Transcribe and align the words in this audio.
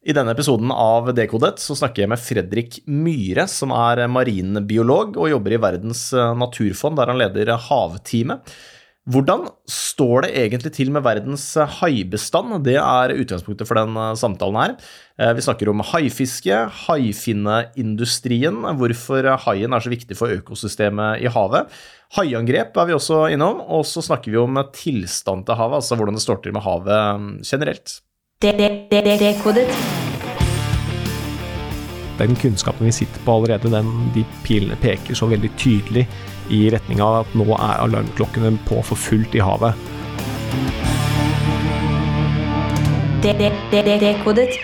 I 0.00 0.14
denne 0.16 0.32
episoden 0.32 0.70
av 0.72 1.10
Dekodet 1.12 1.60
så 1.60 1.74
snakker 1.76 2.06
jeg 2.06 2.08
med 2.08 2.20
Fredrik 2.24 2.78
Myhre, 2.88 3.44
som 3.52 3.74
er 3.76 4.06
marinbiolog 4.08 5.18
og 5.20 5.28
jobber 5.28 5.52
i 5.52 5.60
Verdens 5.60 6.06
eh, 6.16 6.32
naturfond, 6.40 6.96
der 6.96 7.12
han 7.12 7.20
leder 7.20 7.52
havteamet. 7.68 8.54
Hvordan 9.10 9.44
står 9.68 10.24
det 10.24 10.32
egentlig 10.40 10.72
til 10.76 10.94
med 10.94 11.04
verdens 11.04 11.44
eh, 11.60 11.76
haibestand? 11.82 12.62
Det 12.64 12.78
er 12.80 13.12
utgangspunktet 13.12 13.68
for 13.68 13.76
den 13.76 13.92
eh, 14.00 14.16
samtalen 14.16 14.60
her. 14.62 14.76
Vi 15.36 15.44
snakker 15.44 15.68
om 15.68 15.84
haifiske, 15.84 16.64
haifinneindustrien, 16.86 18.56
hvorfor 18.80 19.34
haien 19.44 19.76
er 19.76 19.84
så 19.84 19.92
viktig 19.92 20.16
for 20.16 20.32
økosystemet 20.32 21.20
i 21.20 21.28
havet. 21.28 21.68
Haiangrep 22.16 22.72
er 22.72 22.88
vi 22.88 22.96
også 22.96 23.26
innom, 23.36 23.60
og 23.68 23.84
så 23.84 24.00
snakker 24.00 24.32
vi 24.32 24.40
om 24.40 24.64
tilstand 24.72 25.44
til 25.44 25.60
havet, 25.60 25.82
altså 25.82 26.00
hvordan 26.00 26.16
det 26.16 26.24
står 26.24 26.40
til 26.40 26.56
med 26.56 26.64
havet 26.64 27.20
mm, 27.20 27.34
generelt. 27.44 28.00
Dekodet. 28.40 29.68
den 32.18 32.36
kunnskapen 32.36 32.86
vi 32.86 32.92
sitter 32.92 33.20
på 33.24 33.32
allerede, 33.32 33.70
den, 33.70 34.12
de 34.14 34.24
pilene 34.44 34.76
peker 34.80 35.14
så 35.14 35.26
veldig 35.28 35.50
tydelig 35.58 36.06
i 36.48 36.62
retning 36.72 37.02
av 37.04 37.18
at 37.18 37.34
nå 37.36 37.44
er 37.52 37.82
alarmklokkene 37.84 38.54
på 38.64 38.80
for 38.80 38.96
fullt 38.96 39.36
i 39.36 39.44
havet. 39.44 39.76
Dekodet. 43.20 44.56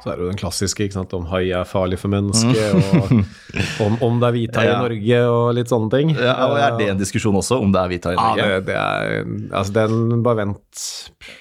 Så 0.00 0.08
er 0.12 0.16
det 0.16 0.24
jo 0.24 0.30
den 0.30 0.38
klassiske 0.40 0.86
sant, 0.94 1.12
om 1.12 1.26
hai 1.28 1.50
er 1.52 1.66
farlig 1.68 1.98
for 2.00 2.08
mennesket, 2.08 2.72
og 2.72 3.84
om, 3.84 3.96
om 4.06 4.20
det 4.22 4.28
er 4.30 4.36
hvithai 4.38 4.64
i 4.64 4.76
Norge 4.78 5.18
og 5.28 5.50
litt 5.58 5.68
sånne 5.72 5.90
ting. 5.92 6.12
Ja, 6.16 6.34
og 6.48 6.56
Er 6.60 6.76
det 6.78 6.86
en 6.94 7.00
diskusjon 7.02 7.36
også, 7.36 7.58
om 7.60 7.72
det 7.74 7.82
er 7.82 7.90
hvithai 7.92 8.14
i 8.14 8.16
Ja, 8.16 8.22
Norge? 8.30 8.46
det, 8.48 8.64
det 8.70 8.76
er 8.80 9.58
Altså, 9.60 9.74
den 9.76 10.22
bare 10.24 10.40
vent 10.46 10.84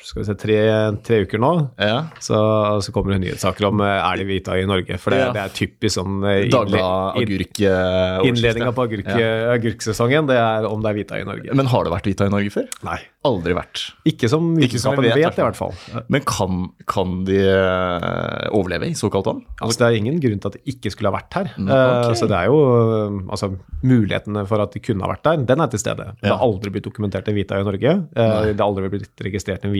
skal 0.04 0.22
vi 0.22 0.26
se, 0.28 0.36
tre, 0.42 0.58
tre 1.06 1.22
uker 1.24 1.40
nå. 1.40 1.52
Ja. 1.80 2.00
Så, 2.20 2.36
så 2.84 2.92
kommer 2.96 3.14
det 3.16 3.22
nyhetssaker 3.24 3.70
om 3.70 3.80
eh, 3.86 3.94
er 3.96 4.20
det 4.20 4.26
hvithai 4.28 4.58
i 4.64 4.68
Norge. 4.70 4.98
For 5.00 5.14
det, 5.16 5.20
Ja. 5.20 5.32
det 5.36 5.44
er 5.46 5.54
typisk 5.56 5.96
sånn 6.00 6.20
eh, 6.28 6.50
eh, 6.50 8.28
Innledninga 8.28 8.74
på 8.76 8.86
agurk, 8.88 9.08
Ja. 9.08 9.54
agurksesongen, 9.56 10.28
det 10.30 10.38
er 10.40 10.68
om 10.70 10.82
det 10.84 10.92
er 10.92 11.00
hvithai 11.00 11.22
i 11.24 11.28
Norge. 11.30 11.56
Men 11.56 11.70
har 11.72 11.86
det 11.88 11.94
vært 11.94 12.10
hvithai 12.10 12.28
i 12.28 12.34
Norge 12.36 12.52
før? 12.58 12.68
Nei. 12.90 13.00
Aldri 13.28 13.52
vært. 13.52 13.82
Ikke 14.08 14.30
som 14.32 14.46
vi 14.56 14.64
vitenskapen 14.64 15.04
vet, 15.04 15.18
vet, 15.18 15.40
i 15.42 15.44
hvert 15.44 15.58
fall. 15.58 15.74
Men 16.08 16.24
kan, 16.24 16.62
kan 16.88 17.18
de 17.28 17.36
eh, 17.42 18.46
overleve 18.56 18.88
i 18.88 18.96
såkalt 18.96 19.28
vann? 19.28 19.42
Altså, 19.60 19.82
det 19.82 19.88
er 19.90 19.98
ingen 19.98 20.22
grunn 20.24 20.40
til 20.40 20.48
at 20.54 20.56
de 20.56 20.72
ikke 20.72 20.94
skulle 20.94 21.12
ha 21.12 21.18
vært 21.18 21.36
her. 21.36 21.50
Mm, 21.58 21.68
Eh, 21.68 21.96
ok. 22.08 22.16
Så 22.16 22.30
det 22.32 22.38
er 22.40 22.48
jo 22.48 22.62
eh, 22.64 23.18
altså, 23.28 23.52
Mulighetene 23.84 24.46
for 24.48 24.64
at 24.64 24.72
de 24.76 24.80
kunne 24.84 25.04
ha 25.04 25.12
vært 25.12 25.28
der, 25.28 25.44
den 25.52 25.66
er 25.66 25.72
til 25.74 25.84
stede. 25.84 26.08
Det 26.24 26.32
har 26.32 26.46
aldri 26.48 26.72
blitt 26.72 26.88
dokumentert 26.88 27.28
en 27.28 27.36
hvithai 27.36 27.60
i 27.60 27.68
Norge. 27.68 27.96
Eh, 28.16 28.40
Det 28.54 28.58
har 28.60 28.68
aldri 28.70 28.94
blitt 28.96 29.26
registrert 29.28 29.68
en 29.68 29.76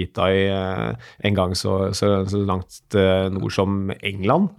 eh, 0.52 1.12
en 1.30 1.40
gang 1.40 1.56
så, 1.56 1.94
så, 1.96 2.26
så 2.28 2.44
langt 2.44 2.82
nord 3.32 3.56
som 3.56 3.88
England. 4.04 4.52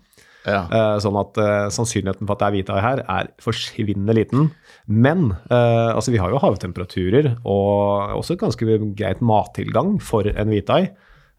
Ja. 0.49 0.63
Uh, 0.71 0.97
Sånn 1.03 1.19
at 1.21 1.37
uh, 1.41 1.69
sannsynligheten 1.73 2.29
for 2.29 2.37
at 2.37 2.43
det 2.43 2.49
er 2.49 2.57
hvithai 2.57 2.81
her, 2.85 3.05
er 3.05 3.31
forsvinnende 3.43 4.17
liten. 4.17 4.49
Men 4.87 5.31
uh, 5.51 5.93
altså, 5.93 6.15
vi 6.15 6.23
har 6.23 6.33
jo 6.33 6.41
havtemperaturer 6.43 7.35
og 7.45 8.17
også 8.21 8.39
ganske 8.41 8.81
greit 8.99 9.23
mattilgang 9.25 9.99
for 10.05 10.29
en 10.31 10.53
hvithai. 10.53 10.85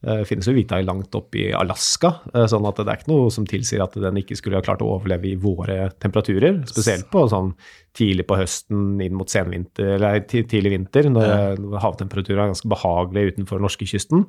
Det 0.01 0.23
finnes 0.25 0.47
jo 0.49 0.55
hvithai 0.55 0.79
langt 0.81 1.13
oppe 1.13 1.37
i 1.37 1.43
Alaska, 1.53 2.09
sånn 2.49 2.65
at 2.65 2.79
det 2.79 2.89
er 2.89 2.97
ikke 2.97 3.11
noe 3.11 3.27
som 3.29 3.45
tilsier 3.45 3.83
at 3.83 3.93
den 4.01 4.15
ikke 4.17 4.33
skulle 4.33 4.57
ha 4.57 4.65
klart 4.65 4.81
å 4.81 4.87
overleve 4.95 5.27
i 5.29 5.35
våre 5.37 5.91
temperaturer. 6.01 6.63
Spesielt 6.65 7.05
på 7.13 7.27
sånn 7.29 7.51
tidlig 7.93 8.25
på 8.25 8.39
høsten 8.39 8.95
inn 9.05 9.13
mot 9.13 9.29
senvinter, 9.29 9.99
eller 9.99 10.23
tidlig 10.25 10.73
vinter, 10.73 11.05
når, 11.13 11.61
når 11.61 11.83
havtemperaturen 11.85 12.47
er 12.47 12.49
ganske 12.55 12.73
behagelig 12.73 13.35
utenfor 13.35 13.61
norskekysten. 13.61 14.25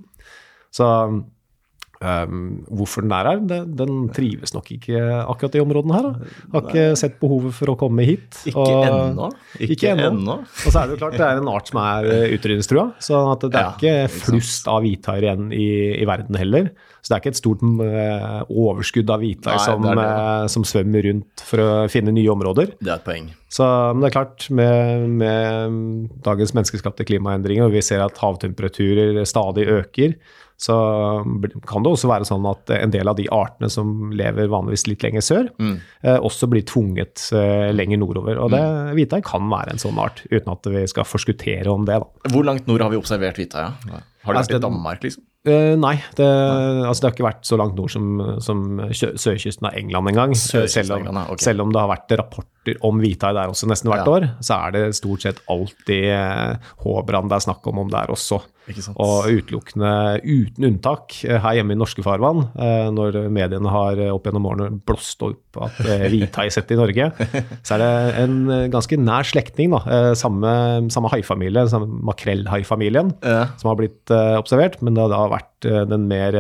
Så 0.77 0.91
Um, 2.03 2.65
hvorfor 2.67 3.05
den 3.05 3.13
er 3.15 3.29
her, 3.31 3.43
den 3.79 3.99
trives 4.15 4.51
nok 4.57 4.73
ikke 4.75 4.99
akkurat 5.23 5.55
i 5.55 5.63
områdene 5.63 5.95
her. 5.95 6.09
Da. 6.09 6.31
Har 6.55 6.65
ikke 6.67 6.87
sett 6.99 7.19
behovet 7.21 7.55
for 7.55 7.71
å 7.71 7.77
komme 7.79 8.07
hit. 8.09 8.41
Ikke 8.51 8.65
ennå. 8.89 9.29
Ikke 9.63 9.93
ennå. 9.95 10.39
Og 10.43 10.67
så 10.67 10.81
er 10.81 10.91
det 10.91 10.97
jo 10.97 11.03
klart 11.05 11.19
det 11.21 11.29
er 11.29 11.43
en 11.43 11.51
art 11.53 11.71
som 11.71 11.79
er 11.85 12.09
eh, 12.11 12.33
utrydningstrua, 12.35 12.89
så 13.03 13.21
at 13.33 13.47
det 13.47 13.53
er 13.55 13.69
Ja, 13.69 13.75
ikke 13.77 14.25
flust 14.27 14.67
av 14.71 14.83
hvithaier 14.83 15.29
igjen 15.29 15.53
i, 15.55 15.69
i 16.03 16.09
verden 16.09 16.41
heller. 16.41 16.73
Så 17.03 17.11
det 17.11 17.17
er 17.17 17.23
ikke 17.23 17.33
et 17.33 17.41
stort 17.41 17.63
eh, 17.87 18.43
overskudd 18.51 19.11
av 19.11 19.23
hvithai 19.23 19.57
som, 19.63 19.87
eh, 19.91 20.45
som 20.51 20.67
svømmer 20.67 21.07
rundt 21.09 21.43
for 21.47 21.63
å 21.63 21.71
finne 21.91 22.15
nye 22.15 22.31
områder. 22.35 22.77
Det 22.79 22.91
er 22.91 22.99
et 22.99 23.07
poeng. 23.07 23.31
Så 23.53 23.67
men 23.93 24.05
det 24.05 24.11
er 24.11 24.15
klart, 24.15 24.47
med, 24.55 25.09
med 25.21 25.81
dagens 26.25 26.55
menneskeskapte 26.57 27.07
klimaendringer, 27.09 27.67
og 27.67 27.75
vi 27.75 27.83
ser 27.85 28.05
at 28.05 28.19
havtemperaturer 28.23 29.19
stadig 29.29 29.67
øker, 29.69 30.15
så 30.63 30.77
kan 31.67 31.83
det 31.83 31.91
også 31.91 32.07
være 32.11 32.27
sånn 32.29 32.45
at 32.47 32.71
en 32.77 32.93
del 32.95 33.11
av 33.11 33.17
de 33.19 33.25
artene 33.35 33.71
som 33.73 34.13
lever 34.15 34.47
vanligvis 34.53 34.87
litt 34.87 35.03
lenger 35.03 35.25
sør, 35.27 35.49
eh, 35.59 36.19
også 36.23 36.47
blir 36.53 36.63
tvunget 36.71 37.25
eh, 37.35 37.73
lenger 37.75 37.99
nordover. 37.99 38.39
Og 38.45 38.53
det 38.55 38.63
hvithai 38.95 39.23
kan 39.27 39.51
være 39.51 39.75
en 39.75 39.83
sånn 39.83 39.99
art, 39.99 40.23
uten 40.31 40.53
at 40.55 40.71
vi 40.71 40.87
skal 40.87 41.09
forskuttere 41.09 41.67
om 41.73 41.85
det. 41.89 41.99
da. 42.05 42.31
Hvor 42.31 42.47
langt 42.47 42.71
nord 42.71 42.87
har 42.87 42.95
vi 42.95 43.01
observert 43.03 43.43
hvithai? 43.43 43.67
Ja? 43.91 44.01
Har 44.23 44.37
det 44.37 44.39
Altså, 44.39 44.53
vært 44.55 44.61
i 44.61 44.67
Danmark, 44.69 45.03
liksom? 45.03 45.25
Uh, 45.43 45.75
nei, 45.75 45.97
det, 46.15 46.27
altså 46.87 47.03
det 47.03 47.07
har 47.09 47.15
ikke 47.17 47.25
vært 47.27 47.49
så 47.49 47.57
langt 47.59 47.75
nord 47.75 47.91
som, 47.91 48.05
som 48.47 48.61
sørkysten 48.95 49.67
av 49.67 49.75
England 49.75 50.13
engang. 50.13 50.37
Sørkysten 50.39 50.85
Selv, 50.87 50.93
av 50.93 51.01
om- 51.01 51.07
England, 51.09 51.33
ja, 51.33 51.37
selv 51.43 51.65
om 51.65 51.73
det 51.75 51.81
har 51.83 51.91
vært 51.91 52.15
rapporter 52.21 52.79
om 52.87 53.01
hvithai 53.03 53.33
der 53.35 53.51
også 53.51 53.67
nesten 53.67 53.91
hvert 53.91 54.07
Ja. 54.07 54.13
år, 54.15 54.29
så 54.39 54.61
er 54.69 54.71
det 54.77 54.95
stort 54.95 55.27
sett 55.27 55.41
alltid 55.51 56.07
eh, 56.15 56.55
håbrand 56.87 57.35
det 57.35 57.41
er 57.41 57.47
snakk 57.51 57.67
om 57.67 57.83
om 57.83 57.91
der 57.91 58.15
også. 58.15 58.39
Og 58.95 59.27
utelukkende, 59.27 59.91
uten 60.23 60.67
unntak, 60.69 61.17
eh, 61.27 61.39
her 61.43 61.57
hjemme 61.59 61.75
i 61.75 61.79
norske 61.81 62.03
farvann, 62.05 62.45
eh, 62.55 62.91
når 62.95 63.19
mediene 63.35 63.73
har 63.75 63.99
eh, 63.99 64.13
opp 64.15 64.29
gjennom 64.29 64.47
årene 64.47 64.81
blåst 64.87 65.23
opp 65.27 65.59
at 65.67 65.81
hvithai 65.83 66.47
setter 66.55 66.77
i 66.77 66.81
Norge, 66.81 67.09
så 67.67 67.75
er 67.77 67.83
det 67.83 67.91
en 68.23 68.37
ganske 68.73 68.97
nær 69.01 69.27
slektning, 69.29 69.75
da. 69.75 70.15
Samme, 70.19 70.53
samme 70.95 71.11
haifamilie, 71.13 71.67
samme 71.69 71.91
makrellhaifamilien, 72.09 73.13
Ja. 73.23 73.49
som 73.61 73.73
har 73.73 73.79
blitt 73.81 74.11
observert, 74.39 74.81
men 74.83 74.95
det 74.95 75.03
har 75.05 75.13
da 75.13 75.27
vært 75.35 75.69
den 75.91 76.09
mer 76.11 76.35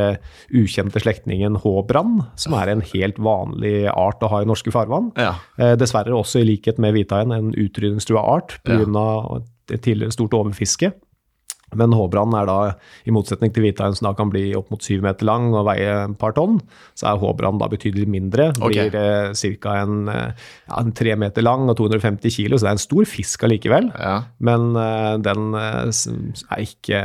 ukjente 0.50 1.02
slektningen 1.02 1.58
håbrand, 1.62 2.24
som 2.40 2.56
er 2.58 2.72
en 2.72 2.82
helt 2.94 3.20
vanlig 3.22 3.86
art 3.92 4.22
å 4.24 4.30
ha 4.32 4.40
i 4.42 4.48
norske 4.48 4.72
farvann. 4.74 5.12
Ja. 5.20 5.36
Dessverre 5.78 6.16
også 6.16 6.40
i 6.42 6.48
likhet 6.48 6.80
med 6.82 6.96
hvithaien 6.96 7.34
en 7.36 7.52
utrydningstrua 7.52 8.22
art 8.38 8.58
pga. 8.66 9.42
et 9.70 9.82
tidligere 9.84 10.12
stort 10.12 10.34
overfiske. 10.34 10.90
Men 11.78 11.94
håbrand 11.96 12.36
er 12.38 12.48
da, 12.48 12.56
i 13.08 13.14
motsetning 13.14 13.52
til 13.54 13.66
hvithaien 13.66 13.96
som 13.98 14.08
da 14.10 14.14
kan 14.18 14.32
bli 14.32 14.50
opp 14.58 14.70
mot 14.72 14.82
syv 14.84 15.04
meter 15.06 15.28
lang 15.28 15.50
og 15.54 15.66
veie 15.70 15.90
et 16.04 16.16
par 16.20 16.36
tonn, 16.36 16.60
så 16.98 17.12
er 17.12 17.22
håbrand 17.22 17.62
da 17.62 17.70
betydelig 17.72 18.08
mindre. 18.10 18.50
Blir 18.60 18.96
eh, 18.98 19.32
ca. 19.62 19.76
En, 19.82 20.08
eh, 20.12 20.48
ja, 20.68 20.80
en 20.80 20.94
tre 20.96 21.16
meter 21.20 21.44
lang 21.46 21.68
og 21.72 21.76
250 21.80 22.36
kilo, 22.38 22.58
så 22.58 22.68
det 22.68 22.72
er 22.72 22.80
en 22.80 22.86
stor 22.86 23.08
fisk 23.08 23.46
allikevel. 23.48 23.92
Ja. 23.98 24.16
Men 24.44 24.72
eh, 24.76 25.14
den 25.24 25.54
eh, 25.58 26.02
er 26.52 26.66
ikke 26.66 27.04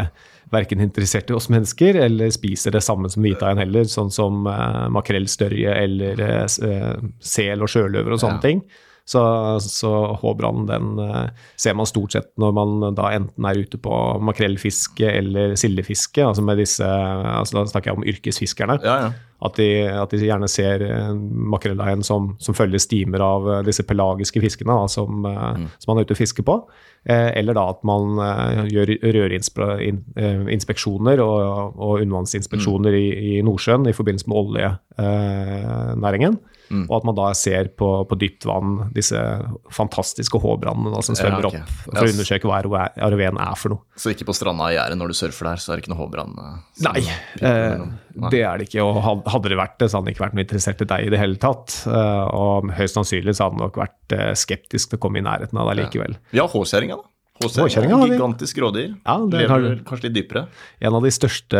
verken 0.54 0.82
interessert 0.84 1.32
i 1.32 1.36
oss 1.36 1.50
mennesker 1.52 1.98
eller 2.06 2.32
spiser 2.34 2.76
det 2.76 2.84
samme 2.86 3.10
som 3.12 3.26
hvithaien 3.26 3.60
heller, 3.62 3.88
sånn 3.92 4.12
som 4.14 4.48
uh, 4.48 4.88
makrellstørje 4.96 5.74
eller 5.84 6.22
eh, 6.24 6.44
eh, 6.70 7.08
sel 7.20 7.66
og 7.66 7.72
sjøløver 7.72 8.16
og 8.16 8.22
sånne 8.22 8.40
Ja. 8.40 8.46
ting. 8.46 8.62
Så, 9.08 9.22
så 9.64 9.90
håbranden 10.20 10.66
den 10.68 10.98
eh, 11.00 11.30
ser 11.56 11.78
man 11.80 11.88
stort 11.88 12.12
sett 12.12 12.26
når 12.36 12.52
man 12.58 12.82
da 12.98 13.08
enten 13.16 13.46
er 13.48 13.62
ute 13.64 13.80
på 13.80 13.96
makrellfiske 14.28 15.08
eller 15.08 15.54
sildefiske, 15.56 16.26
altså 16.28 16.44
med 16.44 16.60
disse 16.60 16.84
altså 16.84 17.62
Da 17.62 17.72
snakker 17.72 17.94
jeg 17.94 18.02
om 18.02 18.08
yrkesfiskerne. 18.12 18.76
Ja, 18.84 18.98
ja. 19.06 19.14
At 19.48 19.56
de, 19.62 19.70
at 19.88 20.12
de 20.12 20.20
gjerne 20.26 20.50
ser 20.52 20.84
eh, 20.84 21.14
makrellhaien 21.54 22.04
som, 22.04 22.34
som 22.44 22.58
følger 22.58 22.84
stimer 22.84 23.24
av 23.24 23.48
eh, 23.48 23.64
disse 23.70 23.86
pelagiske 23.88 24.44
fiskene 24.44 24.76
da, 24.76 24.92
som, 24.92 25.24
mm. 25.24 25.70
som 25.78 25.94
man 25.94 26.02
er 26.02 26.10
ute 26.10 26.18
og 26.18 26.20
fisker 26.20 26.44
på. 26.44 26.58
Eller 27.08 27.56
da 27.56 27.70
at 27.72 27.80
man 27.88 28.20
gjør 28.68 28.90
rørinspeksjoner 29.16 31.22
og, 31.24 31.78
og 31.80 32.02
undervannsinspeksjoner 32.02 32.98
i, 32.98 33.06
i 33.38 33.40
Nordsjøen 33.48 33.88
i 33.88 33.96
forbindelse 33.96 34.28
med 34.28 34.40
oljenæringen. 34.42 36.36
Og 36.90 36.94
at 36.98 37.06
man 37.08 37.16
da 37.18 37.30
ser 37.38 37.70
på, 37.80 37.88
på 38.10 38.18
dypt 38.20 38.46
vann 38.50 38.90
disse 38.96 39.20
fantastiske 39.74 40.40
håbrandene 40.44 40.92
da, 40.94 41.02
som 41.06 41.16
svømmer 41.18 41.48
Ja, 41.48 41.52
okay. 41.52 41.62
opp 41.62 41.70
for 41.86 41.94
yes. 41.94 42.02
å 42.02 42.14
undersøke 42.16 42.50
hva 42.52 42.60
ROV-en 43.12 43.40
er 43.44 43.56
for 43.60 43.76
noe. 43.76 43.84
Så 44.00 44.12
ikke 44.14 44.28
på 44.28 44.36
stranda 44.36 44.68
i 44.72 44.76
gjerdet 44.78 44.98
når 45.00 45.14
du 45.14 45.18
surfer 45.20 45.50
der, 45.52 45.62
så 45.64 45.72
er 45.74 45.80
det 45.80 45.86
ikke 45.86 45.94
noe 45.96 46.02
hårbrann? 46.04 46.36
eh, 46.44 46.56
Nei, 46.88 47.04
eh. 47.42 47.84
Nei. 48.18 48.32
det 48.34 48.42
er 48.44 48.58
det 48.62 48.68
ikke. 48.70 48.86
Og 48.86 49.02
hadde 49.32 49.52
det 49.54 49.60
vært 49.60 49.78
det, 49.80 49.90
så 49.92 49.98
hadde 50.00 50.10
han 50.10 50.16
ikke 50.16 50.26
vært 50.28 50.38
noe 50.40 50.46
interessert 50.48 50.82
i 50.84 50.90
deg 50.94 51.08
i 51.08 51.12
det 51.14 51.22
hele 51.22 51.40
tatt. 51.42 51.78
Eh, 51.88 52.26
og 52.38 52.72
høyst 52.78 52.98
sannsynlig 53.00 53.36
så 53.38 53.48
hadde 53.48 53.60
han 53.60 53.68
nok 53.68 53.80
vært 53.84 54.18
skeptisk 54.40 54.92
til 54.94 55.00
å 55.00 55.04
komme 55.08 55.22
i 55.22 55.26
nærheten 55.28 55.60
av 55.62 55.70
deg 55.72 55.84
likevel. 55.86 56.18
Vi 56.34 56.42
har 56.42 56.52
håkjerringa, 56.52 56.98
da. 57.00 57.12
Håkjerringa 57.40 57.94
er 57.94 58.00
har 58.02 58.08
vi. 58.10 58.16
Gigantisk 58.18 58.58
rådyr. 58.64 58.96
Ja, 59.06 59.16
det 59.30 59.40
Lever 59.42 59.50
har- 59.54 59.76
kanskje 59.86 60.04
litt 60.10 60.16
dypere. 60.18 60.48
En 60.82 60.94
av 60.98 61.04
de 61.04 61.12
største 61.14 61.60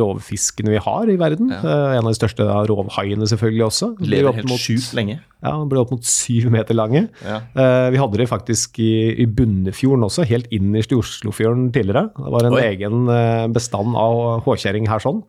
rovfiskene 0.00 0.70
vi 0.74 0.80
har 0.84 1.08
i 1.08 1.16
verden. 1.16 1.48
Ja. 1.50 1.92
en 1.96 2.04
av 2.04 2.10
de 2.12 2.18
største 2.18 2.44
rovhaiene 2.68 3.24
selvfølgelig 3.30 3.64
også. 3.66 3.88
Lever 4.00 4.32
helt 4.34 4.48
mot- 4.48 4.58
sjukt 4.60 4.92
lenge. 4.94 5.20
Ja, 5.42 5.64
ble 5.64 5.78
opp 5.80 5.90
mot 5.90 6.04
syv 6.04 6.50
meter 6.50 6.74
lange. 6.74 7.08
Ja. 7.24 7.40
Eh, 7.54 7.90
vi 7.90 7.96
hadde 8.00 8.16
det 8.16 8.28
faktisk 8.28 8.78
i, 8.78 9.14
i 9.22 9.26
Bunnefjorden 9.26 10.04
også, 10.04 10.24
helt 10.26 10.46
innerst 10.50 10.92
i 10.92 10.96
Oslofjorden 10.96 11.70
tidligere. 11.72 12.10
Det 12.16 12.32
var 12.32 12.44
en 12.44 12.54
Oi. 12.54 12.62
egen 12.62 13.08
eh, 13.08 13.46
bestand 13.48 13.94
av 13.96 14.42
håkjerring 14.44 14.88
her 14.88 14.98
sånn. 15.00 15.22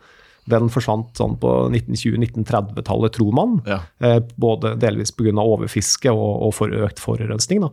Den 0.47 0.69
forsvant 0.69 1.15
sånn 1.17 1.39
på 1.39 1.71
1920-1930-tallet, 1.73 3.13
tror 3.17 3.33
man. 3.33 3.61
Ja. 3.65 3.79
Eh, 3.99 4.19
både 4.37 4.75
delvis 4.79 5.11
pga. 5.11 5.33
overfiske 5.41 6.11
og, 6.13 6.43
og 6.47 6.53
for 6.53 6.67
økt 6.69 6.99
forurensning. 7.01 7.61
Da. 7.61 7.69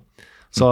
Så 0.53 0.67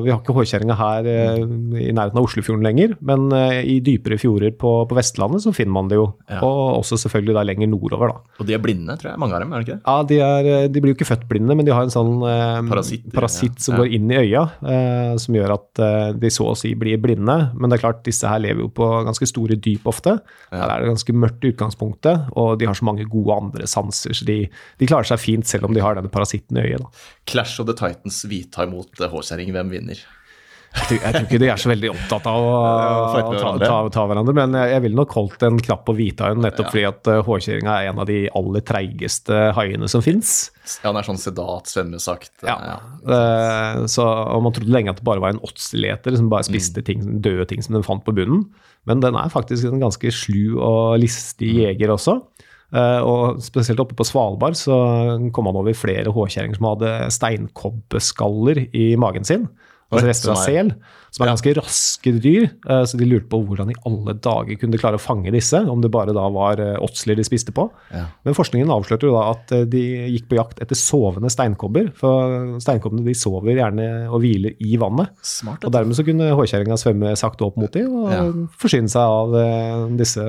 vi 0.00 0.08
har 0.08 0.20
ikke 0.22 0.32
håkjerringa 0.32 0.74
her 0.78 1.06
eh, 1.10 1.40
i 1.84 1.90
nærheten 1.92 2.16
av 2.16 2.24
Oslofjorden 2.24 2.64
lenger, 2.64 2.94
men 3.04 3.26
eh, 3.36 3.58
i 3.68 3.74
dypere 3.84 4.16
fjorder 4.20 4.54
på, 4.56 4.70
på 4.88 4.96
Vestlandet 4.96 5.44
så 5.44 5.52
finner 5.52 5.74
man 5.76 5.90
det 5.90 5.98
jo. 5.98 6.06
Ja. 6.30 6.38
Og 6.46 6.78
også 6.78 6.96
selvfølgelig 7.02 7.34
der 7.36 7.48
lenger 7.50 7.68
nordover, 7.68 8.14
da. 8.14 8.36
Og 8.40 8.48
de 8.48 8.56
er 8.56 8.62
blinde, 8.64 8.96
tror 8.96 9.10
jeg. 9.12 9.20
Mange 9.20 9.36
av 9.36 9.44
dem, 9.44 9.52
er 9.52 9.60
det 9.60 9.66
ikke 9.66 9.76
det? 9.76 9.82
Ja, 9.84 9.96
de, 10.08 10.20
er, 10.24 10.48
eh, 10.54 10.68
de 10.72 10.82
blir 10.82 10.94
jo 10.94 10.96
ikke 10.96 11.08
født 11.10 11.26
blinde, 11.28 11.52
men 11.58 11.68
de 11.68 11.74
har 11.76 11.84
en 11.84 11.92
sånn 11.92 12.14
eh, 12.24 12.62
parasitt, 12.70 13.04
parasitt 13.12 13.60
ja. 13.60 13.64
som 13.66 13.76
Ja. 13.76 13.82
går 13.82 13.92
inn 13.98 14.14
i 14.14 14.18
øya, 14.22 14.46
eh, 14.72 15.12
som 15.20 15.36
gjør 15.36 15.52
at 15.58 15.82
eh, 15.84 16.08
de 16.16 16.32
så 16.32 16.48
å 16.54 16.56
si 16.56 16.72
blir 16.80 16.96
blinde. 17.04 17.36
Men 17.52 17.68
det 17.68 17.76
er 17.76 17.84
klart, 17.84 18.00
disse 18.08 18.30
her 18.32 18.40
lever 18.40 18.64
jo 18.64 18.70
på 18.72 18.88
ganske 19.04 19.28
store 19.28 19.60
dyp 19.60 19.84
ofte. 19.92 20.16
Der 20.48 20.64
er 20.64 20.80
det 20.80 20.88
ganske 20.94 21.12
mørkt 21.12 21.44
i 21.44 21.52
utgangspunktet, 21.52 22.30
og 22.40 22.56
de 22.60 22.70
har 22.72 22.78
så 22.80 22.88
mange 22.88 23.04
gode 23.12 23.36
andre 23.36 23.68
sanser, 23.68 24.16
så 24.16 24.24
de, 24.24 24.38
de 24.80 24.88
klarer 24.88 25.12
seg 25.12 25.20
fint 25.20 25.44
selv 25.52 25.68
om 25.68 25.76
de 25.76 25.84
har 25.84 26.00
denne 26.00 26.08
parasitten 26.12 26.56
i 26.56 26.64
øyet. 26.70 26.80
Da. 26.80 27.06
Clash 27.28 27.60
of 27.60 27.68
the 27.68 27.76
Titans 27.76 28.22
hvithai 28.24 28.64
mot 28.72 28.88
eh, 28.96 29.10
håkjerring. 29.26 29.56
Hvem 29.56 29.74
vinner? 29.74 30.06
Jeg 30.76 30.88
tror, 30.90 30.98
jeg 31.00 31.14
tror 31.14 31.24
ikke 31.24 31.38
de 31.40 31.48
er 31.48 31.60
så 31.60 31.70
veldig 31.70 31.88
opptatt 31.94 32.26
av 32.28 32.44
å, 32.44 32.56
ta, 33.38 33.52
ta, 33.62 33.76
ta 33.94 34.02
hverandre, 34.10 34.34
men 34.36 34.56
jeg, 34.58 34.72
jeg 34.74 34.82
ville 34.84 34.98
nok 34.98 35.14
holdt 35.16 35.46
en 35.46 35.60
knapp 35.62 35.86
på 35.86 35.94
hvithaien, 35.96 36.42
nettopp 36.44 36.68
fordi 36.68 36.84
at 36.88 37.08
uh, 37.08 37.20
hårkjerringa 37.24 37.76
er 37.78 37.90
en 37.92 38.02
av 38.02 38.08
de 38.10 38.18
aller 38.36 38.64
treigeste 38.66 39.38
haiene 39.56 39.88
som 39.88 40.04
fins. 40.04 40.34
Ja, 40.82 40.90
den 40.90 41.00
er 41.00 41.08
sånn 41.08 41.20
sedat, 41.22 41.70
svømmesakt. 41.72 42.34
Ja. 42.44 42.58
eh, 43.06 43.16
Eh, 43.16 43.80
så, 43.90 44.04
og 44.04 44.44
man 44.44 44.54
trodde 44.56 44.74
lenge 44.74 44.92
at 44.92 45.00
det 45.00 45.06
bare 45.06 45.22
var 45.22 45.34
en 45.34 45.42
åtseleter 45.46 46.16
som 46.18 46.28
bare 46.32 46.46
spiste 46.48 46.84
ting, 46.84 47.04
døde 47.24 47.46
ting 47.48 47.64
som 47.64 47.78
den 47.78 47.86
fant 47.86 48.04
på 48.04 48.14
bunnen. 48.16 48.44
Men 48.86 49.00
den 49.02 49.16
er 49.18 49.32
faktisk 49.32 49.66
en 49.70 49.82
ganske 49.82 50.12
slu 50.14 50.58
og 50.60 50.98
listig 51.02 51.54
jeger 51.62 51.94
også. 51.94 52.20
Eh, 52.76 53.00
og 53.06 53.40
spesielt 53.44 53.80
oppe 53.80 53.96
på 53.96 54.04
Svalbard 54.04 54.58
så 54.58 54.76
kom 55.34 55.48
han 55.48 55.58
over 55.60 55.76
flere 55.76 56.12
håkjerringer 56.12 56.58
som 56.58 56.68
hadde 56.72 56.92
steinkobbeskaller 57.16 58.66
i 58.76 58.90
magen 59.00 59.24
sin. 59.28 59.48
Altså 59.86 60.08
rester 60.08 60.32
av 60.32 60.40
sel, 60.42 60.72
som 61.16 61.24
er 61.24 61.30
ganske 61.32 61.52
raske 61.56 62.12
dyr. 62.20 62.42
eh, 62.68 62.82
Så 62.84 62.98
de 63.00 63.06
lurte 63.08 63.30
på 63.32 63.38
hvordan 63.46 63.70
i 63.72 63.76
alle 63.88 64.12
dager 64.20 64.58
kunne 64.60 64.76
de 64.76 64.80
klare 64.82 64.98
å 64.98 65.02
fange 65.02 65.32
disse, 65.32 65.56
om 65.64 65.80
det 65.80 65.88
bare 65.94 66.12
da 66.12 66.26
var 66.28 66.60
eh, 66.60 66.76
åtsler 66.84 67.16
de 67.16 67.24
spiste 67.24 67.54
på. 67.56 67.64
Ja. 67.90 68.04
Men 68.26 68.36
forskningen 68.36 68.68
avslørte 68.74 69.08
jo 69.08 69.14
da 69.16 69.30
at 69.32 69.52
eh, 69.56 69.64
de 69.64 69.80
gikk 70.12 70.28
på 70.28 70.36
jakt 70.36 70.60
etter 70.60 70.76
sovende 70.76 71.30
steinkobber. 71.32 71.88
For 71.96 72.58
steinkobbene 72.60 73.06
de 73.06 73.14
sover 73.16 73.56
gjerne 73.56 73.88
og 74.12 74.20
hviler 74.20 74.52
i 74.60 74.76
vannet. 74.76 75.14
Smart. 75.24 75.64
Og 75.64 75.72
dermed 75.72 75.96
så 75.96 76.04
kunne 76.04 76.28
håkjerringa 76.36 76.76
svømme 76.78 77.14
sakte 77.16 77.48
opp 77.48 77.56
mot 77.56 77.72
dem 77.72 77.88
og 78.04 78.12
Ja. 78.12 78.20
forsyne 78.60 78.92
seg 78.92 79.00
av 79.00 79.32
disse 79.96 80.26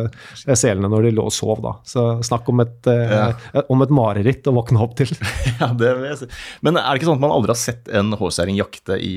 selene 0.56 0.88
når 0.92 1.10
de 1.10 1.12
lå 1.18 1.28
og 1.28 1.34
sov. 1.36 1.60
da. 1.66 1.76
Så 1.84 2.06
snakk 2.24 2.48
om 2.54 2.62
et, 2.64 2.88
ja. 2.88 3.28
om 3.68 3.82
et 3.84 3.90
mareritt 3.94 4.48
å 4.48 4.56
våkne 4.56 4.80
opp 4.88 4.96
til. 5.02 5.12
Ja, 5.58 5.72
det 5.74 5.90
vil 5.98 6.06
jeg 6.12 6.18
si. 6.22 6.26
Men 6.62 6.78
er 6.78 6.86
det 6.94 7.00
ikke 7.02 7.08
sånn 7.10 7.18
at 7.18 7.24
man 7.24 7.32
aldri 7.34 7.50
har 7.50 7.58
sett 7.60 7.88
en 7.98 8.12
håkjerring 8.14 8.60
jakte 8.60 8.98
i 9.02 9.14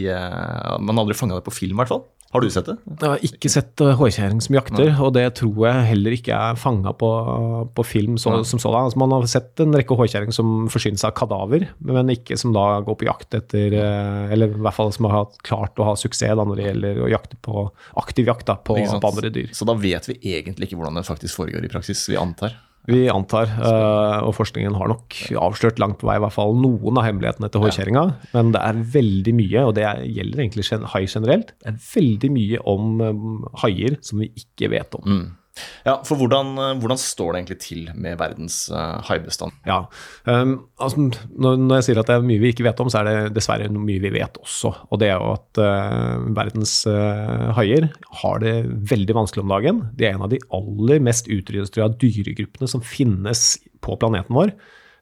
Man 0.81 0.95
har 0.97 1.03
aldri 1.05 1.17
fanga 1.19 1.37
det 1.37 1.45
på 1.45 1.53
film, 1.53 1.60
i 1.69 1.77
hvert 1.77 1.93
fall? 1.93 2.07
Har 2.31 2.45
du 2.45 2.47
sett 2.47 2.69
det? 2.69 2.77
Jeg 2.87 3.11
har 3.11 3.23
ikke 3.27 3.51
sett 3.51 3.83
uh, 3.83 3.91
hårkjerring 3.99 4.39
som 4.45 4.55
jakter, 4.55 4.93
og 5.03 5.17
det 5.17 5.25
tror 5.41 5.65
jeg 5.67 5.87
heller 5.89 6.15
ikke 6.15 6.37
er 6.37 6.59
fanga 6.63 6.93
på, 6.95 7.09
på 7.75 7.85
film 7.87 8.21
så, 8.23 8.37
som 8.47 8.63
sådan. 8.63 8.87
Altså, 8.87 9.01
man 9.03 9.15
har 9.17 9.27
sett 9.33 9.63
en 9.65 9.75
rekke 9.75 9.97
hårkjerring 9.99 10.31
som 10.35 10.69
forsyner 10.71 11.01
seg 11.01 11.11
av 11.11 11.17
kadaver, 11.19 11.67
men 11.91 12.15
ikke 12.15 12.39
som 12.39 12.55
da 12.55 12.69
går 12.87 13.01
på 13.01 13.09
jakt 13.11 13.35
etter 13.35 13.75
uh, 13.75 14.31
Eller 14.31 14.55
i 14.55 14.63
hvert 14.63 14.79
fall 14.79 14.95
som 14.95 15.11
har 15.11 15.27
klart 15.43 15.83
å 15.83 15.91
ha 15.91 15.97
suksess 15.99 16.39
da, 16.39 16.47
når 16.47 16.61
det 16.61 16.69
gjelder 16.69 17.03
å 17.03 17.11
jakte 17.11 17.41
på 17.43 17.67
aktiv 17.99 18.31
jakt 18.31 18.47
da, 18.47 18.61
på, 18.63 18.79
på 18.79 19.11
andre 19.11 19.35
dyr. 19.35 19.51
Så 19.57 19.67
da 19.67 19.75
vet 19.75 20.07
vi 20.13 20.21
egentlig 20.37 20.71
ikke 20.71 20.79
hvordan 20.79 21.03
det 21.03 21.09
faktisk 21.11 21.43
foregår 21.43 21.67
i 21.67 21.73
praksis. 21.73 22.07
Vi 22.13 22.21
antar. 22.21 22.55
Vi 22.89 23.09
antar, 23.13 23.47
uh, 23.61 24.23
og 24.27 24.33
forskningen 24.35 24.75
har 24.75 24.89
nok 24.89 25.15
avslørt 25.37 25.79
langt 25.79 25.99
på 26.01 26.07
vei 26.09 26.17
i 26.17 26.23
hvert 26.25 26.33
fall 26.33 26.55
noen 26.57 26.97
av 26.99 27.05
hemmelighetene 27.05 27.51
til 27.53 27.61
hårkjerringa, 27.61 28.05
men 28.35 28.53
det 28.53 28.61
er 28.63 28.81
veldig 28.95 29.35
mye, 29.37 29.67
og 29.67 29.75
det 29.77 29.85
er- 29.85 30.05
gjelder 30.07 30.39
egentlig 30.47 30.65
gen- 30.71 30.87
hai 30.95 31.05
generelt, 31.07 31.53
det 31.61 31.69
er 31.75 31.79
veldig 31.95 32.31
mye 32.33 32.59
om 32.67 33.01
um, 33.01 33.45
haier 33.63 33.99
som 34.03 34.19
vi 34.25 34.31
ikke 34.35 34.71
vet 34.71 34.95
om. 34.95 35.37
Ja, 35.85 35.97
for 36.07 36.21
hvordan, 36.21 36.53
eh, 36.61 36.79
hvordan 36.81 37.01
står 37.01 37.33
det 37.33 37.41
egentlig 37.41 37.59
til 37.65 37.89
med 37.99 38.19
verdens 38.21 38.57
uh, 38.73 39.01
haibestand? 39.09 39.55
Ja, 39.69 39.83
um, 40.29 40.55
altså, 40.81 41.09
når, 41.37 41.61
når 41.61 41.81
jeg 41.81 41.87
sier 41.89 42.01
at 42.03 42.11
det 42.11 42.17
er 42.17 42.27
mye 42.27 42.43
vi 42.43 42.53
ikke 42.55 42.67
vet 42.67 42.81
om, 42.83 42.91
så 42.93 43.01
er 43.01 43.09
det 43.09 43.35
dessverre 43.37 43.69
mye 43.73 44.03
vi 44.03 44.13
vet 44.15 44.41
også. 44.41 44.73
Og 44.91 45.03
det 45.03 45.11
er 45.11 45.19
jo 45.19 45.35
at 45.35 45.63
uh, 45.63 46.27
verdens 46.37 46.75
uh, 46.89 47.51
haier 47.59 47.91
har 48.23 48.43
det 48.45 48.57
veldig 48.93 49.17
vanskelig 49.23 49.45
om 49.45 49.55
dagen. 49.57 49.85
De 49.99 50.09
er 50.09 50.17
en 50.17 50.27
av 50.27 50.33
de 50.33 50.41
aller 50.57 51.03
mest 51.05 51.31
utrydningstrua 51.31 51.91
dyregruppene 52.01 52.71
som 52.71 52.85
finnes 52.85 53.55
på 53.85 53.99
planeten 54.01 54.37
vår. 54.37 54.55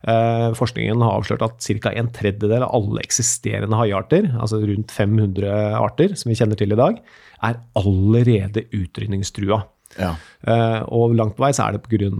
Uh, 0.06 0.54
forskningen 0.54 1.02
har 1.02 1.16
avslørt 1.18 1.42
at 1.42 1.64
ca. 1.82 1.90
en 1.90 2.10
tredjedel 2.14 2.62
av 2.62 2.70
alle 2.76 3.02
eksisterende 3.02 3.78
haiarter, 3.80 4.30
altså 4.38 4.62
rundt 4.62 4.94
500 4.94 5.74
arter 5.74 6.14
som 6.14 6.30
vi 6.30 6.38
kjenner 6.38 6.58
til 6.58 6.74
i 6.74 6.78
dag, 6.78 7.02
er 7.42 7.58
allerede 7.78 8.68
utrydningstrua. 8.74 9.64
Ja. 9.96 10.12
Uh, 10.44 10.84
og 10.94 11.16
langt 11.18 11.34
på 11.38 11.42
vei 11.42 11.50
så 11.56 11.66
er 11.66 11.74
det 11.74 11.82
pga. 11.86 12.10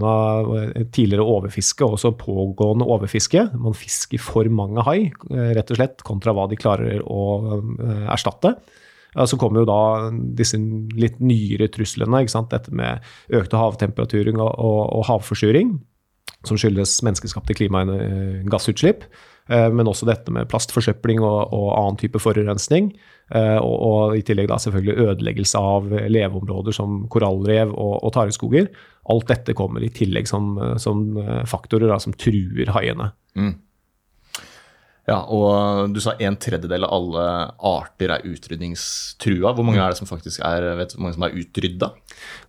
tidligere 0.91 1.23
overfiske 1.23 1.85
og 1.85 1.97
også 1.97 2.15
pågående 2.19 2.87
overfiske. 2.87 3.45
Man 3.55 3.77
fisker 3.77 4.21
for 4.21 4.49
mange 4.49 4.83
hai, 4.87 4.99
eh, 5.29 5.51
rett 5.55 5.71
og 5.71 5.79
slett, 5.79 6.03
kontra 6.07 6.33
hva 6.35 6.47
de 6.49 6.59
klarer 6.59 7.03
å 7.05 7.23
uh, 7.61 8.05
erstatte. 8.11 8.55
Så 9.25 9.39
kommer 9.41 9.63
jo 9.63 9.65
da 9.65 10.11
disse 10.37 10.59
litt 10.93 11.15
nyere 11.17 11.65
truslene, 11.73 12.21
dette 12.29 12.71
med 12.71 13.01
økte 13.33 13.57
havtemperaturer 13.57 14.37
og, 14.37 14.51
og, 14.53 14.81
og 14.99 15.07
havforsuring, 15.07 15.71
som 16.45 16.59
skyldes 16.61 16.99
menneskeskapte 17.07 17.55
klimagassutslipp. 17.57 19.07
Eh, 19.49 19.69
Men 19.73 19.87
også 19.89 20.05
dette 20.09 20.31
med 20.31 20.49
plastforsøpling 20.51 21.21
og, 21.21 21.53
og 21.53 21.69
annen 21.77 21.97
type 22.01 22.19
forurensning. 22.21 22.91
Eh, 23.33 23.57
Og, 23.57 23.75
og 23.89 24.17
i 24.17 24.23
tillegg 24.25 24.49
da 24.49 24.57
selvfølgelig 24.61 25.07
ødeleggelse 25.07 25.57
av 25.57 25.89
leveområder 26.09 26.73
som 26.75 27.07
korallrev 27.09 27.73
og, 27.73 27.95
og 28.03 28.13
tareskoger. 28.13 28.69
Alt 29.09 29.27
dette 29.27 29.53
kommer 29.57 29.83
i 29.83 29.89
tillegg 29.93 30.27
som, 30.29 30.53
som 30.77 31.17
faktorer 31.49 31.89
da, 31.89 31.99
som 31.99 32.13
truer 32.13 32.69
haiene. 32.75 33.11
Ja, 35.09 35.17
og 35.33 35.93
du 35.95 35.99
sa 36.03 36.13
en 36.21 36.37
tredjedel 36.37 36.85
av 36.85 36.93
alle 36.93 37.25
arter 37.65 38.13
er 38.13 38.25
utrydningstrua. 38.29 39.53
Hvor 39.57 39.65
mange 39.65 39.81
er 39.81 39.93
det 39.93 39.99
som 39.99 40.09
faktisk 40.09 40.43
er, 40.45 40.67
vet 40.77 40.93
hvor 40.93 41.05
mange 41.05 41.17
som 41.17 41.25
er 41.25 41.37
utrydda? 41.39 41.89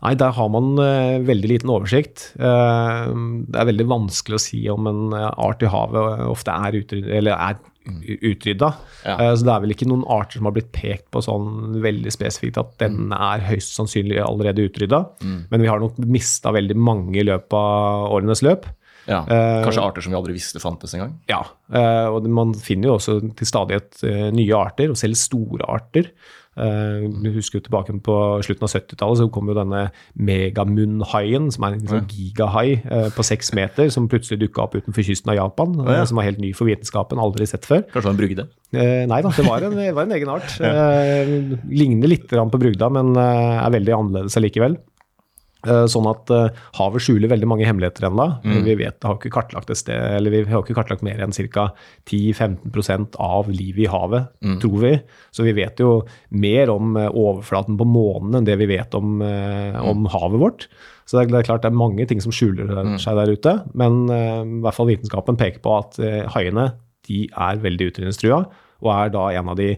Nei, 0.04 0.12
der 0.20 0.34
har 0.36 0.50
man 0.52 0.74
uh, 0.76 1.16
veldig 1.24 1.52
liten 1.54 1.72
oversikt. 1.72 2.30
Uh, 2.36 3.08
det 3.48 3.62
er 3.62 3.70
veldig 3.70 3.88
vanskelig 3.94 4.36
å 4.36 4.42
si 4.44 4.62
om 4.72 4.88
en 4.90 5.16
eh, 5.16 5.28
art 5.40 5.62
i 5.64 5.70
havet 5.70 6.24
ofte 6.28 6.52
er 6.52 6.80
utrydda, 6.82 7.12
eller 7.20 7.36
er 7.36 7.60
utrydda. 7.90 8.68
Ja. 9.08 9.14
Så 9.34 9.46
det 9.46 9.52
er 9.54 9.62
vel 9.64 9.72
ikke 9.72 9.88
noen 9.88 10.04
arter 10.12 10.38
som 10.38 10.46
har 10.50 10.54
blitt 10.54 10.68
pekt 10.74 11.06
på 11.14 11.22
sånn 11.24 11.78
veldig 11.82 12.12
spesifikt 12.12 12.60
at 12.60 12.74
den 12.82 13.14
er 13.16 13.42
høyst 13.46 13.72
sannsynlig 13.78 14.20
allerede 14.22 14.66
utrydda. 14.68 15.00
Men 15.24 15.64
vi 15.64 15.70
har 15.70 15.80
nok 15.82 15.96
mista 16.04 16.52
veldig 16.54 16.76
mange 16.76 17.16
i 17.22 17.24
løpet 17.26 17.56
av 17.56 18.12
årenes 18.12 18.44
løp. 18.46 18.68
Ja, 19.10 19.24
Eh, 19.26 19.62
Kanskje 19.66 19.82
arter 19.82 20.04
som 20.04 20.12
vi 20.14 20.18
aldri 20.20 20.36
visste 20.36 20.60
fantes 20.62 20.94
engang? 20.94 21.16
Ja, 21.30 21.42
eh, 21.74 22.06
og 22.14 22.28
man 22.30 22.54
finner 22.54 22.92
jo 22.92 22.98
også 22.98 23.18
til 23.36 23.48
stadighet 23.48 24.04
eh, 24.06 24.28
nye 24.34 24.54
arter, 24.54 24.92
og 24.92 25.00
selv 25.00 25.18
store 25.18 25.66
arter. 25.66 26.12
Eh, 26.60 27.08
Du 27.10 27.30
husker 27.34 27.58
jo 27.58 27.64
tilbake 27.66 27.94
på 28.06 28.14
slutten 28.46 28.66
av 28.66 28.70
70-tallet, 28.70 29.18
så 29.20 29.26
kom 29.32 29.50
jo 29.50 29.56
denne 29.58 29.88
megamunnhaien, 30.18 31.50
som 31.54 31.64
er 31.66 31.74
en 31.76 31.82
liksom 31.82 32.06
gigahai 32.10 32.82
på 33.16 33.24
seks 33.26 33.52
meter, 33.56 33.90
som 33.92 34.08
plutselig 34.10 34.40
dukka 34.44 34.64
opp 34.66 34.76
utenfor 34.78 35.06
kysten 35.06 35.32
av 35.32 35.38
Japan, 35.40 35.74
eh, 35.86 35.92
ja. 36.00 36.06
som 36.08 36.20
var 36.20 36.28
helt 36.28 36.40
ny 36.42 36.52
for 36.56 36.70
vitenskapen, 36.70 37.18
aldri 37.22 37.48
sett 37.50 37.66
før. 37.68 37.82
Kanskje 37.94 38.12
en 38.14 38.20
brugde? 38.20 38.46
Nei 38.74 39.20
da, 39.24 39.32
det 39.34 39.46
var 39.46 39.66
en, 39.66 39.74
det 39.78 39.90
var 39.96 40.06
en 40.06 40.16
egen 40.18 40.30
art. 40.36 40.54
Eh, 40.70 41.26
ligner 41.66 42.08
litt 42.08 42.30
på 42.30 42.58
brugda, 42.60 42.88
men 42.92 43.10
er 43.18 43.72
veldig 43.74 43.92
annerledes 43.96 44.36
allikevel. 44.38 44.76
Eh, 45.66 45.84
Sånn 45.92 46.06
at 46.08 46.30
eh, 46.32 46.48
havet 46.78 47.02
skjuler 47.04 47.28
veldig 47.28 47.48
mange 47.50 47.66
hemmeligheter 47.68 48.06
ennå. 48.08 48.26
Mm. 48.44 48.62
Vi 48.64 48.74
vet, 48.80 49.02
har 49.04 49.18
ikke 49.18 49.32
kartlagt 49.34 49.68
et 49.70 49.76
sted, 49.76 49.98
eller 50.16 50.30
vi 50.32 50.44
har 50.48 50.62
ikke 50.62 50.76
kartlagt 50.78 51.02
mer 51.04 51.20
enn 51.20 51.32
ca. 51.36 51.66
10-15% 52.08 53.16
av 53.20 53.48
livet 53.52 53.84
i 53.84 53.90
havet, 53.90 54.28
Mm. 54.42 54.60
tror 54.60 54.78
vi. 54.80 54.92
Så 55.32 55.44
vi 55.44 55.52
vet 55.52 55.76
jo 55.78 56.06
mer 56.30 56.70
om 56.70 56.96
eh, 56.96 57.08
overflaten 57.10 57.76
på 57.78 57.84
månen 57.86 58.36
enn 58.38 58.44
det 58.46 58.56
vi 58.58 58.66
vet 58.66 58.94
om, 58.94 59.20
eh, 59.22 59.72
Mm. 59.76 59.88
om 59.88 60.04
havet 60.06 60.40
vårt. 60.40 60.66
Så 61.06 61.18
det 61.18 61.34
er, 61.34 61.42
klart 61.42 61.62
det 61.62 61.72
er 61.72 61.76
mange 61.76 62.06
ting 62.06 62.20
som 62.20 62.32
skjuler 62.32 62.66
Mm. 62.70 62.98
seg 62.98 63.14
der 63.16 63.32
ute. 63.32 63.64
Men 63.74 64.06
i 64.08 64.60
hvert 64.62 64.74
fall 64.74 64.86
vitenskapen 64.86 65.36
peker 65.36 65.58
på 65.60 65.78
at 65.78 65.96
haiene 66.32 66.72
de 67.06 67.28
er 67.36 67.56
veldig 67.56 67.90
utrydningstrua, 67.92 68.46
og 68.82 68.88
er 68.94 69.08
da 69.10 69.28
en 69.30 69.48
av 69.48 69.56
de 69.56 69.76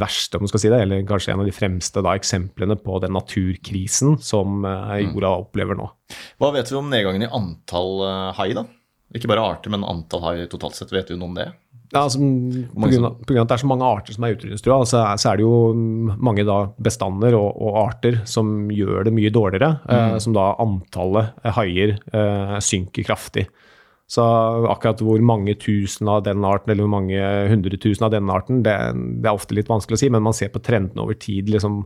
verste, 0.00 0.38
om 0.38 0.44
man 0.44 0.50
skal 0.52 0.62
si 0.62 0.70
det, 0.72 0.78
eller 0.84 1.02
kanskje 1.08 1.32
en 1.34 1.42
av 1.42 1.48
de 1.48 1.54
fremste 1.56 2.02
da, 2.04 2.14
eksemplene 2.16 2.76
på 2.80 3.00
den 3.02 3.12
naturkrisen 3.16 4.16
som 4.22 4.64
eh, 4.64 4.92
Mm. 5.02 5.14
jorda 5.14 5.32
opplever 5.42 5.76
nå. 5.78 5.88
Hva 6.40 6.52
vet 6.54 6.70
vi 6.70 6.76
om 6.78 6.88
nedgangen 6.92 7.24
i 7.26 7.30
antall 7.32 8.00
eh, 8.06 8.30
hai, 8.38 8.52
da? 8.56 8.64
Ikke 9.12 9.28
bare 9.28 9.44
arter, 9.44 9.72
men 9.72 9.84
antall 9.84 10.22
hai 10.24 10.46
totalt 10.48 10.74
sett. 10.78 10.92
Vet 10.92 11.10
vi 11.10 11.18
noe 11.20 11.28
om 11.28 11.34
det? 11.36 11.50
Ja, 11.92 12.06
altså, 12.06 12.18
på, 12.18 12.88
grunn 12.88 13.04
av, 13.04 13.18
på 13.20 13.34
grunn 13.34 13.42
av 13.42 13.44
at 13.44 13.50
det 13.50 13.56
er 13.58 13.60
så 13.60 13.68
mange 13.68 13.84
arter 13.84 14.14
som 14.16 14.24
er 14.24 14.32
utrydningstrua, 14.32 14.78
så, 14.88 15.02
så 15.20 15.28
er 15.28 15.36
det 15.36 15.44
jo 15.44 15.56
mm, 15.76 16.14
mange 16.24 16.46
da 16.48 16.54
bestander 16.80 17.36
og, 17.36 17.50
og 17.60 17.76
arter 17.82 18.22
som 18.24 18.70
gjør 18.72 19.04
det 19.04 19.12
mye 19.12 19.32
dårligere. 19.34 19.74
Eh, 19.92 20.14
som 20.24 20.32
da 20.32 20.54
antallet 20.62 21.34
eh, 21.44 21.52
haier 21.58 21.98
eh, 22.00 22.56
synker 22.64 23.04
kraftig. 23.10 23.44
Så 24.12 24.22
akkurat 24.68 25.00
hvor 25.00 25.22
mange 25.24 25.54
tusen 25.56 26.10
av 26.12 26.20
den 26.26 26.44
arten, 26.44 26.72
eller 26.72 26.84
hvor 26.84 26.92
mange 26.98 27.20
hundre 27.48 27.78
tusen 27.80 28.04
av 28.04 28.12
denne 28.12 28.34
arten, 28.34 28.60
det, 28.66 28.74
det 29.24 29.30
er 29.30 29.38
ofte 29.38 29.56
litt 29.56 29.70
vanskelig 29.72 29.96
å 29.96 30.02
si, 30.02 30.10
men 30.12 30.24
man 30.26 30.36
ser 30.36 30.50
på 30.52 30.60
trendene 30.64 31.00
over 31.06 31.16
tid, 31.16 31.48
liksom, 31.52 31.78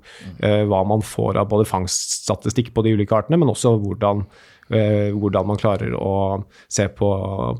eh, 0.42 0.64
hva 0.66 0.82
man 0.90 1.04
får 1.06 1.38
av 1.38 1.52
både 1.52 1.68
fangststatistikk 1.70 2.72
på 2.74 2.82
de 2.82 2.96
ulike 2.98 3.14
artene, 3.14 3.38
men 3.38 3.52
også 3.52 3.76
hvordan, 3.84 4.24
hvordan 4.68 5.46
man 5.46 5.58
klarer 5.60 5.92
å 5.94 6.14
se 6.72 6.88
på, 6.90 7.08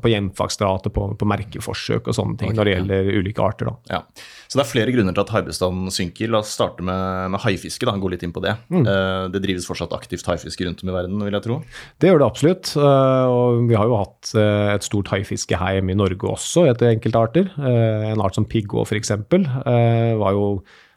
på 0.03 0.09
hjemfangstrate, 0.11 0.91
på, 0.93 1.05
på 1.15 1.27
merkeforsøk 1.29 2.09
og 2.09 2.15
sånne 2.17 2.37
ting 2.41 2.49
okay, 2.51 2.57
når 2.57 2.67
det 2.67 2.73
ja. 2.73 2.79
gjelder 2.81 3.21
ulike 3.21 3.43
arter. 3.45 3.69
Da. 3.69 3.95
Ja. 3.95 4.25
Så 4.47 4.59
det 4.59 4.63
er 4.65 4.69
flere 4.71 4.93
grunner 4.95 5.15
til 5.15 5.23
at 5.23 5.31
haibestanden 5.35 5.91
synker. 5.93 6.31
La 6.31 6.41
oss 6.43 6.51
starte 6.55 6.83
med, 6.83 7.31
med 7.33 7.41
haifiske, 7.43 7.87
da, 7.87 7.95
gå 7.99 8.11
litt 8.11 8.23
inn 8.27 8.33
på 8.35 8.43
det. 8.43 8.55
Mm. 8.71 8.83
Eh, 8.83 9.23
det 9.33 9.43
drives 9.43 9.67
fortsatt 9.69 9.95
aktivt 9.95 10.27
haifiske 10.27 10.67
rundt 10.67 10.83
om 10.83 10.91
i 10.91 10.95
verden, 10.95 11.23
vil 11.23 11.37
jeg 11.37 11.45
tro. 11.47 11.59
Det 11.99 12.11
gjør 12.11 12.21
det 12.23 12.27
absolutt. 12.27 12.73
eh, 12.79 13.35
Og 13.37 13.63
vi 13.71 13.77
har 13.79 13.87
jo 13.91 13.99
hatt 14.01 14.33
eh, 14.35 14.73
et 14.75 14.87
stort 14.87 15.11
haifiske 15.13 15.59
her 15.59 15.77
hjemme 15.79 15.95
i 15.95 15.99
Norge 15.99 16.31
også, 16.33 16.67
etter 16.71 16.91
enkelte 16.93 17.23
arter. 17.27 17.51
Eh, 17.59 18.09
En 18.11 18.23
art 18.23 18.35
som 18.39 18.47
pigghå 18.47 18.83
f.eks. 18.87 19.11
var 19.27 20.35
jo 20.35 20.47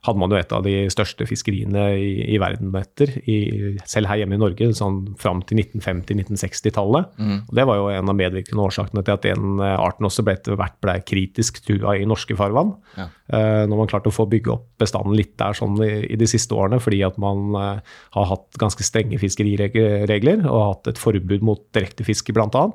hadde 0.07 0.21
man 0.23 0.33
jo 0.33 0.39
et 0.41 0.53
av 0.57 0.63
de 0.65 0.73
største 0.93 1.27
fiskeriene 1.29 1.83
i, 1.93 2.13
i 2.33 2.39
verden 2.41 2.73
etter, 2.79 3.11
i, 3.29 3.75
selv 3.89 4.09
her 4.09 4.23
hjemme 4.23 4.39
i 4.39 4.41
Norge, 4.41 4.71
sånn 4.77 5.03
fram 5.21 5.43
til 5.45 5.61
1950-1960-tallet. 5.61 7.11
Og 7.51 7.53
Det 7.59 7.67
var 7.69 7.81
jo 7.81 7.91
en 7.93 8.13
av 8.13 8.17
medvirkende 8.17 8.65
årsakene 8.65 9.05
til 9.05 9.19
at 9.19 9.27
den 9.29 9.61
eh, 9.61 9.75
arten 9.77 10.09
også 10.09 10.25
ble 10.25 10.39
etter 10.39 10.57
hvert 10.57 10.79
ble 10.81 10.97
kritisk 11.05 11.61
trua 11.67 11.99
i 12.01 12.09
norske 12.09 12.37
farvann. 12.39 12.73
Ja. 12.97 13.11
Eh, 13.29 13.67
når 13.69 13.83
man 13.83 13.93
klarte 13.93 14.09
å 14.09 14.17
få 14.17 14.25
bygge 14.31 14.55
opp 14.57 14.67
bestanden 14.81 15.19
litt 15.19 15.37
der 15.41 15.59
sånn 15.59 15.77
i, 15.85 15.93
i 16.09 16.21
de 16.21 16.31
siste 16.31 16.57
årene, 16.57 16.81
fordi 16.81 17.03
at 17.05 17.21
man 17.21 17.53
eh, 17.61 18.01
har 18.17 18.33
hatt 18.33 18.61
ganske 18.63 18.87
strenge 18.87 19.21
fiskeriregler 19.21 20.47
og 20.49 20.65
hatt 20.65 20.95
et 20.95 21.03
forbud 21.03 21.45
mot 21.45 21.61
direktefiske 21.77 22.33
bl.a. 22.37 22.67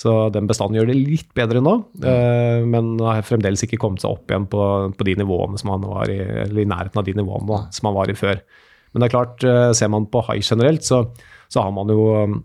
Så 0.00 0.14
den 0.32 0.46
bestanden 0.48 0.78
gjør 0.78 0.88
det 0.88 0.96
litt 0.96 1.28
bedre 1.36 1.60
nå, 1.60 1.74
eh, 2.08 2.62
men 2.64 2.94
har 3.04 3.20
fremdeles 3.26 3.66
ikke 3.66 3.76
kommet 3.82 4.00
seg 4.00 4.14
opp 4.14 4.32
igjen 4.32 4.46
på, 4.48 4.62
på 4.96 5.04
de 5.04 5.14
nivåene 5.20 5.60
som 5.60 5.74
han 5.74 5.84
var 5.84 6.08
i, 6.08 6.16
eller 6.46 6.62
i 6.62 6.70
nærheten 6.70 7.02
av 7.02 7.04
de 7.04 7.12
nivåene 7.18 7.50
da, 7.50 7.58
som 7.76 7.90
man 7.90 7.98
var 7.98 8.08
i 8.08 8.16
før. 8.16 8.40
Men 8.90 9.02
det 9.02 9.08
er 9.08 9.12
klart, 9.12 9.44
eh, 9.44 9.72
ser 9.76 9.90
man 9.92 10.08
på 10.08 10.22
hai 10.30 10.38
generelt, 10.40 10.86
så, 10.86 11.02
så 11.52 11.66
har 11.66 11.74
man 11.76 11.92
jo 11.92 12.06
um, 12.16 12.38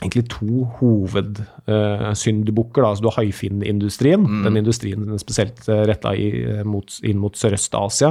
egentlig 0.00 0.30
to 0.32 0.64
hovedsyndbukker. 0.78 2.82
altså 2.84 3.02
du 3.04 3.08
har 3.10 3.18
haifinnindustrien, 3.22 4.22
den 4.44 4.56
industrien 4.60 5.18
spesielt 5.22 5.58
uh, 5.68 5.74
retta 5.88 6.10
mot, 6.68 6.88
inn 7.04 7.18
mot 7.22 7.34
Sørøst-Asia, 7.36 8.10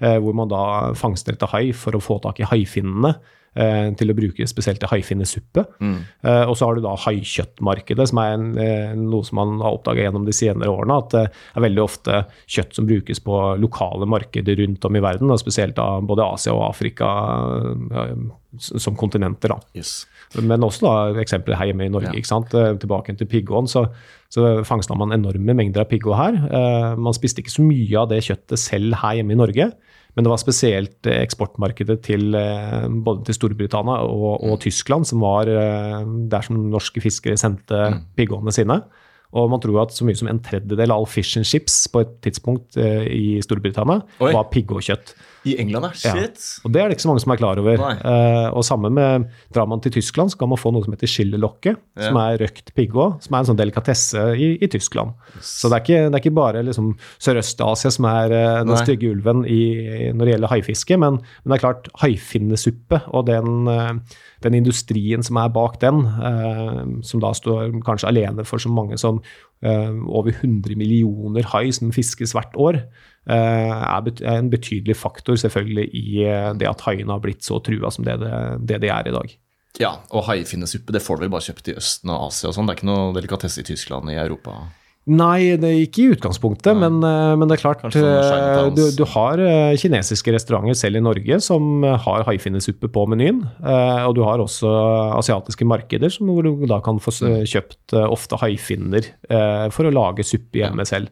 eh, 0.00 0.18
hvor 0.22 0.34
man 0.36 0.48
da 0.50 0.62
fangster 0.98 1.32
etter 1.34 1.48
hai 1.54 1.66
for 1.72 1.92
å 1.96 2.02
få 2.02 2.14
tak 2.24 2.36
i 2.42 2.48
haifinnene. 2.48 3.12
Eh, 3.58 3.90
Til 3.98 4.12
å 4.12 4.16
bruke 4.16 4.46
spesielt 4.48 4.80
til 4.82 4.90
haifinnesuppe. 4.90 5.64
Eh, 5.82 6.44
og 6.44 6.54
så 6.58 6.68
har 6.68 6.78
du 6.78 6.84
da 6.84 6.94
haikjøttmarkedet, 7.04 8.08
som 8.10 8.20
er 8.22 8.34
en, 8.36 8.48
eh, 8.62 8.94
noe 8.98 9.26
som 9.26 9.40
man 9.40 9.56
har 9.64 9.78
oppdaga 9.78 10.06
gjennom 10.06 10.26
de 10.26 10.34
senere 10.36 10.70
årene. 10.72 10.98
At 11.02 11.14
det 11.14 11.24
er 11.28 11.66
veldig 11.66 11.82
ofte 11.84 12.20
kjøtt 12.46 12.78
som 12.78 12.88
brukes 12.88 13.22
på 13.24 13.40
lokale 13.60 14.08
markeder 14.08 14.58
rundt 14.62 14.84
om 14.84 14.96
i 14.96 15.02
verden, 15.04 15.30
og 15.30 15.42
spesielt 15.42 15.78
av 15.82 16.06
både 16.08 16.26
Asia 16.26 16.54
og 16.54 16.68
Afrika 16.70 17.08
som 18.58 18.96
kontinenter. 18.96 19.52
da. 19.52 19.58
Yes. 19.76 20.06
Men 20.40 20.64
også 20.64 20.86
da 20.86 21.20
eksempler 21.20 21.56
her 21.58 21.70
hjemme 21.70 21.86
i 21.86 21.92
Norge. 21.92 22.12
Ja. 22.12 22.16
ikke 22.16 22.30
sant? 22.30 22.54
Tilbake 22.80 23.16
til 23.16 23.28
piggåen, 23.28 23.68
så, 23.68 23.86
så 24.32 24.64
fangsta 24.64 24.96
man 24.96 25.12
enorme 25.12 25.54
mengder 25.56 25.84
av 25.84 25.90
piggå 25.90 26.16
her. 26.16 26.40
Man 26.96 27.16
spiste 27.16 27.42
ikke 27.42 27.52
så 27.52 27.64
mye 27.64 28.00
av 28.00 28.08
det 28.12 28.22
kjøttet 28.24 28.60
selv 28.60 28.98
her 29.02 29.20
hjemme 29.20 29.36
i 29.36 29.40
Norge. 29.40 29.70
Men 30.16 30.26
det 30.26 30.32
var 30.32 30.40
spesielt 30.40 31.08
eh, 31.08 31.20
eksportmarkedet 31.22 31.98
til 32.06 32.34
eh, 32.38 32.86
både 33.04 33.28
til 33.28 33.36
Storbritannia 33.36 34.00
og, 34.06 34.42
og 34.46 34.56
Tyskland 34.64 35.06
som 35.08 35.22
var 35.22 35.50
eh, 35.52 36.00
der 36.30 36.46
som 36.46 36.58
norske 36.72 37.02
fiskere 37.04 37.38
sendte 37.40 37.82
piggåene 38.18 38.54
sine. 38.54 38.80
Og 39.36 39.50
man 39.52 39.60
tror 39.60 39.82
at 39.82 39.92
så 39.92 40.06
mye 40.08 40.16
som 40.16 40.28
en 40.30 40.38
tredjedel 40.40 40.88
av 40.90 41.02
all 41.02 41.06
fish 41.10 41.36
and 41.36 41.44
chips 41.44 41.82
på 41.92 42.00
et 42.00 42.14
tidspunkt 42.24 42.78
eh, 42.80 43.04
i 43.12 43.24
Storbritannia 43.44 44.00
Oi. 44.24 44.30
var 44.32 44.46
piggåkjøtt. 44.52 45.12
I 45.48 45.52
England, 45.62 45.84
ja. 46.02 46.10
Ja. 46.10 46.12
Shit. 46.16 46.40
Og 46.66 46.72
det 46.74 46.80
er 46.82 46.88
det 46.90 46.96
ikke 46.96 47.04
så 47.04 47.10
mange 47.12 47.22
som 47.22 47.32
er 47.32 47.38
klar 47.40 47.60
over. 47.60 47.78
Eh, 47.78 48.48
og 48.58 48.64
sammen 48.66 48.92
med 48.96 49.28
Drar 49.54 49.68
man 49.70 49.80
til 49.84 49.92
Tyskland, 49.94 50.32
så 50.32 50.40
kan 50.40 50.48
man 50.50 50.58
få 50.60 50.72
noe 50.74 50.82
som 50.84 50.92
heter 50.96 51.08
skillelokke, 51.08 51.76
Ja. 51.96 52.08
som 52.08 52.18
er 52.20 52.40
røkt 52.42 52.72
piggå, 52.74 53.06
som 53.22 53.34
er 53.36 53.38
en 53.44 53.48
sånn 53.52 53.60
delikatesse 53.60 54.24
i, 54.36 54.48
i 54.64 54.68
Tyskland. 54.68 55.12
Så 55.40 55.70
det 55.70 55.76
er 55.78 55.84
ikke, 55.84 56.00
det 56.10 56.18
er 56.18 56.24
ikke 56.24 56.34
bare 56.40 56.64
liksom 56.66 56.90
Sørøst-Asia 57.22 57.92
som 57.94 58.08
er 58.10 58.34
eh, 58.34 58.58
den 58.64 58.72
Nei. 58.74 58.80
stygge 58.82 59.12
ulven 59.14 59.44
i, 59.46 59.60
når 60.12 60.24
det 60.26 60.34
gjelder 60.34 60.52
haifiske, 60.56 60.98
men, 61.04 61.20
men 61.44 61.52
det 61.54 61.58
er 61.60 61.64
klart 61.68 61.88
haifinnesuppe 62.02 63.00
og 63.14 63.26
den, 63.30 63.68
eh, 63.68 63.92
den 64.44 64.54
industrien 64.58 65.22
som 65.26 65.38
er 65.40 65.48
bak 65.54 65.78
den, 65.82 66.02
eh, 66.06 66.82
som 67.06 67.22
da 67.22 67.32
står 67.36 67.78
kanskje 67.86 68.10
alene 68.10 68.44
for 68.48 68.58
så 68.62 68.68
mange 68.72 68.98
som 69.00 69.17
eh, 69.18 69.98
over 70.06 70.32
100 70.34 70.78
millioner 70.78 71.46
hai 71.52 71.68
som 71.74 71.92
fiskes 71.94 72.34
hvert 72.36 72.56
år, 72.60 72.80
eh, 73.28 73.74
er, 73.74 74.12
en 74.34 74.50
betydelig 74.52 74.96
faktor 74.98 75.38
selvfølgelig 75.40 75.88
i 75.92 76.24
eh, 76.24 76.54
det 76.58 76.70
at 76.70 76.86
haiene 76.86 77.14
har 77.14 77.22
blitt 77.24 77.46
så 77.46 77.60
trua 77.64 77.92
som 77.94 78.06
det, 78.08 78.18
det, 78.64 78.80
de 78.84 78.92
er 78.92 79.10
i 79.10 79.14
dag. 79.14 79.36
Ja, 79.78 79.92
og 80.10 80.26
haifinnesuppe 80.26 80.94
det 80.94 81.04
får 81.04 81.18
du 81.18 81.26
vel 81.26 81.32
bare 81.36 81.46
kjøpt 81.50 81.70
i 81.70 81.78
Østen 81.78 82.10
og 82.10 82.30
Asia 82.30 82.50
og 82.50 82.56
sånn. 82.56 82.66
Det 82.66 82.74
er 82.74 82.80
ikke 82.80 82.90
noe 82.90 83.14
delikatesse 83.14 83.62
i 83.62 83.68
Tyskland 83.68 84.10
i 84.10 84.18
Europa. 84.18 84.56
Nei, 85.08 85.56
det 85.56 85.68
er 85.68 85.78
ikke 85.86 86.02
i 86.02 86.10
utgangspunktet, 86.12 86.76
men, 86.76 86.98
eh, 87.06 87.32
men 87.40 87.48
det 87.48 87.56
er 87.56 87.62
klart 87.62 87.80
eh, 87.96 88.68
du, 88.76 88.82
du 88.92 89.04
har 89.08 89.40
eh, 89.40 89.72
kinesiske 89.80 90.34
restauranter 90.34 90.76
selv 90.76 91.00
i 91.00 91.02
Norge 91.04 91.38
som 91.44 91.80
har 91.84 92.26
haifinnesuppe 92.28 92.90
på 92.92 93.06
menyen. 93.08 93.40
Og 93.64 94.12
du 94.18 94.22
har 94.26 94.42
også 94.42 94.68
asiatiske 95.16 95.64
markeder 95.68 96.12
som, 96.12 96.28
hvor 96.28 96.44
du 96.44 96.66
da 96.68 96.80
kan 96.84 97.00
få 97.00 97.14
Mm. 97.18 97.40
kjøpt 97.50 97.94
ofte 97.98 98.36
haifinner 98.38 99.06
for 99.74 99.88
å 99.88 99.90
lage 99.90 100.22
suppe 100.22 100.60
hjemme 100.60 100.84
selv. 100.86 101.08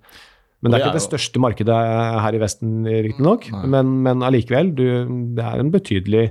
Men 0.63 0.71
det 0.71 0.79
er 0.79 0.85
ikke 0.85 0.99
det 0.99 1.05
største 1.07 1.41
markedet 1.43 1.79
her 2.23 2.37
i 2.37 2.41
Vesten, 2.41 2.85
riktignok. 2.87 3.49
Men, 3.65 3.91
men 4.05 4.23
allikevel, 4.23 4.71
du, 4.77 4.85
det 5.35 5.43
er 5.45 5.63
en 5.65 5.73
betydelig 5.75 6.29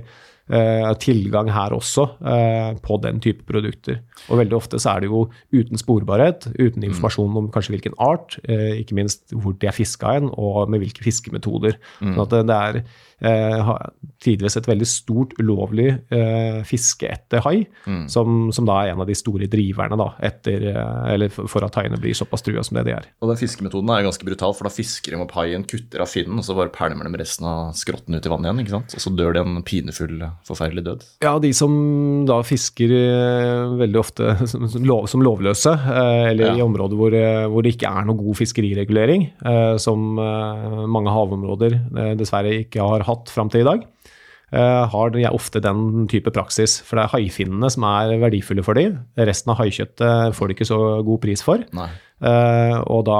eh, 0.50 0.90
tilgang 1.02 1.50
her 1.52 1.74
også 1.76 2.06
eh, 2.20 2.76
på 2.82 2.98
den 3.02 3.20
type 3.22 3.46
produkter. 3.48 4.00
Og 4.30 4.40
veldig 4.42 4.56
ofte 4.58 4.80
så 4.82 4.94
er 4.94 5.04
det 5.04 5.10
jo 5.10 5.26
uten 5.54 5.80
sporbarhet, 5.80 6.48
uten 6.58 6.86
informasjon 6.86 7.40
om 7.42 7.50
kanskje 7.54 7.76
hvilken 7.76 7.96
art, 8.02 8.38
eh, 8.48 8.80
ikke 8.82 8.98
minst 8.98 9.34
hvor 9.34 9.56
de 9.58 9.70
er 9.70 9.76
fiska 9.76 10.16
hen, 10.18 10.30
og 10.32 10.70
med 10.70 10.84
hvilke 10.84 11.04
fiskemetoder. 11.06 11.78
Sånn 12.00 12.24
at 12.26 12.34
det, 12.34 12.46
det 12.50 12.56
er 12.56 12.80
eh, 13.22 13.60
ha- 13.64 13.90
tidvis 14.22 14.56
et 14.58 14.66
veldig 14.66 14.86
stort 14.88 15.34
ulovlig 15.40 15.88
eh, 16.12 16.62
fiske 16.66 17.06
etter 17.12 17.42
hai, 17.44 17.66
som, 18.10 18.48
som 18.54 18.66
da 18.66 18.78
er 18.82 18.92
en 18.94 19.02
av 19.04 19.06
de 19.08 19.14
store 19.16 19.46
driverne 19.52 19.96
da, 20.00 20.08
etter, 20.24 20.64
eh, 20.72 21.12
eller 21.14 21.30
for, 21.32 21.62
at 21.66 21.76
haiene 21.78 21.98
blir 22.00 22.16
såpass 22.16 22.42
trua 22.46 22.64
som 22.66 22.78
det 22.78 22.86
de 22.88 22.94
er. 22.96 23.06
Og 23.22 23.30
den 23.30 23.38
fiskemetoden 23.40 23.92
er 23.94 24.06
ganske 24.06 24.26
brutal, 24.26 24.54
for 24.56 24.66
da 24.68 24.72
fisker 24.74 25.14
de 25.14 25.20
opp 25.22 25.34
haien, 25.36 25.64
kutter 25.68 26.02
av 26.04 26.10
finnen, 26.10 26.40
og 26.40 26.46
så 26.46 26.56
bare 26.58 26.72
pælmer 26.74 27.06
de 27.08 27.20
resten 27.20 27.46
av 27.48 27.72
skrotten 27.78 28.16
ut 28.16 28.26
i 28.26 28.32
vannet 28.32 28.48
igjen. 28.50 28.62
ikke 28.64 28.74
sant? 28.76 28.96
Og 28.98 29.04
så 29.04 29.12
dør 29.20 29.36
de 29.36 29.44
en 29.44 29.62
pinefull, 29.66 30.16
forferdelig 30.48 30.86
død. 30.88 31.06
Ja, 31.26 31.36
de 31.42 31.52
som 31.56 31.76
da 32.28 32.40
fisker 32.46 32.92
veldig 33.78 34.00
ofte 34.00 34.32
som, 34.50 34.66
lov, 34.86 35.06
som 35.12 35.22
lovløse, 35.24 35.72
eller 36.32 36.56
i 36.58 36.64
områder 36.64 36.98
hvor, 36.98 37.16
hvor 37.52 37.64
det 37.66 37.76
ikke 37.76 37.90
er 37.92 38.08
noe 38.08 38.18
god 38.18 38.38
fiskeriregulering, 38.40 39.28
som 39.82 40.16
mange 40.16 41.12
havområder 41.12 41.78
dessverre 42.18 42.54
ikke 42.64 42.82
har 42.84 43.05
hatt 43.06 43.32
fram 43.32 43.52
til 43.52 43.64
i 43.64 43.68
dag, 43.68 43.84
eh, 44.52 44.82
har 44.92 45.14
de 45.14 45.26
ofte 45.30 45.62
den 45.64 46.08
type 46.12 46.32
praksis. 46.34 46.80
For 46.86 46.98
det 46.98 47.06
er 47.06 47.14
haifinnene 47.16 47.70
som 47.72 47.86
er 47.88 48.16
verdifulle 48.22 48.64
for 48.66 48.78
dem. 48.78 49.00
Resten 49.18 49.54
av 49.54 49.62
haikjøttet 49.62 50.36
får 50.36 50.50
de 50.50 50.58
ikke 50.58 50.70
så 50.72 50.80
god 51.06 51.22
pris 51.24 51.44
for. 51.46 51.64
Eh, 52.24 52.76
og 52.88 53.02
da 53.08 53.16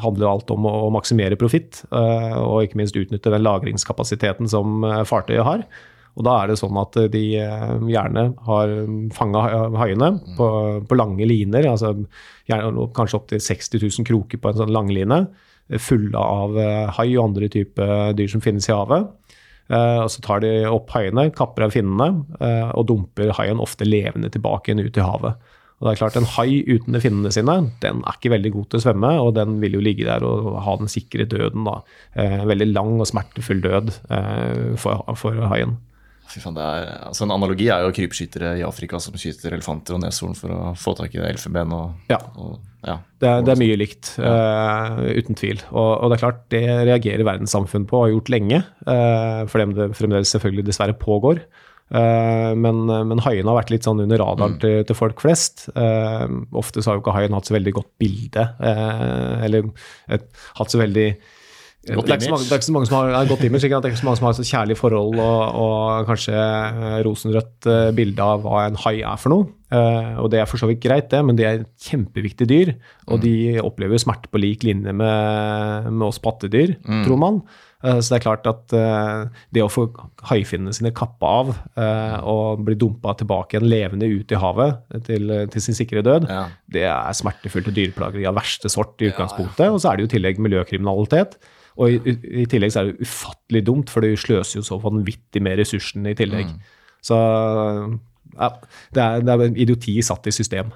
handler 0.00 0.30
alt 0.30 0.52
om 0.54 0.68
å 0.68 0.92
maksimere 0.94 1.36
profitt, 1.36 1.82
uh, 1.92 2.38
og 2.40 2.62
ikke 2.64 2.78
minst 2.80 2.96
utnytte 2.96 3.32
den 3.32 3.44
lagringskapasiteten 3.44 4.48
som 4.48 4.86
eh, 4.88 5.02
fartøyet 5.08 5.44
har. 5.44 5.66
Og 6.14 6.24
da 6.24 6.36
er 6.40 6.50
det 6.50 6.60
sånn 6.60 6.76
at 6.78 6.96
de 7.10 7.22
eh, 7.42 7.70
gjerne 7.90 8.28
har 8.46 8.74
fanga 9.16 9.42
haiene 9.80 10.12
på, 10.38 10.46
på, 10.86 10.98
lange 10.98 11.26
liner, 11.26 11.66
altså 11.72 11.90
gjerne, 12.48 12.86
kanskje 12.94 13.18
opptil 13.18 13.42
60 13.42 13.82
000 13.82 14.08
kroker 14.08 14.40
på 14.40 14.52
en 14.52 14.60
sånn 14.62 14.74
langline, 14.74 15.24
fulle 15.80 16.20
av 16.20 16.58
eh, 16.60 16.86
hai 16.98 17.08
og 17.16 17.30
andre 17.30 17.50
typer 17.52 18.14
dyr 18.18 18.30
som 18.32 18.44
finnes 18.44 18.68
i 18.68 18.74
havet. 18.74 19.08
Eh, 19.72 20.00
og 20.04 20.10
Så 20.12 20.22
tar 20.24 20.44
de 20.44 20.54
opp 20.68 20.92
haiene, 20.96 21.30
kapper 21.34 21.68
av 21.68 21.74
finnene 21.74 22.10
og 22.74 22.88
dumper 22.90 23.32
haien 23.38 23.62
ofte 23.62 23.88
levende 23.88 24.32
tilbake 24.32 24.70
igjen 24.72 24.84
ut 24.84 25.00
i 25.00 25.06
havet. 25.06 25.52
Og 25.84 25.86
det 25.86 25.92
er 25.92 26.00
klart 26.00 26.16
En 26.16 26.28
hai 26.36 26.62
uten 26.64 26.96
finnene 27.02 27.32
sine 27.34 27.56
den 27.82 28.02
er 28.06 28.16
ikke 28.16 28.32
veldig 28.32 28.52
god 28.54 28.68
til 28.70 28.80
å 28.80 28.84
svømme, 28.86 29.10
og 29.20 29.34
den 29.36 29.58
vil 29.62 29.76
jo 29.76 29.82
ligge 29.84 30.06
der 30.06 30.24
og 30.26 30.54
ha 30.64 30.76
den 30.80 30.88
sikre 30.88 31.26
døden. 31.28 31.66
da. 31.66 31.80
Eh, 32.14 32.44
veldig 32.46 32.70
lang 32.72 32.94
og 33.00 33.10
smertefull 33.10 33.60
død 33.64 33.90
eh, 34.10 34.76
for, 34.80 35.04
for 35.18 35.44
haien. 35.50 35.76
Det 36.34 36.62
er, 36.62 36.88
altså 37.08 37.26
En 37.26 37.34
analogi 37.34 37.68
er 37.70 37.84
jo 37.84 37.92
krypskyttere 37.94 38.54
i 38.58 38.64
Afrika 38.66 38.98
som 39.02 39.16
skyter 39.18 39.54
elefanter 39.54 39.96
og 39.96 40.02
neshorn 40.02 40.36
for 40.38 40.54
å 40.54 40.72
få 40.78 40.94
tak 40.98 41.14
i 41.14 41.20
elfenben. 41.22 41.74
Og, 41.76 42.08
ja. 42.10 42.18
Og, 42.40 42.56
ja. 42.84 42.96
Det, 43.20 43.28
er, 43.28 43.44
det, 43.44 43.52
er 43.52 43.60
mye 43.60 43.76
likt, 43.80 44.14
uh, 44.20 45.04
uten 45.14 45.38
tvil. 45.38 45.62
Og, 45.70 45.92
og, 45.92 46.08
det 46.10 46.16
er 46.16 46.24
klart, 46.24 46.40
det 46.52 46.64
reagerer 46.90 47.26
verdenssamfunnet 47.28 47.90
på 47.90 48.00
og 48.00 48.06
har 48.06 48.16
gjort 48.16 48.32
lenge. 48.34 48.64
Uh, 48.88 49.44
for 49.50 49.62
dem 49.62 49.76
det 49.76 49.92
fremdeles 49.98 50.34
selvfølgelig 50.34 50.66
dessverre 50.68 50.96
pågår. 50.98 51.44
Uh, 51.94 52.52
men, 52.58 52.82
men 52.88 53.22
haiene 53.22 53.50
har 53.52 53.60
vært 53.60 53.72
litt 53.74 53.86
sånn 53.86 54.02
under 54.02 54.20
radaren 54.20 54.56
mm. 54.56 54.60
til, 54.64 54.76
til, 54.88 54.98
folk 54.98 55.22
flest. 55.22 55.68
Uh, 55.76 56.26
ofte 56.56 56.82
så 56.82 56.90
har 56.90 56.98
jo 56.98 57.04
ikke 57.04 57.16
haien 57.16 57.36
hatt 57.36 57.48
så 57.48 57.56
veldig 57.56 57.76
godt 57.78 57.92
bilde, 58.02 58.48
eller 58.64 59.70
et, 60.12 60.28
hatt 60.58 60.72
så 60.72 60.80
veldig 60.82 61.08
det 61.84 61.94
er, 61.94 61.98
mange, 62.30 62.44
det 62.44 62.52
er, 62.52 62.60
ikke 62.60 62.68
så 62.70 62.76
mange, 62.76 62.88
som 62.90 62.98
har 63.00 63.28
godt 63.28 63.44
image, 63.44 63.68
det 63.68 63.76
er 63.76 63.92
ikke 63.92 64.02
så 64.02 64.08
mange 64.08 64.20
som 64.20 64.28
har 64.28 64.38
et 64.40 64.52
kjærlig 64.52 64.78
forhold 64.80 65.20
og, 65.20 65.42
og 65.64 66.08
kanskje 66.08 66.46
rosenrødt 67.04 67.68
bilde 67.96 68.30
av 68.34 68.44
hva 68.44 68.66
en 68.68 68.80
hai 68.86 68.96
er 69.02 69.20
for 69.20 69.34
noe. 69.34 69.50
og 70.22 70.30
det 70.30 70.38
er 70.40 70.48
for 70.48 70.60
så 70.60 70.68
vidt 70.70 70.82
greit, 70.84 71.10
det, 71.12 71.20
men 71.26 71.36
det 71.36 71.46
er 71.48 71.64
kjempeviktige 71.82 72.24
kjempeviktig 72.24 72.48
dyr. 72.48 72.74
Og 73.10 73.18
mm. 73.18 73.22
de 73.24 73.34
opplever 73.62 74.00
smerte 74.00 74.30
på 74.30 74.40
lik 74.40 74.64
linje 74.64 74.92
med, 74.92 75.90
med 75.92 76.08
oss 76.08 76.20
pattedyr, 76.22 76.76
mm. 76.84 77.04
tror 77.06 77.20
man. 77.20 77.40
Uh, 77.84 78.00
så 78.00 78.14
det 78.14 78.18
er 78.18 78.24
klart 78.24 78.46
at 78.48 78.72
uh, 78.72 79.26
det 79.52 79.64
å 79.64 79.70
få 79.72 79.88
haifinnene 80.30 80.72
sine 80.72 80.92
kappa 80.96 81.28
av 81.42 81.50
eh, 81.76 82.14
og 82.24 82.62
bli 82.64 82.76
dumpa 82.80 83.12
tilbake 83.18 83.58
igjen 83.58 83.68
levende 83.68 84.08
ut 84.08 84.32
i 84.32 84.38
havet 84.40 85.02
til, 85.04 85.32
til 85.52 85.60
sin 85.60 85.76
sikre 85.76 86.00
død, 86.04 86.24
ja. 86.30 86.46
det 86.72 86.86
er 86.88 87.16
smertefullt 87.16 87.68
og 87.68 87.76
dyreplageri 87.76 88.24
av 88.28 88.38
verste 88.38 88.70
sort 88.72 89.02
i 89.04 89.10
utgangspunktet. 89.10 89.66
Ja, 89.66 89.68
ja. 89.68 89.74
Og 89.76 89.82
så 89.82 89.90
er 89.90 89.98
det 89.98 90.06
jo 90.06 90.08
i 90.08 90.14
tillegg 90.14 90.40
miljøkriminalitet. 90.40 91.36
Og 91.80 91.90
i, 91.90 92.16
i, 92.42 92.46
tillegg 92.50 92.74
så 92.74 92.82
er 92.82 92.90
det 92.90 93.06
ufattelig 93.06 93.64
dumt, 93.66 93.92
for 93.92 94.04
det 94.04 94.14
sløser 94.22 94.60
jo 94.60 94.66
så 94.66 94.78
vanvittig 94.82 95.42
med 95.42 95.58
ressursene 95.58 96.12
i 96.12 96.18
tillegg. 96.18 96.52
Mm. 96.52 96.92
Så 97.04 97.16
ja, 98.34 98.50
det 98.94 99.02
er, 99.02 99.24
det 99.24 99.34
er 99.34 99.58
idioti 99.64 99.96
satt 100.06 100.30
i 100.30 100.34
system. 100.34 100.70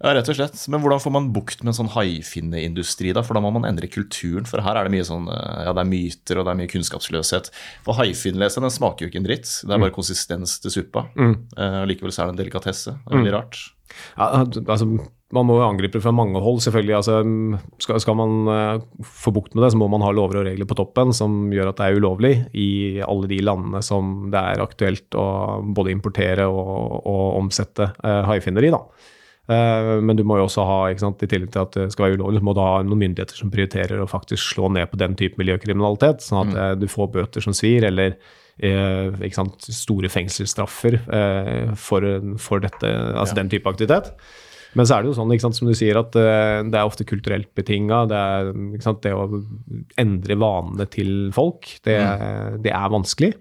Ja, 0.00 0.14
rett 0.16 0.30
og 0.32 0.36
slett. 0.38 0.56
Men 0.72 0.80
hvordan 0.80 1.00
får 1.02 1.12
man 1.12 1.26
bukt 1.34 1.60
med 1.60 1.74
en 1.74 1.76
sånn 1.76 1.90
haifinneindustri, 1.92 3.10
da? 3.16 3.20
For 3.26 3.36
da 3.36 3.42
må 3.44 3.50
man 3.52 3.66
endre 3.68 3.90
kulturen. 3.92 4.46
For 4.48 4.64
her 4.64 4.78
er 4.80 4.88
det 4.88 4.94
mye 4.94 5.04
sånn, 5.04 5.26
eh, 5.28 5.58
ja, 5.66 5.74
det 5.76 5.82
er 5.82 5.90
myter 5.90 6.40
og 6.40 6.46
det 6.46 6.54
er 6.54 6.60
mye 6.62 6.70
kunnskapsløshet. 6.72 7.50
For 7.84 8.00
haifinnleseren 8.00 8.64
den 8.64 8.72
smaker 8.72 9.04
jo 9.04 9.10
ikke 9.12 9.20
en 9.20 9.28
dritt. 9.28 9.50
Det 9.50 9.68
er 9.68 9.76
bare 9.76 9.92
mm. 9.92 9.98
konsistens 9.98 10.56
til 10.64 10.72
suppa. 10.72 11.04
Mm. 11.20 11.36
Uh, 11.52 11.82
likevel 11.90 12.16
så 12.16 12.24
er 12.24 12.30
det 12.30 12.36
en 12.38 12.40
delikatesse. 12.40 12.96
Det 12.96 13.12
er 13.12 13.18
veldig 13.18 13.34
mm. 13.34 13.36
rart. 13.36 13.60
Ja, 14.16 14.44
altså, 14.44 14.86
man 15.30 15.46
må 15.46 15.60
jo 15.60 15.66
angripe 15.66 16.00
fra 16.02 16.12
mange 16.14 16.40
hold, 16.42 16.58
selvfølgelig. 16.64 16.96
Altså, 16.98 17.20
skal, 17.82 18.00
skal, 18.02 18.18
man 18.18 18.50
uh, 18.50 19.04
få 19.06 19.32
bukt 19.34 19.54
med 19.54 19.64
det, 19.64 19.72
så 19.74 19.80
må 19.80 19.86
man 19.92 20.02
ha 20.04 20.10
lover 20.14 20.40
og 20.40 20.48
regler 20.48 20.68
på 20.68 20.78
toppen 20.78 21.14
som 21.16 21.52
gjør 21.54 21.70
at 21.70 21.78
det 21.78 21.86
er 21.86 22.00
ulovlig 22.00 22.32
i 22.58 22.70
alle 23.06 23.30
de 23.30 23.38
landene 23.46 23.82
som 23.86 24.28
det 24.32 24.42
er 24.54 24.64
aktuelt 24.64 25.18
å 25.18 25.28
både 25.76 25.94
importere 25.94 26.48
og, 26.50 27.00
og 27.04 27.24
omsette 27.44 27.92
uh, 28.02 28.22
haifinneri. 28.30 28.74
da. 28.74 28.82
Uh, 29.50 29.98
men 30.02 30.14
du 30.18 30.22
må 30.26 30.36
jo 30.38 30.44
også 30.46 30.62
ha, 30.66 30.80
sant, 31.00 31.22
i 31.24 31.28
tillegg 31.30 31.50
til 31.54 31.64
at 31.64 31.74
det 31.74 31.88
skal 31.90 32.06
være 32.06 32.20
ulovlig, 32.20 32.42
så 32.42 32.46
må 32.46 32.54
du 32.54 32.62
ha 32.62 32.74
noen 32.86 33.02
myndigheter 33.02 33.38
som 33.38 33.50
prioriterer 33.50 34.02
å 34.02 34.10
faktisk 34.10 34.52
slå 34.52 34.70
ned 34.76 34.92
på 34.92 35.00
den 35.00 35.16
type 35.18 35.40
miljøkriminalitet, 35.40 36.22
sånn 36.22 36.44
at. 36.44 36.60
Eh, 36.60 36.76
du 36.80 36.86
får 36.90 37.10
bøter 37.16 37.42
som 37.42 37.56
svir, 37.56 37.86
eller 37.88 38.14
eh, 38.14 38.38
sant, 39.36 39.66
store 39.72 40.10
fengselsstraffer 40.12 40.98
for, 41.78 42.06
for 42.42 42.62
dette, 42.64 42.88
altså 42.90 43.34
ja. 43.34 43.40
den 43.42 43.52
type 43.52 43.70
aktivitet. 43.70 44.12
Men 44.78 44.86
så 44.86 44.96
er 44.96 45.02
det 45.02 45.10
jo 45.10 45.16
sånn 45.18 45.32
sant, 45.42 45.56
som 45.56 45.66
du 45.66 45.74
sier, 45.74 45.98
at 45.98 46.14
det 46.14 46.76
er 46.76 46.86
ofte 46.86 47.06
kulturelt 47.08 47.48
betinga. 47.58 48.04
Det, 48.10 48.20
det, 49.02 49.14
å 49.16 49.24
endre 49.98 50.36
vanene 50.38 50.86
til 50.92 51.30
folk, 51.34 51.66
det, 51.86 51.96
mm. 51.98 52.60
det 52.66 52.74
er 52.76 52.92
vanskelig. 52.94 53.32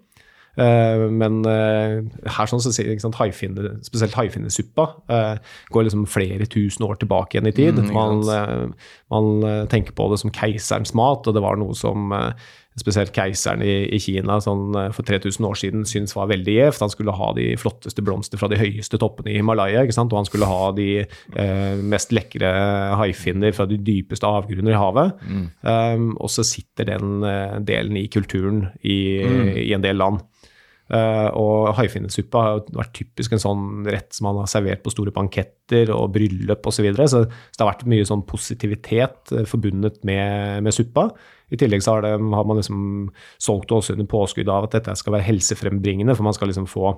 Uh, 0.60 1.06
men 1.14 1.40
uh, 1.48 2.02
her 2.36 2.50
sånn 2.50 2.62
så 2.64 2.72
sier 2.76 2.90
ikke 2.92 3.06
sant, 3.06 3.20
haifinne, 3.22 3.78
spesielt 3.86 4.16
haifinnesuppa 4.18 4.86
uh, 5.08 5.54
går 5.72 5.86
liksom 5.88 6.04
flere 6.10 6.48
tusen 6.52 6.84
år 6.88 7.00
tilbake 7.00 7.38
igjen 7.38 7.52
i 7.52 7.56
tid. 7.56 7.80
Mm, 7.80 7.92
man, 7.96 8.74
man, 9.14 9.30
tenker 9.72 9.96
på 9.96 10.10
det 10.12 10.20
som 10.24 10.34
keiserens 10.36 10.96
mat, 10.98 11.28
og 11.28 11.38
det 11.38 11.46
var 11.46 11.60
noe 11.62 11.78
som 11.78 12.12
spesielt 12.82 13.14
keiseren 13.16 13.64
i, 13.66 13.74
i 13.96 14.00
Kina 14.02 14.40
sånn, 14.44 14.74
for 14.96 15.08
3000 15.08 15.48
år 15.50 15.60
siden 15.60 15.86
syntes 15.90 16.16
var 16.18 16.32
veldig 16.32 16.56
gjevt. 16.56 16.84
Han 16.86 16.94
skulle 16.94 17.16
ha 17.16 17.32
de 17.38 17.50
flotteste 17.60 18.04
blomster 18.06 18.42
fra 18.42 18.50
de 18.52 18.60
høyeste 18.60 19.00
toppene 19.02 19.34
i 19.34 19.38
Himalaya, 19.40 19.86
og 19.86 20.16
han 20.16 20.30
skulle 20.30 20.50
ha 20.50 20.72
de 20.78 20.90
eh, 21.04 21.84
mest 21.94 22.14
lekre 22.16 22.50
haifinner 23.00 23.56
fra 23.56 23.68
de 23.70 23.80
dypeste 23.84 24.28
avgrunner 24.28 24.76
i 24.76 24.80
havet. 24.80 25.24
Mm. 25.28 25.46
Um, 25.62 26.10
og 26.18 26.32
så 26.34 26.46
sitter 26.48 26.90
den 26.94 27.22
delen 27.68 27.98
i 28.00 28.08
kulturen 28.12 28.68
i, 28.82 29.00
mm. 29.24 29.56
i 29.68 29.72
en 29.76 29.86
del 29.86 30.00
land. 30.00 30.24
Uh, 30.90 31.30
og 31.38 31.76
haifinnesuppe 31.78 32.42
har 32.42 32.64
vært 32.74 32.96
typisk 32.98 33.36
en 33.36 33.42
sånn 33.44 33.66
rett 33.86 34.10
som 34.16 34.26
man 34.26 34.40
har 34.42 34.50
servert 34.50 34.82
på 34.82 34.90
store 34.90 35.14
banketter 35.14 35.92
og 35.94 36.16
bryllup 36.16 36.66
osv. 36.66 36.80
Så, 36.80 36.86
videre. 36.88 37.06
så 37.12 37.22
det 37.28 37.62
har 37.62 37.70
vært 37.70 37.86
mye 37.92 38.08
sånn 38.10 38.24
positivitet 38.26 39.34
forbundet 39.50 40.00
med, 40.08 40.64
med, 40.66 40.74
suppa. 40.74 41.10
I 41.50 41.60
tillegg 41.60 41.84
så 41.86 41.96
har, 41.96 42.06
det, 42.06 42.14
har 42.18 42.46
man 42.48 42.60
liksom 42.60 42.82
solgt 43.42 43.74
også 43.74 43.96
under 43.96 44.10
påskudd 44.10 44.52
av 44.52 44.68
at 44.68 44.78
dette 44.78 44.96
skal 45.00 45.16
være 45.18 45.28
helsefrembringende, 45.28 46.16
for 46.18 46.28
man 46.28 46.38
skal 46.38 46.52
liksom 46.52 46.68
få 46.70 46.94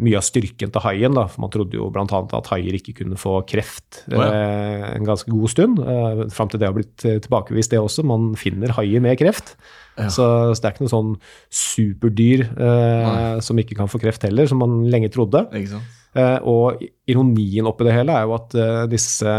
mye 0.00 0.16
av 0.16 0.24
styrken 0.24 0.72
til 0.72 0.84
haien. 0.84 1.16
da, 1.16 1.26
for 1.28 1.44
Man 1.44 1.52
trodde 1.52 1.76
jo 1.76 1.90
bl.a. 1.92 2.06
at 2.06 2.50
haier 2.52 2.78
ikke 2.78 2.96
kunne 3.02 3.18
få 3.20 3.40
kreft 3.50 4.02
oh, 4.12 4.16
ja. 4.16 4.30
eh, 4.30 4.88
en 4.94 5.08
ganske 5.08 5.30
god 5.30 5.52
stund. 5.52 5.82
Eh, 5.82 6.24
Fram 6.32 6.52
til 6.52 6.62
det 6.62 6.70
har 6.70 6.76
blitt 6.76 6.96
tilbakevist, 7.04 7.74
det 7.74 7.82
også. 7.82 8.06
Man 8.06 8.32
finner 8.40 8.72
haier 8.78 9.04
med 9.04 9.18
kreft. 9.20 9.56
Ja. 9.98 10.08
Så, 10.08 10.24
så, 10.54 10.60
det 10.60 10.68
er 10.68 10.74
ikke 10.76 10.86
noe 10.86 10.94
sånn 10.94 11.14
superdyr 11.52 12.46
eh, 12.48 13.40
som 13.44 13.58
ikke 13.60 13.76
kan 13.78 13.90
få 13.90 14.00
kreft 14.02 14.24
heller, 14.24 14.48
som 14.48 14.62
man 14.62 14.82
lenge 14.90 15.10
trodde. 15.12 15.44
Eh, 15.50 16.38
og 16.48 16.80
ironien 17.10 17.68
oppi 17.70 17.86
det 17.86 17.94
hele 17.94 18.16
er 18.16 18.26
jo 18.26 18.34
at 18.38 18.56
eh, 18.58 18.86
disse 18.90 19.36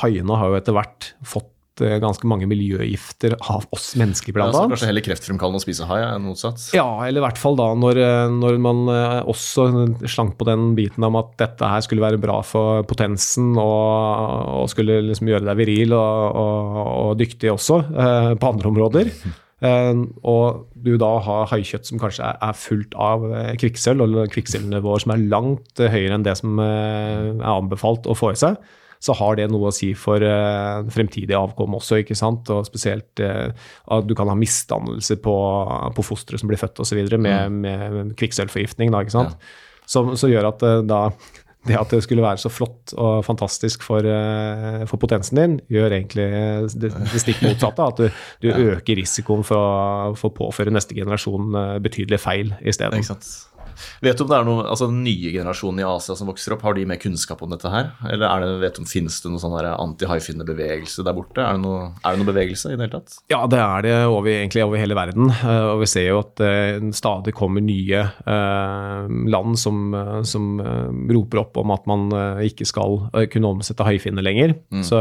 haiene 0.00 0.36
har 0.40 0.52
jo 0.52 0.58
etter 0.58 0.76
hvert 0.76 1.12
fått 1.26 1.50
eh, 1.84 1.98
ganske 2.02 2.28
mange 2.28 2.48
miljøgifter 2.50 3.36
av 3.40 3.66
oss 3.74 3.92
mennesker, 4.00 4.34
blant 4.36 4.54
annet. 4.54 4.62
Ja, 4.62 4.74
kanskje 4.74 4.90
heller 4.90 5.04
kreftfremkallende 5.06 5.60
å 5.60 5.64
spise 5.64 5.88
hai 5.90 6.00
enn 6.04 6.26
motsatt? 6.26 6.70
Ja, 6.76 6.86
eller 7.06 7.22
i 7.22 7.26
hvert 7.26 7.40
fall 7.40 7.58
da 7.58 7.70
når, 7.78 8.00
eh, 8.04 8.32
når, 8.34 8.60
man 8.62 8.82
eh, 8.92 9.18
også 9.30 9.68
slank 10.04 10.36
på 10.40 10.48
den 10.48 10.72
biten 10.78 11.06
om 11.06 11.18
at 11.20 11.34
dette 11.40 11.70
her 11.72 11.84
skulle 11.86 12.04
være 12.04 12.20
bra 12.22 12.40
for 12.46 12.84
potensen 12.88 13.52
og, 13.60 14.62
og 14.62 14.72
skulle 14.72 15.00
liksom 15.08 15.30
gjøre 15.30 15.46
deg 15.48 15.60
viril 15.60 15.94
og, 15.98 16.40
og, 16.40 16.80
og 16.88 17.14
dyktig 17.20 17.52
også 17.52 17.84
eh, 17.90 18.32
på 18.40 18.50
andre 18.54 18.72
områder. 18.72 19.14
Uh, 19.60 20.06
og 20.32 20.66
du 20.72 20.94
da 21.00 21.10
har 21.20 21.48
haikjøtt 21.50 21.88
som 21.88 22.00
kanskje 22.00 22.24
er, 22.24 22.38
er 22.40 22.56
fullt 22.56 22.94
av 22.96 23.26
uh, 23.28 23.50
kvikksølv, 23.60 24.04
og 24.06 24.32
kvikksølvnivåer 24.32 25.04
som 25.04 25.14
er 25.14 25.26
langt 25.32 25.82
uh, 25.82 25.90
høyere 25.92 26.16
enn 26.16 26.24
det 26.24 26.38
som 26.40 26.60
er 26.64 27.42
anbefalt 27.44 28.08
å 28.08 28.16
få 28.16 28.32
i 28.32 28.40
seg, 28.40 28.56
så 29.00 29.16
har 29.16 29.38
det 29.38 29.48
noe 29.48 29.70
å 29.70 29.74
si 29.74 29.90
for 29.96 30.22
fremtidig 30.92 31.36
avkom 31.36 31.78
også. 31.78 32.02
ikke 32.02 32.16
sant? 32.18 32.50
Og 32.52 32.68
spesielt 32.68 33.20
at 33.24 34.08
du 34.08 34.14
kan 34.18 34.28
ha 34.28 34.36
misdannelser 34.36 35.20
på, 35.24 35.34
på 35.96 36.04
fostre 36.04 36.40
som 36.40 36.50
blir 36.50 36.60
født 36.60 36.82
osv. 36.84 37.00
Med, 37.16 37.24
mm. 37.24 37.60
med 37.64 38.16
kvikksølvforgiftning. 38.20 38.92
da, 38.92 39.00
ikke 39.04 39.16
sant? 39.16 39.36
Ja. 39.36 39.86
Som, 39.90 40.12
som, 40.20 40.30
gjør 40.30 40.52
at 40.52 40.66
da 40.86 41.06
det 41.68 41.76
at 41.76 41.90
det 41.92 42.00
skulle 42.04 42.24
være 42.24 42.40
så 42.40 42.48
flott 42.52 42.94
og 42.96 43.24
fantastisk 43.24 43.82
for, 43.84 44.06
for 44.88 45.00
potensen 45.00 45.40
din, 45.40 45.58
gjør 45.68 45.92
egentlig 45.96 46.24
det, 46.72 46.88
det 46.92 47.20
stikk 47.20 47.42
motsatte. 47.44 47.88
At 47.88 48.00
du, 48.00 48.22
du 48.44 48.48
ja. 48.52 48.56
øker 48.76 49.00
risikoen 49.00 49.44
for 49.44 50.12
å 50.12 50.32
påføre 50.36 50.72
neste 50.72 50.96
generasjon 50.96 51.56
betydelige 51.84 52.20
feil 52.22 52.52
i 52.60 52.76
stedet. 52.76 53.00
Vet 54.04 54.18
du 54.18 54.24
om 54.24 54.30
det 54.30 54.38
er 54.38 54.46
noen, 54.48 54.62
altså 54.66 54.88
Den 54.90 55.02
nye 55.04 55.32
generasjonen 55.34 55.82
i 55.82 55.86
Asia 55.88 56.16
som 56.18 56.30
vokser 56.30 56.56
opp, 56.56 56.64
har 56.66 56.76
de 56.76 56.86
mer 56.88 57.00
kunnskap 57.00 57.42
om 57.44 57.52
dette 57.52 57.72
her? 57.72 57.92
Eller 58.08 58.26
er 58.28 58.44
det, 58.44 58.50
vet 58.64 58.78
du 58.78 58.82
om, 58.84 58.88
finnes 58.90 59.20
det 59.22 59.32
noen 59.32 59.42
sånn 59.42 59.56
anti-haifinne-bevegelse 59.70 61.06
der 61.06 61.16
borte? 61.16 61.44
Er 61.44 61.58
det, 61.58 61.64
noe, 61.64 61.90
er 62.00 62.14
det 62.16 62.22
noe 62.22 62.30
bevegelse 62.32 62.72
i 62.72 62.76
det 62.76 62.86
hele 62.86 63.00
tatt? 63.00 63.18
Ja, 63.32 63.42
det 63.50 63.62
er 63.64 63.86
det 63.86 63.96
over, 64.06 64.30
egentlig 64.32 64.64
over 64.66 64.80
hele 64.80 64.98
verden. 64.98 65.30
Eh, 65.30 65.66
og 65.74 65.84
vi 65.84 65.90
ser 65.90 66.08
jo 66.10 66.20
at 66.22 66.34
det 66.40 66.94
stadig 66.96 67.34
kommer 67.36 67.64
nye 67.64 68.04
eh, 68.06 69.10
land 69.34 69.58
som, 69.60 69.94
som 70.26 70.52
roper 71.10 71.44
opp 71.44 71.60
om 71.60 71.74
at 71.74 71.86
man 71.90 72.08
ikke 72.44 72.66
skal 72.68 72.98
kunne 73.32 73.54
omsette 73.56 73.86
haifinner 73.86 74.24
lenger. 74.24 74.54
Mm. 74.72 74.84
Så, 74.86 75.00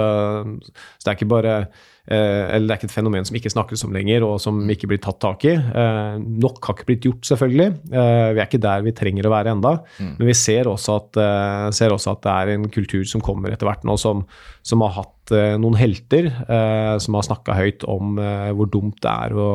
så, 0.64 1.04
det 1.04 1.12
er 1.12 1.18
ikke 1.18 1.32
bare 1.32 1.56
eh, 1.60 1.68
eller 2.10 2.66
det 2.66 2.74
er 2.74 2.80
ikke 2.80 2.90
et 2.90 2.96
fenomen 2.96 3.28
som 3.28 3.38
ikke 3.38 3.52
snakkes 3.54 3.84
om 3.86 3.94
lenger, 3.94 4.24
og 4.26 4.40
som 4.42 4.58
ikke 4.74 4.90
blir 4.90 5.02
tatt 5.04 5.20
tak 5.22 5.46
i. 5.46 5.54
Eh, 5.54 6.16
nok 6.42 6.58
har 6.66 6.78
ikke 6.78 6.88
blitt 6.88 7.06
gjort, 7.06 7.22
selvfølgelig. 7.30 7.68
Eh, 7.92 8.30
vi 8.34 8.42
er 8.42 8.48
ikke 8.48 8.62
der 8.64 8.86
vi 8.86 8.94
trenger 8.98 9.30
å 9.30 9.34
være 9.34 9.54
enda, 9.54 9.76
men 10.00 10.30
vi 10.30 10.36
ser 10.38 10.70
også, 10.72 10.98
at, 11.04 11.20
eh, 11.22 11.66
ser 11.78 11.94
også 11.94 12.16
at 12.16 12.24
det 12.26 12.34
er 12.36 12.54
en 12.56 12.70
kultur 12.74 13.06
som 13.10 13.22
kommer 13.26 13.54
etter 13.54 13.70
hvert 13.70 13.86
nå, 13.88 13.98
som, 14.02 14.24
som 14.66 14.86
har 14.86 14.96
hatt 14.98 15.36
eh, 15.38 15.56
noen 15.62 15.78
helter 15.80 16.32
eh, 16.32 16.96
som 17.02 17.18
har 17.18 17.28
snakka 17.28 17.58
høyt 17.58 17.86
om 17.90 18.18
eh, 18.22 18.50
hvor 18.58 18.72
dumt 18.74 18.98
det 19.06 19.14
er 19.28 19.38
å, 19.38 19.52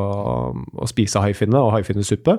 å 0.54 0.90
spise 0.90 1.22
haifinne 1.24 1.58
og 1.58 1.74
haifinnesuppe. 1.74 2.38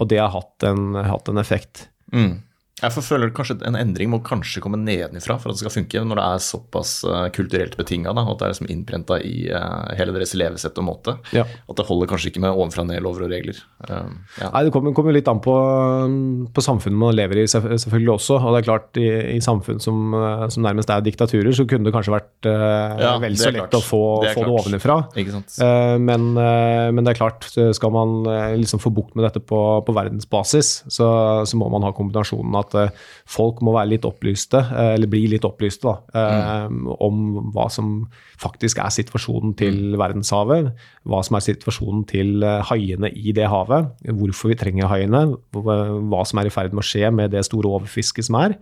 Og 0.00 0.08
det 0.08 0.20
har 0.20 0.32
hatt 0.32 0.64
en, 0.68 0.94
hatt 0.96 1.28
en 1.32 1.40
effekt. 1.40 1.86
Mm. 2.12 2.40
Jeg 2.80 3.04
føler 3.04 3.30
kanskje 3.36 3.58
en 3.68 3.76
endring 3.78 4.08
må 4.10 4.22
kanskje 4.24 4.62
komme 4.64 4.78
nedenifra 4.80 5.36
for 5.38 5.52
at 5.52 5.58
det 5.58 5.62
skal 5.62 5.74
funke, 5.74 6.00
når 6.08 6.18
det 6.18 6.24
er 6.24 6.40
såpass 6.42 6.92
uh, 7.04 7.26
kulturelt 7.34 7.76
betinga, 7.78 8.14
at 8.16 8.38
det 8.40 8.46
er 8.46 8.54
liksom 8.54 8.70
innprenta 8.72 9.18
i 9.22 9.44
uh, 9.52 9.92
hele 9.98 10.14
deres 10.16 10.32
levesett 10.38 10.80
og 10.80 10.86
måte. 10.88 11.14
Ja. 11.36 11.44
At 11.68 11.78
det 11.78 11.86
holder 11.86 12.10
kanskje 12.10 12.32
ikke 12.32 12.42
med 12.42 12.56
ovenfra 12.56 12.86
ned 12.88 13.04
lover 13.04 13.26
og 13.28 13.34
regler. 13.34 13.60
Uh, 13.84 14.08
ja. 14.40 14.48
Nei, 14.48 14.64
Det 14.66 14.72
kommer, 14.74 14.96
kommer 14.96 15.14
litt 15.14 15.28
an 15.30 15.42
på, 15.44 15.54
på 16.54 16.64
samfunnet 16.64 16.98
man 16.98 17.14
lever 17.14 17.42
i, 17.42 17.46
selvfølgelig 17.50 18.14
også. 18.16 18.40
Og 18.40 18.56
det 18.56 18.62
er 18.62 18.66
klart, 18.66 18.88
i, 18.98 19.06
i 19.36 19.38
samfunn 19.44 19.80
som, 19.82 20.16
eh, 20.16 20.46
som 20.52 20.64
nærmest 20.66 20.90
er 20.90 21.04
diktaturer, 21.04 21.52
så 21.54 21.66
kunne 21.68 21.86
det 21.86 21.94
kanskje 21.94 22.14
vært 22.14 22.48
uh, 22.48 22.98
Ja, 22.98 23.12
vel 23.22 23.36
så 23.38 23.52
lett 23.52 23.60
klart. 23.60 23.76
å 23.78 23.82
få 23.84 24.02
Det 24.24 24.34
få 24.36 24.46
det 24.46 24.56
ovenifra. 24.56 24.98
Eh, 25.18 25.94
men, 26.02 26.28
uh, 26.38 26.88
men 26.90 27.04
det 27.04 27.14
er 27.14 27.20
klart, 27.20 27.46
skal 27.52 27.94
man 27.94 28.26
eh, 28.32 28.56
liksom 28.62 28.82
få 28.82 28.92
bukt 28.94 29.16
med 29.18 29.26
dette 29.28 29.42
på, 29.44 29.60
på 29.86 29.96
verdensbasis, 29.96 30.74
så, 30.90 31.08
så 31.46 31.60
må 31.60 31.70
man 31.72 31.86
ha 31.86 31.92
kombinasjonen 31.96 32.61
at 32.62 32.76
eh, 32.78 32.92
folk 33.28 33.62
må 33.64 33.74
være 33.76 33.92
litt 33.94 34.06
opplyste, 34.08 34.62
eh, 34.72 34.92
eller 34.96 35.10
bli 35.12 35.24
litt 35.34 35.46
opplyste, 35.48 35.92
da, 35.92 36.68
mm. 36.70 36.92
om 37.02 37.22
hva 37.54 37.68
som 37.72 37.94
faktisk 38.42 38.80
er 38.82 38.92
situasjonen 38.94 39.56
til 39.58 39.96
verdenshavet, 40.00 40.72
hva 41.08 41.22
som 41.26 41.38
er 41.38 41.46
situasjonen 41.46 42.06
til 42.10 42.46
eh, 42.46 42.60
haiene 42.70 43.12
i 43.12 43.34
det 43.36 43.50
havet, 43.52 43.92
hvorfor 44.08 44.52
vi 44.52 44.60
trenger 44.62 44.90
haiene, 44.92 45.26
hva 45.52 46.24
som 46.28 46.40
er 46.40 46.48
i 46.48 46.54
ferd 46.54 46.72
med 46.72 46.84
å 46.84 46.88
skje 46.92 47.12
med 47.14 47.34
det 47.34 47.44
store 47.48 47.70
overfisket 47.76 48.30
som 48.30 48.40
er. 48.42 48.58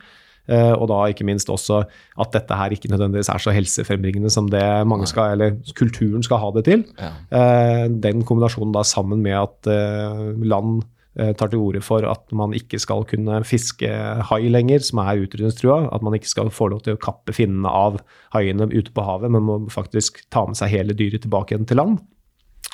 Eh, 0.51 0.73
Og 0.75 0.89
da 0.91 1.03
ikke 1.11 1.27
minst 1.29 1.51
også 1.53 1.83
at 2.21 2.33
dette 2.35 2.57
her 2.57 2.73
ikke 2.75 2.91
nødvendigvis 2.91 3.31
er 3.31 3.43
så 3.43 3.53
helsefrembringende 3.55 4.31
som 4.33 4.49
det 4.51 4.65
mange 4.89 5.07
skal, 5.07 5.37
eller 5.37 5.59
kulturen 5.79 6.25
skal 6.27 6.41
ha 6.43 6.51
det 6.57 6.65
til. 6.67 6.87
Ja. 6.99 7.13
Eh, 7.31 7.85
Den 7.91 8.25
kombinasjonen 8.25 8.75
da 8.75 8.83
sammen 8.83 9.23
med 9.23 9.37
at 9.39 9.71
eh, 9.71 10.33
land 10.43 10.83
eh, 10.83 10.97
tar 11.17 11.51
til 11.51 11.59
orde 11.59 11.81
for 11.83 12.05
at 12.07 12.31
man 12.37 12.55
ikke 12.55 12.79
skal 12.79 13.03
kunne 13.11 13.41
fiske 13.49 13.89
hai 14.31 14.41
lenger, 14.49 14.83
som 14.87 15.03
er 15.03 15.25
utrydningstrua. 15.25 15.89
At 15.95 16.05
man 16.07 16.15
ikke 16.15 16.31
skal 16.31 16.53
få 16.55 16.71
lov 16.71 16.85
til 16.87 16.95
å 16.95 17.03
kappe 17.03 17.35
finnene 17.35 17.71
av 17.71 17.99
haiene 18.35 18.71
ute 18.71 18.95
på 18.95 19.05
havet, 19.05 19.33
men 19.35 19.47
må 19.47 19.59
faktisk 19.75 20.23
ta 20.31 20.47
med 20.47 20.59
seg 20.61 20.71
hele 20.71 20.97
dyret 20.97 21.27
tilbake 21.27 21.55
igjen 21.55 21.67
til 21.67 21.81
land. 21.83 21.99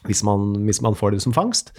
Hvis 0.06 0.22
man, 0.26 0.52
hvis 0.68 0.82
man 0.84 0.98
får 0.98 1.16
det 1.16 1.22
som 1.24 1.34
fangst. 1.36 1.72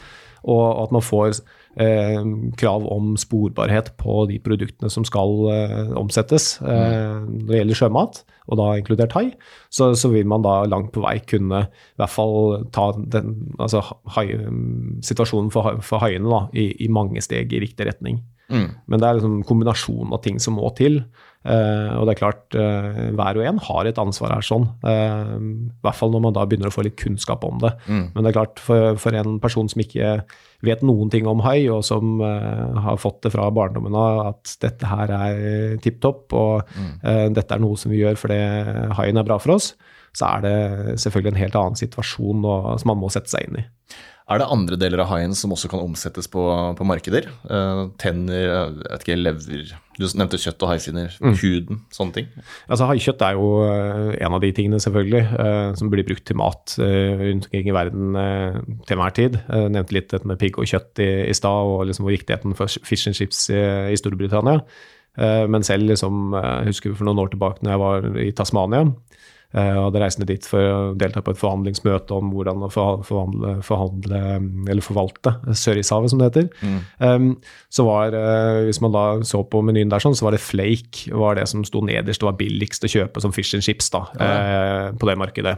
Og 0.45 0.83
at 0.83 0.93
man 0.95 1.03
får 1.05 1.39
eh, 1.81 2.19
krav 2.59 2.85
om 2.93 3.15
sporbarhet 3.19 3.93
på 4.01 4.25
de 4.29 4.39
produktene 4.43 4.91
som 4.93 5.05
skal 5.07 5.33
eh, 5.53 5.91
omsettes 5.97 6.57
eh, 6.61 7.17
når 7.25 7.49
det 7.49 7.61
gjelder 7.61 7.81
sjømat, 7.81 8.21
og 8.47 8.61
da 8.61 8.69
inkludert 8.79 9.15
hai, 9.17 9.25
så, 9.73 9.91
så 9.97 10.11
vil 10.13 10.27
man 10.29 10.45
da 10.45 10.61
langt 10.69 10.93
på 10.95 11.03
vei 11.03 11.17
kunne 11.27 11.65
i 11.67 11.99
hvert 11.99 12.13
fall 12.13 12.63
ta 12.75 12.89
den, 12.97 13.35
altså, 13.59 13.83
hai, 14.15 14.29
situasjonen 15.03 15.51
for, 15.53 15.81
for 15.85 16.03
haiene 16.03 16.31
da, 16.31 16.45
i, 16.55 16.69
i 16.85 16.91
mange 16.91 17.23
steg 17.25 17.53
i 17.53 17.63
riktig 17.63 17.89
retning. 17.89 18.21
Mm. 18.47 18.69
Men 18.87 19.01
det 19.01 19.07
er 19.07 19.17
liksom 19.17 19.41
kombinasjonen 19.47 20.13
av 20.15 20.21
ting 20.23 20.39
som 20.39 20.55
må 20.59 20.69
til. 20.77 21.01
Eh, 21.47 21.91
og 21.95 22.07
det 22.07 22.15
er 22.15 22.19
klart, 22.19 22.55
eh, 22.59 22.97
hver 23.15 23.39
og 23.39 23.45
en 23.47 23.61
har 23.63 23.87
et 23.87 24.01
ansvar 24.01 24.33
her 24.35 24.43
sånn. 24.43 24.67
Eh, 24.83 25.31
I 25.37 25.85
hvert 25.85 25.95
fall 25.95 26.11
når 26.11 26.25
man 26.25 26.35
da 26.35 26.43
begynner 26.45 26.71
å 26.71 26.75
få 26.75 26.83
litt 26.83 26.97
kunnskap 26.99 27.45
om 27.47 27.61
det. 27.63 27.71
Mm. 27.87 28.03
Men 28.13 28.19
det 28.25 28.31
er 28.31 28.37
klart, 28.39 28.61
for, 28.63 28.99
for 28.99 29.15
en 29.15 29.37
person 29.43 29.71
som 29.71 29.83
ikke 29.83 30.17
vet 30.67 30.83
noen 30.85 31.11
ting 31.13 31.27
om 31.29 31.43
hai, 31.45 31.69
og 31.71 31.85
som 31.85 32.17
har 32.19 32.97
fått 32.99 33.21
det 33.23 33.31
fra 33.35 33.45
barndommen 33.53 33.95
av 33.95 34.23
at 34.31 34.55
dette 34.63 34.89
her 34.89 35.13
er 35.13 35.77
tipp 35.83 36.01
topp, 36.03 36.33
og 36.33 36.79
eh, 37.05 37.27
dette 37.33 37.55
er 37.55 37.63
noe 37.63 37.77
som 37.79 37.93
vi 37.93 38.01
gjør 38.01 38.17
fordi 38.19 38.39
haien 38.97 39.21
er 39.21 39.27
bra 39.27 39.37
for 39.41 39.55
oss, 39.55 39.75
så 40.17 40.33
er 40.33 40.45
det 40.47 40.99
selvfølgelig 41.03 41.35
en 41.35 41.41
helt 41.43 41.57
annen 41.59 41.79
situasjon 41.79 42.45
og, 42.47 42.71
som 42.81 42.91
man 42.91 43.03
må 43.03 43.11
sette 43.13 43.31
seg 43.31 43.47
inn 43.47 43.61
i. 43.61 43.67
Er 44.27 44.41
det 44.41 44.47
andre 44.51 44.75
deler 44.75 44.99
av 44.99 45.07
haien 45.13 45.31
som 45.39 45.53
også 45.55 45.69
kan 45.71 45.79
omsettes 45.79 46.27
på, 46.27 46.41
på 46.75 46.85
markeder? 46.87 47.29
Uh, 47.47 47.87
tenner, 48.01 48.35
jeg 48.35 48.73
vet 48.81 49.05
ikke, 49.05 49.15
lever 49.21 49.69
Du 49.95 50.03
nevnte 50.19 50.39
kjøtt 50.41 50.65
og 50.67 50.71
haifinner. 50.73 51.15
Huden, 51.39 51.79
sånne 51.95 52.15
ting. 52.17 52.27
Altså 52.67 52.89
Haikjøtt 52.89 53.23
er 53.23 53.37
jo 53.39 53.47
eh, 53.63 54.17
en 54.27 54.35
av 54.35 54.43
de 54.43 54.51
tingene 54.57 54.81
selvfølgelig 54.83 55.23
uh, 55.31 55.71
som 55.79 55.93
blir 55.93 56.05
brukt 56.09 56.25
til 56.27 56.37
mat 56.37 56.75
uh, 56.75 57.23
rundt 57.23 57.47
omkring 57.47 57.71
i 57.71 57.77
verden 57.77 58.19
til 58.83 58.97
enhver 58.97 59.15
tid. 59.15 59.39
Jeg 59.47 59.71
nevnte 59.77 59.95
litt 59.95 60.11
dette 60.11 60.27
med 60.27 60.43
pigg 60.43 60.59
og 60.59 60.67
kjøtt 60.67 61.01
i, 61.01 61.09
i 61.31 61.37
stad, 61.37 61.71
og 61.71 61.87
liksom 61.87 62.11
viktigheten 62.11 62.57
for 62.59 62.83
fish 62.83 63.07
and 63.07 63.15
chips 63.15 63.45
i, 63.47 63.63
i 63.93 63.99
Storbritannia. 63.99 64.59
Men 65.49 65.63
selv 65.65 65.87
liksom, 65.89 66.35
jeg 66.35 66.67
husker 66.67 66.93
for 66.93 67.07
noen 67.07 67.23
år 67.23 67.31
tilbake 67.31 67.63
når 67.65 67.73
jeg 67.73 67.81
var 67.81 68.19
i 68.21 68.27
Tasmania, 68.37 68.83
eh, 69.55 69.73
og 69.73 69.87
hadde 69.87 70.01
reist 70.01 70.19
ned 70.21 70.29
dit 70.31 70.47
for 70.47 70.61
å 70.61 70.79
delta 70.99 71.21
på 71.23 71.33
et 71.33 71.39
forhandlingsmøte 71.39 72.15
om 72.15 72.31
hvordan 72.33 72.65
å 72.67 72.69
forhandle, 72.71 73.53
forhandle 73.65 74.21
eller 74.67 74.85
forvalte 74.85 75.35
Sørishavet, 75.47 76.11
som 76.11 76.21
det 76.21 76.29
heter. 76.31 76.49
Um, 76.99 77.29
så 77.73 77.87
var, 77.87 78.15
eh, 78.17 78.65
Hvis 78.67 78.81
man 78.83 78.95
da 78.95 79.05
så 79.27 79.43
på 79.47 79.61
menyen 79.65 79.91
der, 79.93 80.03
sånn, 80.03 80.17
så 80.17 80.27
var 80.27 80.35
det 80.35 80.43
flake 80.43 81.13
var 81.15 81.39
det 81.39 81.47
som 81.51 81.65
sto 81.67 81.83
nederst 81.85 82.23
og 82.23 82.31
var 82.33 82.39
billigst 82.41 82.85
å 82.85 82.91
kjøpe 82.91 83.23
som 83.23 83.35
fish 83.35 83.55
and 83.57 83.65
chips 83.65 83.89
da, 83.93 84.05
eh, 84.19 84.91
på 84.97 85.09
det 85.09 85.17
markedet. 85.19 85.57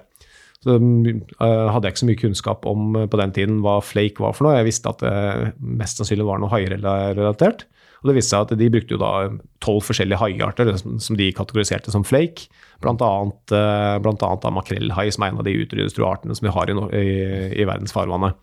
Så 0.60 0.76
uh, 0.76 1.68
hadde 1.72 1.88
jeg 1.88 1.94
ikke 1.94 2.02
så 2.02 2.08
mye 2.10 2.20
kunnskap 2.20 2.66
om 2.68 2.96
på 3.08 3.20
den 3.22 3.32
tiden 3.32 3.62
hva 3.64 3.78
flake 3.80 4.20
var 4.20 4.34
for 4.36 4.48
noe. 4.48 4.58
Jeg 4.60 4.68
visste 4.68 4.92
at 4.92 5.00
det 5.06 5.54
mest 5.60 6.02
sannsynlig 6.02 6.28
var 6.28 6.42
noe 6.42 6.52
hairelatert. 6.52 7.64
Og 8.00 8.10
det 8.10 8.16
viste 8.16 8.32
seg 8.32 8.46
at 8.46 8.60
de 8.60 8.70
brukte 8.72 8.96
jo 8.96 9.02
da 9.02 9.12
tolv 9.60 9.84
forskjellige 9.84 10.22
haiarter 10.22 10.72
som, 10.80 11.18
de 11.20 11.34
kategoriserte 11.36 11.92
som 11.92 12.06
flake. 12.08 12.48
Blant 12.80 13.02
annet, 13.04 13.52
eh, 13.52 13.98
blant 14.00 14.24
annet 14.24 14.46
da 14.46 14.54
makrellhai, 14.56 15.10
som 15.12 15.26
er 15.26 15.34
en 15.34 15.42
av 15.42 15.48
de 15.50 15.58
utryddede 15.60 16.08
artene 16.08 16.38
som 16.38 16.48
vi 16.48 16.54
har 16.56 16.72
i, 16.72 16.78
i, 16.96 17.10
i 17.60 17.68
verdens 17.68 17.92
farvannet. 17.92 18.40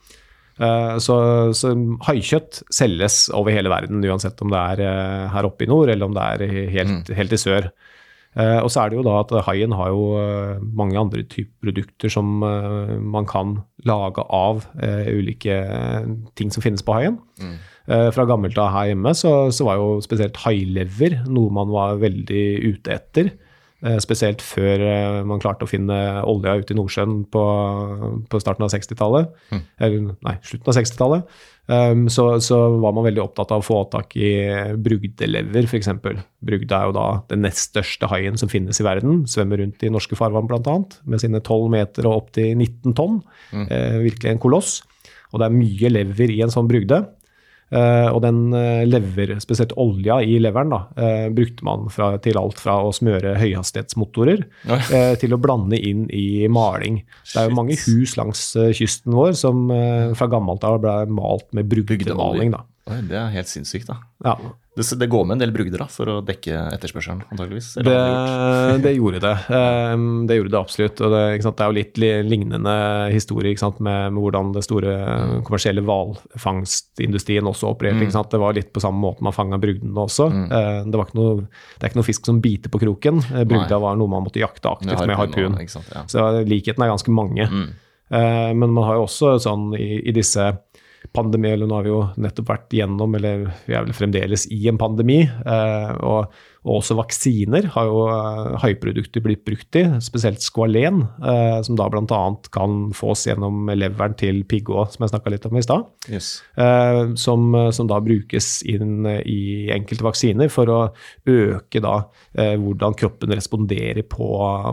Eh, 0.61 0.97
Så, 1.01 1.17
så 1.57 1.73
haikjøtt 2.05 2.63
selges 2.73 3.31
over 3.33 3.53
hele 3.57 3.73
verden, 3.73 4.05
uansett 4.05 4.41
om 4.45 4.53
det 4.53 4.61
er 4.61 4.85
eh, 4.85 5.27
her 5.33 5.49
oppe 5.49 5.65
i 5.65 5.71
nord 5.73 5.89
eller 5.89 6.05
om 6.05 6.17
det 6.17 6.27
er 6.37 6.69
helt, 6.77 7.09
helt 7.17 7.33
i 7.33 7.41
sør. 7.41 7.71
Og 8.37 8.69
så 8.69 8.83
er 8.83 8.91
det 8.93 8.99
jo 8.99 9.03
da 9.07 9.15
at 9.23 9.31
haien 9.47 9.73
har 9.73 9.89
jo 9.89 10.61
mange 10.77 10.99
andre 11.01 11.23
typer 11.25 11.71
produkter 11.71 12.13
som 12.13 12.35
man 12.37 13.25
kan 13.25 13.63
lage 13.89 14.21
av 14.29 14.67
ulike 15.09 15.57
ting 16.37 16.53
som 16.53 16.61
finnes 16.61 16.85
på 16.85 16.93
haien. 16.99 17.17
Eh, 17.41 17.55
Fra 17.87 18.25
gammelt 18.27 18.59
av 18.59 18.73
her 18.75 18.89
hjemme 18.91 19.13
så, 19.15 19.33
så 19.55 19.67
var 19.69 19.79
jo 19.79 20.01
spesielt 20.03 20.39
hailever 20.43 21.21
noe 21.31 21.53
man 21.55 21.71
var 21.71 22.01
veldig 22.03 22.47
ute 22.73 22.97
etter. 22.97 23.31
Eh, 23.85 23.99
Spesielt 24.01 24.41
før 24.41 24.81
eh, 24.83 25.19
man 25.29 25.41
klarte 25.43 25.67
å 25.67 25.71
finne 25.71 25.97
olja 26.27 26.55
ute 26.57 26.73
i 26.73 26.79
Nordsjøen 26.79 27.19
på, 27.31 27.43
på 28.33 28.41
starten 28.41 28.65
av 28.65 28.73
60-tallet. 28.73 29.29
Eller 29.79 30.15
nei, 30.25 30.33
slutten 30.49 30.73
av 30.73 30.79
60-tallet. 30.79 31.37
Um, 31.67 32.05
så, 32.13 32.25
så 32.39 32.57
var 32.79 32.93
man 32.95 33.03
veldig 33.09 33.21
opptatt 33.25 33.51
av 33.51 33.59
å 33.59 33.67
få 33.67 33.81
tak 33.91 34.13
i 34.23 34.29
brugdelever, 34.79 35.67
f.eks. 35.67 35.89
Brugde 36.47 36.79
er 36.79 36.89
jo 36.89 36.95
da 36.95 37.07
den 37.33 37.43
nest 37.43 37.73
største 37.73 38.07
haien 38.13 38.39
som 38.39 38.51
finnes 38.51 38.79
i 38.81 38.87
verden. 38.87 39.25
Svømmer 39.31 39.61
rundt 39.63 39.83
i 39.83 39.91
norske 39.93 40.19
farvann 40.19 40.47
bl.a. 40.51 40.77
med 41.11 41.23
sine 41.23 41.43
12 41.43 41.69
meter 41.75 42.07
og 42.09 42.23
opptil 42.23 42.53
19 42.55 42.97
tonn. 42.99 43.21
Eh, 43.67 43.99
virkelig 44.07 44.33
en 44.33 44.43
koloss. 44.43 44.79
Og 45.35 45.43
det 45.43 45.49
er 45.51 45.59
mye 45.59 45.91
lever 45.93 46.33
i 46.33 46.41
en 46.47 46.55
sånn 46.55 46.71
brugde. 46.71 47.03
Eh, 47.75 48.09
og 48.13 48.21
den 48.23 48.55
eh, 48.55 48.85
lever, 48.87 49.33
spesielt 49.43 49.75
olja 49.81 50.21
i 50.23 50.37
leveren, 50.43 50.71
da, 50.71 50.81
eh, 51.03 51.27
brukte 51.35 51.67
man 51.67 51.89
fra, 51.91 52.13
til 52.23 52.39
alt 52.39 52.61
fra 52.63 52.79
å 52.87 52.93
smøre 52.95 53.35
høyhastighetsmotorer 53.41 54.45
til 55.21 55.35
å 55.35 55.41
blande 55.43 55.79
inn 55.79 56.05
i 56.15 56.47
maling. 56.53 57.01
Det 57.33 57.41
er 57.41 57.49
jo 57.51 57.57
mange 57.59 57.79
hus 57.87 58.15
langs 58.19 58.45
kysten 58.77 59.17
vår 59.17 59.35
som 59.39 59.67
fra 60.17 60.29
gammelt 60.31 60.65
av 60.67 60.79
ble 60.85 60.95
malt 61.11 61.49
med 61.57 61.69
brugdemaling. 61.71 62.55
da. 62.55 62.63
Det 62.87 63.19
er 63.19 63.35
helt 63.35 63.51
sinnssykt, 63.51 63.91
da. 63.91 63.99
Ja, 64.25 64.37
Det, 64.77 64.85
det 65.01 65.07
går 65.09 65.25
med 65.25 65.37
en 65.37 65.41
del 65.41 65.53
brugder 65.55 65.81
da, 65.81 65.87
for 65.89 66.11
å 66.13 66.17
dekke 66.27 66.53
etterspørselen, 66.77 67.23
antageligvis. 67.33 67.71
det, 67.81 67.95
det 68.85 68.93
gjorde 68.99 69.23
det. 69.25 69.35
Eh, 69.57 69.95
Det 70.29 70.37
gjorde 70.37 70.53
det 70.53 70.59
absolutt. 70.59 71.01
og 71.01 71.13
Det, 71.15 71.23
det 71.41 71.65
er 71.65 71.71
jo 71.71 71.77
litt 71.79 72.01
lignende 72.29 72.75
historie 73.13 73.55
med, 73.81 74.13
med 74.13 74.21
hvordan 74.21 74.53
det 74.53 74.65
store 74.67 74.93
kommersielle 75.47 75.85
hvalfangstindustrien 75.87 77.49
også 77.49 77.71
opererte. 77.73 78.11
Sant? 78.13 78.31
Det 78.35 78.41
var 78.43 78.57
litt 78.57 78.73
på 78.75 78.83
samme 78.85 79.01
måte 79.01 79.25
man 79.25 79.35
fanga 79.37 79.59
brugdene 79.63 80.05
også. 80.05 80.29
Mm. 80.33 80.47
Det, 80.91 80.99
var 81.01 81.09
ikke 81.09 81.21
noe, 81.21 81.47
det 81.47 81.83
er 81.87 81.91
ikke 81.91 82.01
noe 82.03 82.11
fisk 82.11 82.29
som 82.29 82.43
biter 82.45 82.73
på 82.73 82.83
kroken. 82.83 83.23
Eh, 83.33 83.47
Brugda 83.49 83.81
var 83.83 83.97
noe 83.97 84.13
man 84.13 84.27
måtte 84.27 84.43
jakte 84.43 84.71
aktivt 84.77 85.07
med 85.09 85.17
harpun. 85.17 85.57
ja. 85.65 86.05
Så 86.11 86.29
likheten 86.47 86.85
er 86.85 86.93
ganske 86.93 87.17
mange. 87.17 87.49
Mm. 87.49 87.67
men 88.61 88.71
man 88.71 88.85
har 88.87 89.01
jo 89.01 89.07
også 89.09 89.33
sånn 89.43 89.73
i, 89.75 89.97
i 90.07 90.13
disse 90.15 90.45
pandemi, 91.15 91.53
eller 91.53 91.69
nå 91.69 91.79
har 91.79 91.87
vi 91.87 91.93
jo 91.93 92.03
nettopp 92.23 92.51
vært 92.51 92.77
gjennom, 92.79 93.15
eller 93.19 93.47
vi 93.67 93.77
er 93.77 93.87
vel 93.87 93.97
fremdeles 93.97 94.47
i 94.55 94.67
en 94.71 94.81
pandemi. 94.81 95.23
eh, 95.27 95.93
og, 96.01 96.33
Og 96.67 96.81
også 96.81 96.97
vaksiner 96.99 97.69
har 97.77 97.87
jo 97.87 98.01
eh, 98.11 98.57
haiprodukter 98.65 99.23
blitt 99.23 99.45
brukt 99.47 99.79
i, 99.79 99.85
spesielt 100.03 100.43
skvalen, 100.43 101.05
eh, 101.23 101.61
som 101.67 101.79
da 101.79 101.87
bl.a. 101.93 102.21
kan 102.55 102.91
fås 102.97 103.23
gjennom 103.29 103.69
leveren 103.71 104.17
til 104.19 104.43
piggå, 104.51 104.83
som 104.91 105.05
jeg 105.07 105.13
snakka 105.15 105.31
litt 105.31 105.47
om 105.47 105.57
i 105.61 105.63
stad. 105.63 105.87
Yes. 106.11 106.33
Eh, 106.59 107.03
som, 107.23 107.49
som 107.73 107.87
da 107.91 108.01
brukes 108.03 108.61
inn 108.67 109.07
i 109.23 109.71
enkelte 109.75 110.05
vaksiner 110.07 110.51
for 110.53 110.71
å 110.75 110.81
øke 111.31 111.83
da 111.85 111.95
eh, 112.35 112.57
hvordan 112.59 112.99
kroppen 112.99 113.31
responderer 113.37 114.03
på, 114.11 114.27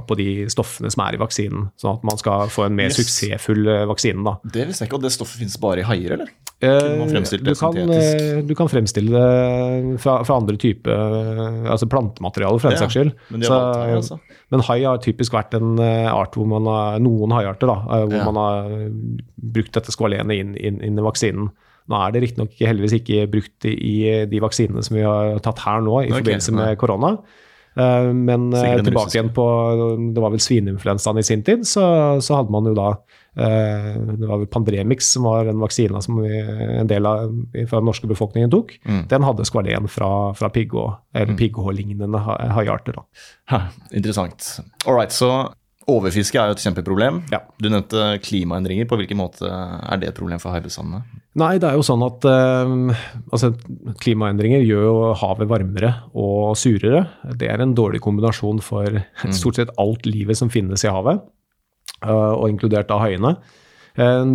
på 0.10 0.18
de 0.20 0.30
stoffene 0.52 0.90
som 0.94 1.06
er 1.06 1.18
i 1.18 1.22
vaksinen. 1.22 1.70
Sånn 1.80 2.00
at 2.00 2.08
man 2.10 2.18
skal 2.22 2.50
få 2.54 2.68
en 2.68 2.76
mer 2.80 2.90
Yes. 2.90 2.98
suksessfull 3.00 3.68
eh, 3.70 3.86
vaksine. 3.90 4.24
da. 4.26 4.36
Det 4.54 4.66
visste 4.70 4.84
jeg 4.84 4.90
ikke, 4.92 4.98
og 5.00 5.06
det 5.06 5.14
stoffet 5.16 5.40
finnes 5.44 5.60
bare 5.62 5.84
i 5.86 5.88
haier, 5.88 6.18
eller? 6.18 6.34
Kunne 6.64 7.00
man 7.02 7.10
det 7.12 7.40
du, 7.44 7.50
kan, 7.60 7.74
syntetisk? 7.76 8.22
eh, 8.24 8.42
du 8.48 8.54
kan 8.56 8.70
fremstille 8.72 9.12
det 9.12 9.98
fra, 10.00 10.14
fra 10.24 10.38
andre 10.40 10.56
typer 10.62 10.94
altså 11.74 11.83
plantemateriale, 11.90 12.60
for 12.60 12.70
den 12.70 12.78
Ja, 12.78 12.84
saks 12.86 12.94
skyld. 12.98 13.12
men 13.32 13.42
så, 13.44 13.58
hai, 13.74 13.92
altså. 13.98 14.20
men 14.52 14.60
hai 14.68 14.80
har 14.84 14.98
typisk 15.04 15.34
vært 15.34 15.54
en 15.58 15.78
eh, 15.80 16.10
art 16.12 16.34
hvor 16.38 16.48
man 16.48 16.66
har 16.70 17.00
noen 17.04 17.32
haiarter 17.32 17.68
da, 17.68 17.78
eh, 17.84 18.06
hvor 18.08 18.20
Ja. 18.20 18.32
man 18.32 18.36
har 18.36 18.90
brukt 19.54 19.74
dette 19.74 19.92
skvalenet 19.92 20.40
inn, 20.40 20.56
inn, 20.58 20.82
inn 20.82 21.00
i 21.00 21.06
vaksinen. 21.06 21.50
Nå 21.90 22.00
er 22.00 22.12
det 22.16 22.22
riktignok 22.24 22.54
heldigvis 22.64 22.94
ikke 23.02 23.26
brukt 23.30 23.66
i 23.68 23.74
i 23.76 24.26
de 24.26 24.40
vaksinene 24.40 24.84
som 24.84 24.96
vi 24.96 25.04
har 25.04 25.40
tatt 25.44 25.60
her 25.66 25.82
nå 25.84 25.98
i 26.04 26.08
okay, 26.08 26.22
forbindelse 26.22 26.54
med 26.56 26.78
korona. 26.80 27.18
Eh, 27.76 28.08
Men 28.14 28.54
eh, 28.54 28.76
tilbake 28.86 29.16
igjen 29.16 29.32
på 29.34 29.44
Det 30.14 30.22
var 30.22 30.30
vel 30.34 30.42
svineinfluensaen 30.44 31.18
i 31.18 31.24
sin 31.26 31.42
tid, 31.44 31.64
så, 31.66 31.84
så 32.22 32.36
hadde 32.38 32.54
man 32.54 32.68
jo 32.70 32.74
da 32.78 32.90
eh, 33.38 33.96
Det 34.20 34.28
var 34.30 34.44
vel 34.44 34.50
Pandremix 34.54 35.10
som 35.16 35.26
var 35.26 35.46
den 35.50 35.58
vaksina 35.64 36.02
som 36.06 36.20
vi, 36.22 36.30
en 36.80 36.88
del 36.92 37.06
av 37.10 37.34
fra 37.70 37.80
den 37.80 37.90
norske 37.90 38.08
befolkningen 38.10 38.52
tok. 38.54 38.76
Mm. 38.86 39.02
Den 39.10 39.26
hadde 39.26 39.46
skvalen 39.50 39.88
fra, 39.90 40.12
fra 40.38 40.50
pigghå, 40.54 40.86
eller 41.16 41.36
pigghå-lignende 41.40 42.22
ha- 42.28 42.38
haiarter. 42.60 43.02
Ha, 43.50 43.62
interessant. 43.92 44.60
All 44.86 44.98
right, 44.98 45.12
så 45.14 45.32
overfiske 45.90 46.40
er 46.40 46.52
jo 46.52 46.56
et 46.58 46.64
kjempeproblem. 46.64 47.24
Ja. 47.34 47.42
Du 47.60 47.68
nevnte 47.70 48.14
klimaendringer. 48.24 48.86
På 48.90 48.96
hvilken 49.02 49.20
måte 49.20 49.50
er 49.50 50.00
det 50.02 50.14
et 50.14 50.18
problem 50.20 50.40
for 50.40 50.54
haibestandene? 50.56 51.04
Nei, 51.34 51.56
det 51.58 51.66
er 51.66 51.80
jo 51.80 51.86
sånn 51.86 52.04
at 52.06 52.26
eh, 52.30 52.74
altså, 53.34 53.50
klimaendringer 54.04 54.62
gjør 54.62 54.84
jo 54.86 54.98
havet 55.18 55.50
varmere 55.50 55.90
og 56.14 56.54
surere. 56.60 57.08
Det 57.40 57.48
er 57.50 57.64
en 57.64 57.74
dårlig 57.74 58.04
kombinasjon 58.06 58.62
for 58.62 59.00
stort 59.34 59.58
sett 59.58 59.74
alt 59.82 60.06
livet 60.06 60.38
som 60.38 60.52
finnes 60.54 60.86
i 60.86 60.92
havet, 60.94 61.24
eh, 62.06 62.32
og 62.38 62.46
inkludert 62.52 62.94
av 62.94 63.02
haiene. 63.02 63.32
Eh, 63.98 64.26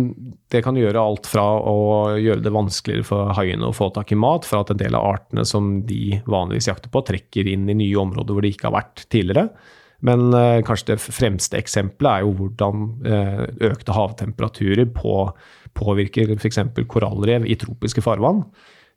Det 0.51 0.63
kan 0.65 0.75
gjøre 0.75 0.99
alt 0.99 1.29
fra 1.31 1.45
å 1.71 2.17
gjøre 2.19 2.43
det 2.43 2.51
vanskeligere 2.51 3.07
for 3.07 3.31
haiene 3.37 3.69
å 3.69 3.75
få 3.75 3.93
tak 3.95 4.11
i 4.11 4.19
mat, 4.19 4.43
for 4.43 4.59
at 4.59 4.71
en 4.75 4.81
del 4.83 4.95
av 4.99 5.07
artene 5.07 5.45
som 5.47 5.85
de 5.87 6.19
vanligvis 6.27 6.67
jakter 6.67 6.91
på, 6.91 7.05
trekker 7.07 7.47
inn 7.47 7.69
i 7.71 7.77
nye 7.79 8.01
områder 8.01 8.35
hvor 8.35 8.43
de 8.43 8.51
ikke 8.51 8.67
har 8.67 8.75
vært 8.75 9.05
tidligere. 9.07 9.47
Men 10.03 10.33
eh, 10.35 10.59
kanskje 10.67 10.97
det 10.97 10.99
fremste 10.99 11.55
eksempelet 11.63 12.11
er 12.11 12.27
jo 12.27 12.35
hvordan 12.41 13.63
økte 13.71 13.95
havtemperaturer 13.95 14.91
på, 14.91 15.31
påvirker 15.77 16.35
f.eks. 16.35 16.59
korallrev 16.87 17.47
i 17.47 17.57
tropiske 17.59 18.03
farvann. 18.05 18.45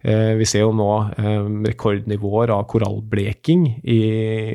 Eh, 0.03 0.35
vi 0.35 0.47
ser 0.51 0.65
jo 0.65 0.73
nå 0.75 0.89
eh, 1.15 1.45
rekordnivåer 1.69 2.51
av 2.51 2.65
korallbleking 2.71 3.69
i, 3.87 4.01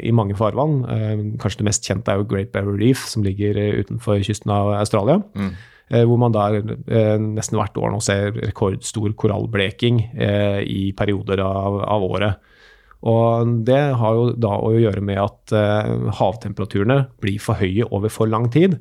i 0.04 0.12
mange 0.16 0.36
farvann. 0.36 0.82
Eh, 0.92 1.24
kanskje 1.40 1.62
det 1.62 1.68
mest 1.70 1.88
kjente 1.88 2.12
er 2.12 2.20
jo 2.20 2.28
Great 2.28 2.52
Barrier 2.52 2.76
Reef, 2.82 3.06
som 3.08 3.24
ligger 3.24 3.56
utenfor 3.80 4.20
kysten 4.28 4.52
av 4.54 4.76
Australia. 4.82 5.22
Mm. 5.38 5.58
hvor 5.88 6.18
man 6.20 6.34
der 6.36 6.58
nesten 7.24 7.56
hvert 7.56 7.78
år 7.80 7.94
nå 7.94 8.02
ser 8.04 8.34
rekordstor 8.36 9.14
korallbleking 9.16 10.02
i 10.68 10.90
perioder 11.00 11.40
av, 11.40 11.78
av 11.80 12.04
året. 12.04 12.50
Og 13.08 13.54
det 13.64 13.80
har 13.96 14.18
jo 14.18 14.26
da 14.36 14.52
å 14.60 14.74
gjøre 14.76 15.00
med 15.00 15.22
at 15.24 15.54
havtemperaturene 16.20 17.06
blir 17.24 17.40
for 17.40 17.56
høye 17.56 17.88
over 17.88 18.12
for 18.12 18.28
lang 18.28 18.50
tid. 18.52 18.76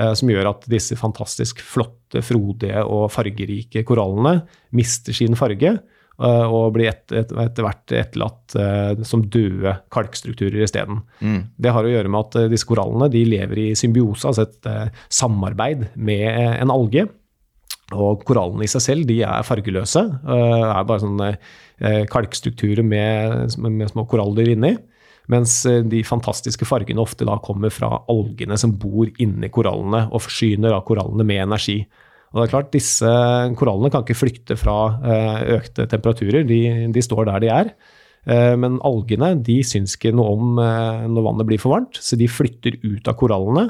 Eh, 0.00 0.14
som 0.18 0.30
gjør 0.30 0.50
at 0.52 0.66
disse 0.70 0.96
fantastisk 0.98 1.62
flotte, 1.64 2.22
frodige 2.24 2.82
og 2.88 3.10
fargerike 3.12 3.84
korallene 3.88 4.40
mister 4.76 5.16
sin 5.16 5.36
farge. 5.38 5.74
eh, 6.18 6.46
og 6.50 6.72
blir 6.74 6.90
et, 6.90 7.04
et, 7.12 7.30
etter 7.30 7.62
hvert 7.66 7.92
etterlatt 7.94 8.56
uh, 8.58 9.04
som 9.06 9.22
døde 9.22 9.76
kalkstrukturer 9.94 10.64
isteden. 10.64 11.04
Det 11.56 11.70
har 11.70 11.86
å 11.86 11.92
gjøre 11.92 12.10
med 12.10 12.26
at 12.26 12.50
disse 12.50 12.66
korallene 12.66 13.06
de 13.12 13.22
lever 13.28 13.60
i 13.68 13.68
symbiose, 13.78 14.26
altså 14.26 14.48
et 14.48 14.66
uh, 14.66 15.04
samarbeid 15.08 15.86
med 15.94 16.26
en 16.58 16.74
alge. 16.74 17.06
Og 17.94 18.24
korallene 18.26 18.66
i 18.66 18.72
seg 18.72 18.82
selv 18.84 19.06
de 19.08 19.22
er 19.24 19.46
fargeløse. 19.46 20.02
er 20.28 20.82
bare 20.84 21.00
sånne 21.00 21.30
kalkstrukturer 22.12 22.84
med, 22.84 23.54
med 23.64 23.88
små 23.88 24.04
koraller 24.10 24.50
inni. 24.52 24.74
Mens 25.32 25.60
eh, 25.68 25.82
de 25.84 26.00
fantastiske 26.06 26.66
fargene 26.68 27.02
ofte 27.02 27.26
da 27.28 27.36
kommer 27.44 27.72
fra 27.72 27.90
algene 28.10 28.56
som 28.60 28.72
bor 28.80 29.08
inni 29.20 29.50
korallene 29.52 30.06
og 30.08 30.24
forsyner 30.24 30.72
da 30.72 30.80
korallene 30.84 31.26
med 31.28 31.42
energi. 31.44 31.82
Og 32.32 32.40
det 32.40 32.46
er 32.46 32.52
klart, 32.52 32.72
Disse 32.74 33.12
korallene 33.56 33.92
kan 33.92 34.04
ikke 34.04 34.18
flykte 34.18 34.56
fra 34.60 34.78
eh, 35.00 35.42
økte 35.58 35.88
temperaturer, 35.88 36.46
de, 36.48 36.62
de 36.92 37.04
står 37.04 37.28
der 37.28 37.44
de 37.44 37.50
er. 37.52 37.72
Eh, 38.28 38.54
Men 38.60 38.80
algene 38.84 39.34
de 39.44 39.58
syns 39.64 39.98
ikke 39.98 40.14
noe 40.16 40.32
om 40.36 40.56
når 40.58 41.26
vannet 41.28 41.48
blir 41.48 41.60
for 41.60 41.76
varmt, 41.76 42.00
så 42.00 42.16
de 42.20 42.28
flytter 42.28 42.80
ut 42.84 43.08
av 43.08 43.18
korallene 43.20 43.68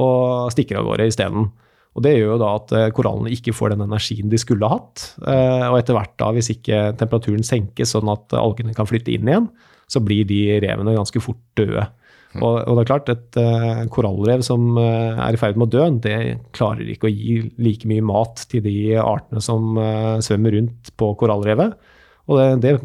og 0.00 0.52
stikker 0.54 0.78
av 0.78 0.86
gårde 0.86 1.08
isteden. 1.10 1.50
Og 1.98 2.04
Det 2.06 2.12
gjør 2.14 2.36
jo 2.36 2.38
da 2.38 2.52
at 2.54 2.72
korallene 2.94 3.32
ikke 3.34 3.50
får 3.50 3.72
den 3.72 3.82
energien 3.82 4.30
de 4.30 4.38
skulle 4.38 4.62
ha 4.62 4.76
hatt. 4.76 5.08
Og 5.18 5.74
etter 5.74 5.96
hvert, 5.96 6.12
da, 6.22 6.28
hvis 6.36 6.52
ikke 6.54 6.92
temperaturen 7.00 7.42
senkes 7.42 7.96
sånn 7.96 8.06
at 8.12 8.30
algene 8.38 8.76
kan 8.76 8.86
flytte 8.86 9.10
inn 9.10 9.26
igjen, 9.26 9.48
så 9.90 10.02
blir 10.04 10.28
de 10.28 10.44
revene 10.62 10.94
ganske 10.96 11.22
fort 11.22 11.42
døde. 11.58 11.88
Og, 12.38 12.60
og 12.62 12.76
det 12.78 12.82
er 12.84 12.86
klart, 12.86 13.08
et 13.10 13.38
uh, 13.42 13.80
korallrev 13.90 14.44
som 14.46 14.76
uh, 14.78 15.18
er 15.18 15.34
i 15.34 15.38
ferd 15.40 15.56
med 15.58 15.66
å 15.66 15.72
dø, 15.72 15.86
det 16.04 16.18
klarer 16.54 16.86
ikke 16.92 17.08
å 17.08 17.10
gi 17.10 17.40
like 17.58 17.88
mye 17.90 18.04
mat 18.06 18.44
til 18.52 18.62
de 18.62 18.74
artene 19.02 19.42
som 19.42 19.74
uh, 19.74 20.20
svømmer 20.22 20.54
rundt 20.54 20.92
på 21.00 21.08
korallrevet. 21.18 21.74
Og 22.30 22.38
det, 22.38 22.46
det 22.62 22.76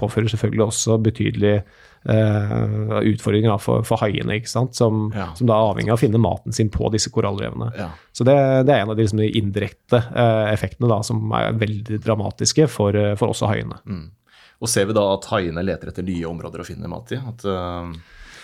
påfører 0.00 0.32
selvfølgelig 0.32 0.64
også 0.64 0.96
betydelige 0.98 1.60
utfordringer 2.08 3.58
for, 3.62 3.84
for 3.86 4.00
haiene, 4.00 4.38
ikke 4.38 4.50
sant? 4.50 4.74
Som, 4.78 5.10
Ja. 5.14 5.28
som 5.36 5.46
da 5.46 5.54
er 5.54 5.70
avhengig 5.70 5.92
av 5.92 5.98
å 5.98 6.00
finne 6.00 6.18
maten 6.22 6.54
sin 6.56 6.70
på 6.72 6.88
disse 6.94 7.10
korallrevene. 7.14 7.68
Ja. 7.76 7.88
Så 8.16 8.24
det, 8.26 8.34
det 8.66 8.74
er 8.74 8.82
en 8.82 8.90
av 8.94 8.96
de, 8.98 9.04
liksom, 9.04 9.20
indirekte 9.26 10.00
effektene 10.50 10.90
da, 10.90 10.98
som 11.06 11.30
er 11.36 11.58
veldig 11.60 12.00
dramatiske 12.02 12.66
for, 12.72 12.96
for 13.20 13.34
også 13.34 13.50
haiene. 13.52 13.78
Og 14.58 14.70
ser 14.70 14.88
vi 14.88 14.96
da 14.96 15.04
at 15.14 15.26
haiene 15.30 15.62
leter 15.62 15.92
etter 15.92 16.06
nye 16.06 16.26
områder 16.28 16.64
å 16.64 16.66
finne 16.66 16.90
mat 16.90 17.12
i? 17.14 17.18
At 17.20 17.44
uh, 17.46 17.92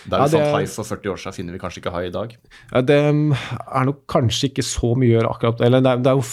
der 0.05 0.21
Ja, 0.21 0.27
det 0.29 0.39
fant 0.39 0.53
hai 0.53 0.67
for 0.69 0.87
40 0.87 1.11
år 1.11 1.21
siden, 1.21 1.35
finner 1.39 1.55
vi 1.55 1.61
kanskje 1.63 1.81
ikke 1.81 1.95
hai 1.95 2.05
i 2.07 2.13
dag? 2.13 2.35
Ja, 2.71 2.81
Det 2.85 2.99
mm, 3.09 3.33
er 3.33 3.89
nok 3.89 4.05
kanskje 4.11 4.51
ikke 4.51 4.65
så 4.65 4.93
mye 4.95 5.09
å 5.09 5.17
gjøre 5.17 5.33
akkurat 5.33 5.65
Eller 5.65 5.83
det 5.83 5.91
er, 5.91 6.05
det 6.05 6.13
er 6.13 6.19
jo 6.21 6.27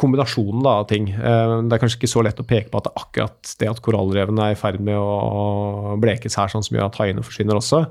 kombinasjonen 0.00 0.62
da, 0.64 0.78
av 0.80 0.86
ting. 0.88 1.10
Eh, 1.12 1.54
Det 1.68 1.76
er 1.76 1.82
kanskje 1.82 1.98
ikke 2.00 2.08
så 2.14 2.22
lett 2.24 2.40
å 2.40 2.46
peke 2.48 2.70
på 2.72 2.80
at 2.80 2.86
det 2.86 2.92
er 2.94 3.02
akkurat 3.02 3.50
det 3.60 3.68
at 3.68 3.82
korallrevene 3.84 4.46
er 4.46 4.54
i 4.54 4.60
ferd 4.60 4.80
med 4.80 4.96
å 4.96 5.98
blekes 6.00 6.38
her, 6.40 6.48
sånn 6.48 6.64
som 6.64 6.78
gjør 6.78 6.86
at 6.88 6.96
haiene 7.02 7.24
forsvinner 7.26 7.60
også. 7.60 7.82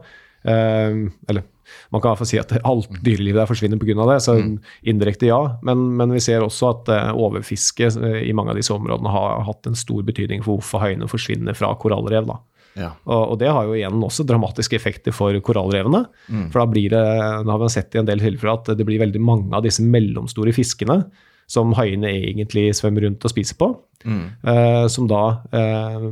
Eh, 0.49 1.03
Eller 1.29 1.45
man 1.93 2.01
kan 2.01 2.09
i 2.09 2.11
hvert 2.11 2.21
fall 2.23 2.31
si 2.31 2.41
at 2.41 2.53
alt 2.67 2.91
dyrelivet 3.05 3.41
der 3.41 3.49
forsvinner 3.49 3.81
pga. 3.81 4.05
det, 4.11 4.19
så 4.25 4.37
indirekte 4.83 5.29
ja. 5.29 5.39
Men, 5.65 5.89
men 5.99 6.13
vi 6.15 6.21
ser 6.23 6.45
også 6.45 6.73
at 6.73 6.93
eh, 6.93 7.09
overfiske 7.13 7.89
eh, 7.89 8.21
i 8.29 8.35
mange 8.35 8.53
av 8.53 8.59
disse 8.59 8.73
områdene 8.75 9.13
har 9.13 9.43
hatt 9.47 9.69
en 9.69 9.77
stor 9.79 10.05
betydning 10.07 10.45
for 10.45 10.57
hvorfor 10.57 10.83
haiene 10.85 11.09
forsvinner 11.09 11.57
fra 11.57 11.71
korallrev. 11.79 12.29
da. 12.29 12.39
Ja. 12.79 12.91
Og, 13.09 13.37
det 13.41 13.49
har 13.51 13.65
jo 13.67 13.75
igjen 13.75 14.03
også 14.05 14.25
dramatiske 14.27 14.77
effekter 14.77 15.15
for 15.15 15.35
korallrevene. 15.43 16.05
For 16.53 16.61
da 16.61 16.67
blir 16.69 16.93
det, 16.93 17.01
nå 17.43 17.51
har 17.51 17.63
man 17.63 17.73
sett 17.73 17.95
i 17.95 18.01
en 18.01 18.07
del 18.07 18.21
tilfeller 18.23 18.55
at 18.55 18.71
det 18.77 18.85
blir 18.87 19.01
veldig 19.01 19.21
mange 19.23 19.51
av 19.57 19.65
disse 19.65 19.83
mellomstore 19.83 20.53
fiskene 20.55 21.01
som 21.49 21.73
haiene 21.77 22.11
egentlig 22.13 22.69
svømmer 22.77 23.07
rundt 23.07 23.25
og 23.25 23.33
spiser 23.33 23.57
på, 23.57 23.71
eh, 24.05 24.85
som 24.93 25.07
da 25.09 25.23
eh, 25.49 26.05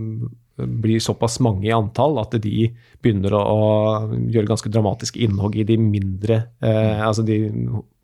blir 0.57 1.01
såpass 1.03 1.37
mange 1.43 1.67
i 1.67 1.75
antall 1.75 2.17
at 2.21 2.33
de 2.41 2.69
begynner 3.03 3.35
å, 3.37 3.41
å 3.41 3.59
gjøre 4.33 4.49
ganske 4.49 4.71
dramatiske 4.73 5.21
innhogg 5.25 5.57
i 5.59 5.65
de 5.67 5.77
mindre 5.81 6.41
eh, 6.65 7.03
altså 7.05 7.25
de, 7.27 7.37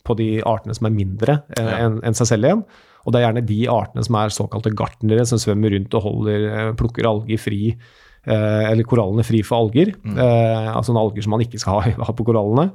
på 0.06 0.16
de 0.20 0.28
artene 0.46 0.76
som 0.78 0.90
er 0.90 0.96
mindre 0.96 1.40
eh, 1.58 1.74
enn 1.80 2.00
en 2.06 2.18
seg 2.18 2.30
selv 2.30 2.50
igjen. 2.50 2.64
Og 3.04 3.12
det 3.12 3.20
er 3.20 3.26
gjerne 3.26 3.46
de 3.48 3.60
artene 3.72 4.06
som 4.06 4.18
er 4.20 4.36
såkalte 4.36 4.72
gartnere, 4.80 5.26
som 5.28 5.42
svømmer 5.42 5.74
rundt 5.76 5.98
og 5.98 6.06
holder, 6.06 6.48
eh, 6.52 6.72
plukker 6.80 7.10
alger 7.10 7.42
fri 7.42 7.62
eh, 7.74 8.64
eller 8.70 8.88
korallene 8.88 9.26
fri 9.28 9.42
for 9.46 9.66
alger. 9.66 9.96
Eh, 10.14 10.70
altså 10.72 10.96
alger 11.00 11.26
som 11.26 11.36
man 11.36 11.44
ikke 11.44 11.62
skal 11.62 11.82
ha, 11.82 11.96
ha 12.08 12.16
på 12.16 12.28
korallene. 12.28 12.70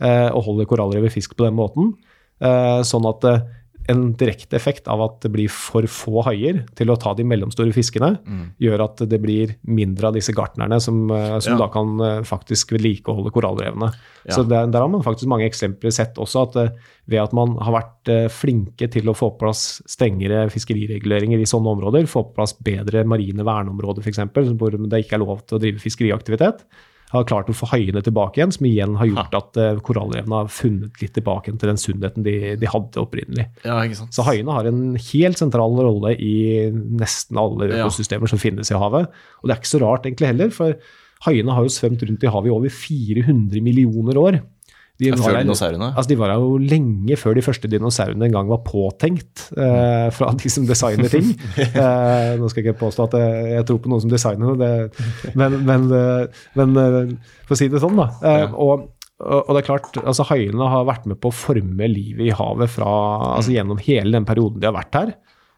Eh, 0.00 0.30
og 0.30 0.46
holder 0.48 0.70
korallrevet 0.70 1.14
fisk 1.14 1.36
på 1.36 1.46
den 1.46 1.58
måten. 1.58 1.92
Eh, 2.44 2.80
sånn 2.86 3.06
at 3.10 3.28
en 3.92 4.14
direkte 4.16 4.56
effekt 4.56 4.88
av 4.88 5.02
at 5.04 5.18
det 5.24 5.30
blir 5.34 5.50
for 5.52 5.84
få 5.90 6.22
haier 6.24 6.62
til 6.78 6.92
å 6.92 6.96
ta 7.00 7.12
de 7.16 7.26
mellomstore 7.28 7.74
fiskene, 7.76 8.14
gjør 8.62 8.84
at 8.86 9.02
det 9.10 9.18
blir 9.20 9.54
mindre 9.68 10.08
av 10.08 10.16
disse 10.16 10.32
gartnerne 10.32 10.80
som, 10.80 11.10
eh, 11.10 11.38
som 11.40 11.54
Ja. 11.54 11.58
da 11.58 11.68
kan 11.68 12.00
eh, 12.00 12.22
faktisk 12.22 12.72
vedlikeholde 12.72 13.30
korallrevene. 13.30 13.92
Så 14.30 14.48
der, 14.48 14.66
der 14.72 14.80
har 14.80 14.88
man 14.88 15.02
faktisk 15.02 15.28
mange 15.28 15.44
eksempler 15.44 15.92
sett 15.92 16.16
også 16.16 16.48
at 16.48 16.56
eh, 16.56 16.70
ved 17.06 17.20
at 17.20 17.32
man 17.36 17.58
har 17.60 17.72
vært 17.72 18.32
flinke 18.32 18.88
til 18.90 19.08
å 19.08 19.14
få 19.16 19.34
på 19.34 19.44
plass 19.44 19.82
strengere 19.86 20.48
fiskerireguleringer 20.48 21.38
i 21.40 21.44
sånne 21.48 21.76
områder, 21.76 22.06
få 22.08 22.24
på 22.30 22.34
plass 22.40 22.54
bedre 22.54 23.04
marine 23.04 23.44
verneområder 23.44 24.00
f.eks., 24.00 24.18
hvor 24.56 24.72
det 24.72 25.04
ikke 25.04 25.18
er 25.18 25.24
lov 25.24 25.44
til 25.44 25.58
å 25.58 25.60
drive 25.60 25.82
fiskeriaktivitet, 25.82 26.64
har 27.18 27.26
klart 27.28 27.48
å 27.50 27.56
få 27.56 27.68
haiene 27.72 28.02
tilbake 28.04 28.40
igjen, 28.40 28.52
som 28.54 28.66
igjen 28.68 28.96
har 29.00 29.06
gjort 29.10 29.36
at 29.38 29.56
eh, 29.60 29.78
korallrevene 29.86 30.40
har 30.42 30.50
funnet 30.52 31.00
litt 31.02 31.14
tilbake 31.16 31.52
til 31.54 31.70
den 31.70 31.80
sunnheten 31.80 32.26
de, 32.26 32.34
de 32.60 32.70
hadde 32.70 33.00
opprinnelig. 33.02 33.46
Ja. 33.64 33.78
Så 34.14 34.26
haiene 34.26 34.52
har 34.56 34.68
en 34.70 34.82
helt 34.98 35.40
sentral 35.40 35.76
rolle 35.78 36.14
i 36.18 36.34
nesten 36.74 37.38
alle 37.40 37.70
Ja. 37.70 37.84
økosystemer 37.86 38.30
som 38.30 38.38
finnes 38.42 38.70
i 38.70 38.78
havet. 38.78 39.08
Og 39.42 39.48
det 39.48 39.56
er 39.56 39.62
ikke 39.62 39.72
så 39.76 39.82
rart 39.84 40.06
egentlig 40.06 40.30
heller, 40.32 40.50
for 40.54 40.74
haiene 41.24 41.54
har 41.56 41.64
jo 41.64 41.72
svømt 41.72 42.02
rundt 42.04 42.24
i 42.26 42.30
havet 42.34 42.50
i 42.50 42.54
over 42.54 42.68
400 42.68 43.62
millioner 43.64 44.18
år. 44.20 44.40
De 45.02 45.10
var 45.10 45.18
før 45.24 45.40
dinosaurene? 45.42 45.88
Altså, 45.90 46.10
de 46.12 46.16
var 46.20 46.30
her 46.30 46.42
jo 46.42 46.58
lenge 46.62 47.16
før 47.18 47.34
de 47.34 47.42
første 47.42 47.70
dinosaurene 47.70 48.28
en 48.28 48.34
gang 48.36 48.50
var 48.50 48.60
påtenkt 48.66 49.48
eh, 49.58 50.06
fra 50.14 50.30
de 50.38 50.52
som 50.52 50.68
designer 50.68 51.10
ting. 51.10 51.32
Eh, 51.74 52.34
nå 52.38 52.48
skal 52.50 52.62
jeg 52.62 52.70
ikke 52.70 52.84
påstå 52.84 53.06
at 53.08 53.14
jeg, 53.18 53.46
jeg 53.56 53.66
tror 53.66 53.78
på 53.82 53.90
noen 53.90 54.02
som 54.04 54.10
designer 54.12 54.58
det, 54.58 54.70
men, 55.38 55.56
men, 55.66 55.86
eh, 55.96 56.44
men 56.58 56.78
eh, 56.78 57.14
for 57.48 57.56
å 57.56 57.58
si 57.58 57.68
det 57.72 57.82
sånn, 57.82 57.98
da. 57.98 58.06
Eh, 58.30 58.54
og, 58.54 58.86
og 59.24 59.50
det 59.50 59.62
er 59.62 59.66
klart, 59.66 59.98
altså 60.02 60.26
Haiene 60.28 60.70
har 60.70 60.86
vært 60.86 61.08
med 61.10 61.18
på 61.22 61.32
å 61.32 61.36
forme 61.36 61.88
livet 61.90 62.28
i 62.28 62.34
havet 62.34 62.70
fra, 62.70 62.94
altså 63.34 63.54
gjennom 63.54 63.82
hele 63.82 64.14
den 64.14 64.28
perioden 64.28 64.62
de 64.62 64.70
har 64.70 64.76
vært 64.76 65.00
her. 65.00 65.14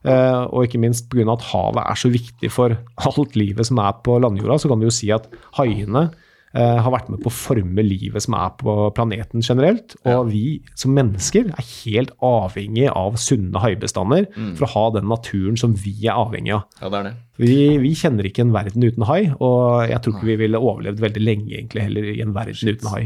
Eh, 0.06 0.42
og 0.46 0.66
ikke 0.66 0.80
minst 0.80 1.08
pga. 1.10 1.26
at 1.34 1.48
havet 1.50 1.82
er 1.82 1.98
så 1.98 2.10
viktig 2.12 2.50
for 2.54 2.76
alt 3.08 3.36
livet 3.38 3.68
som 3.68 3.80
er 3.82 3.96
på 4.06 4.16
landjorda, 4.22 4.60
så 4.62 4.70
kan 4.70 4.80
du 4.80 4.88
jo 4.88 4.94
si 4.94 5.10
at 5.14 5.28
haiene 5.58 6.08
har 6.56 6.92
vært 6.94 7.10
med 7.12 7.20
på 7.22 7.30
å 7.30 7.34
forme 7.34 7.84
livet 7.84 8.24
som 8.24 8.36
er 8.38 8.54
på 8.60 8.74
planeten 8.96 9.44
generelt. 9.44 9.96
Og 10.08 10.30
vi 10.30 10.60
som 10.78 10.94
mennesker 10.96 11.50
er 11.52 11.68
helt 11.84 12.14
avhengig 12.24 12.86
av 12.90 13.18
sunne 13.20 13.60
haibestander 13.62 14.28
for 14.56 14.66
å 14.66 14.72
ha 14.72 14.84
den 14.96 15.08
naturen 15.10 15.58
som 15.60 15.76
vi 15.76 15.94
er 16.06 16.16
avhengig 16.16 16.54
av. 16.56 16.64
Ja, 16.80 16.90
det 16.92 17.00
er 17.00 17.08
det. 17.10 17.14
Vi, 17.42 17.56
vi 17.82 17.92
kjenner 17.98 18.28
ikke 18.28 18.46
en 18.46 18.54
verden 18.54 18.84
uten 18.86 19.04
hai, 19.10 19.20
og 19.36 19.84
jeg 19.90 20.00
tror 20.02 20.16
ikke 20.16 20.30
vi 20.30 20.40
ville 20.46 20.60
overlevd 20.62 21.02
veldig 21.04 21.24
lenge 21.24 21.52
egentlig 21.58 21.84
heller 21.84 22.10
i 22.14 22.18
en 22.24 22.34
verden 22.36 22.72
uten 22.72 22.92
hai. 22.94 23.02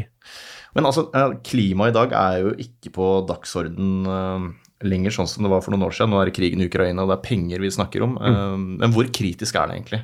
Men 0.77 0.87
altså, 0.87 1.09
eh, 1.17 1.37
klimaet 1.47 1.91
i 1.91 1.97
dag 1.97 2.13
er 2.15 2.43
jo 2.45 2.53
ikke 2.63 2.93
på 2.95 3.09
dagsorden 3.27 4.07
eh, 4.07 4.45
lenger 4.87 5.15
sånn 5.15 5.29
som 5.31 5.45
det 5.45 5.51
var 5.53 5.65
for 5.65 5.75
noen 5.75 5.89
år 5.89 5.97
siden. 5.97 6.15
Nå 6.15 6.21
er 6.21 6.31
det 6.31 6.37
krigen 6.37 6.63
i 6.63 6.69
Ukraina, 6.71 7.03
og 7.03 7.11
det 7.11 7.19
er 7.19 7.27
penger 7.27 7.65
vi 7.65 7.73
snakker 7.75 8.07
om. 8.07 8.17
Mm. 8.17 8.69
Men 8.81 8.95
hvor 8.95 9.11
kritisk 9.13 9.59
er 9.59 9.69
det 9.69 9.81
egentlig? 9.81 10.03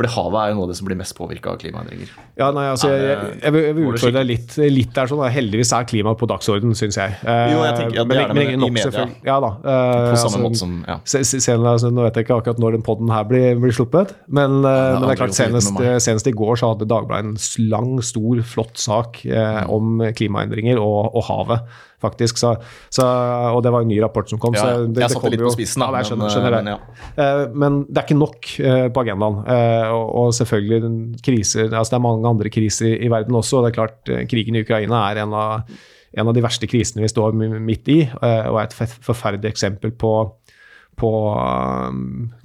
Fordi 0.00 0.08
havet 0.14 0.38
er 0.40 0.52
jo 0.54 0.54
noe 0.56 0.64
av 0.64 0.70
det 0.72 0.76
som 0.78 0.86
blir 0.88 0.96
mest 0.96 1.12
påvirka 1.18 1.50
av 1.52 1.58
klimaendringer. 1.60 2.08
Ja, 2.40 2.46
nei, 2.56 2.62
altså, 2.72 2.88
jeg, 2.88 3.02
jeg, 3.04 3.34
jeg, 3.42 3.52
vil- 3.52 3.64
jeg 3.66 3.74
vil 3.76 3.84
det 3.84 3.90
utfordre 3.98 4.22
deg 4.22 4.28
litt, 4.30 4.54
litt 4.72 4.94
der. 4.96 5.10
sånn, 5.10 5.20
da. 5.20 5.28
Heldigvis 5.34 5.72
er 5.76 5.84
klima 5.90 6.14
på 6.16 6.28
dagsorden, 6.30 6.72
syns 6.78 6.96
jeg. 6.96 7.18
Eh, 7.20 7.42
Jo, 7.52 7.58
jeg 7.66 7.74
tenker 7.82 8.00
at 8.00 8.08
det 8.08 8.08
men- 8.08 8.22
er 8.24 8.32
det, 8.32 8.36
men 8.38 8.60
men 8.64 8.68
i 8.70 8.70
media. 8.78 9.04
Ja 9.28 9.36
da. 9.44 9.50
eh, 9.60 10.06
På 10.14 10.16
samme 10.16 10.30
altså, 10.30 10.40
måte 10.46 10.60
som 10.62 10.72
ja. 10.88 10.96
Se, 11.04 11.20
se, 11.28 11.40
sen, 11.44 11.60
altså, 11.68 11.90
nå 11.92 12.06
vet 12.08 12.16
jeg 12.16 12.24
ikke 12.24 12.38
akkurat 12.40 12.62
når 12.64 12.78
den 12.78 12.86
podden 12.88 13.12
her 13.12 13.28
blir, 13.28 13.60
blir 13.60 13.76
sluppet, 13.76 14.16
men, 14.32 14.56
eh, 14.64 14.78
men 14.96 15.04
det 15.04 15.12
er 15.18 15.20
klart 15.20 15.36
senest, 15.36 15.76
senest 16.08 16.26
i 16.32 16.34
går 16.40 16.56
så 16.56 16.72
hadde 16.72 16.88
Dagbladet 16.88 17.28
en 17.28 17.68
lang, 17.68 17.92
stor, 18.02 18.40
flott 18.42 18.80
sak 18.80 19.20
eh, 19.28 19.62
om 19.68 20.00
klimaendringer 20.16 20.80
og, 20.80 21.12
og 21.14 21.24
havet, 21.28 21.60
faktisk. 22.00 22.38
Så, 22.40 22.54
så, 22.90 23.04
og 23.54 23.62
det 23.62 23.72
var 23.74 23.82
en 23.84 23.88
ny 23.92 23.98
rapport 24.02 24.28
som 24.28 24.38
kom. 24.42 24.54
Ja, 24.56 24.62
så 24.64 24.86
det, 24.88 25.02
jeg 25.04 25.10
satte 25.14 25.30
litt 25.34 25.40
på 25.44 25.52
spissen, 25.54 25.80
da, 25.84 25.90
Ja, 25.92 26.00
jeg 26.00 26.10
skjønner, 26.10 26.24
men, 26.26 26.34
skjønner 26.34 26.56
det. 26.56 26.62
men 26.64 26.72
ja. 26.72 26.78
Eh, 27.24 27.44
Men 27.64 27.78
det 27.88 27.98
er 28.02 28.08
ikke 28.08 28.18
nok 28.20 28.50
eh, 28.60 28.88
på 28.96 29.04
agendaen. 29.04 29.38
Eh, 29.46 29.92
Og 29.94 30.10
og 30.24 30.34
selvfølgelig 30.34 31.22
kriser, 31.24 31.70
altså 31.70 31.90
det 31.94 31.98
er 32.00 32.06
mange 32.08 32.28
andre 32.28 32.50
kriser 32.50 32.86
i- 32.94 33.06
i 33.06 33.08
verden 33.08 33.34
også. 33.36 33.58
og 33.58 33.64
det 33.64 33.72
er 33.72 33.78
klart 33.80 34.08
eh, 34.08 34.26
Krigen 34.26 34.56
i 34.56 34.62
Ukraina 34.62 35.04
er 35.10 35.22
en 35.22 35.32
av, 35.34 35.62
en 36.18 36.28
av 36.28 36.34
de 36.34 36.42
verste 36.42 36.66
krisene 36.66 37.02
vi 37.02 37.08
står 37.08 37.32
midt 37.60 37.88
i, 37.88 38.00
eh, 38.02 38.46
og 38.50 38.58
er 38.58 38.64
et 38.64 38.74
fe- 38.74 39.00
forferdelig 39.02 39.50
eksempel 39.52 39.92
på, 39.92 40.14
på 40.98 41.10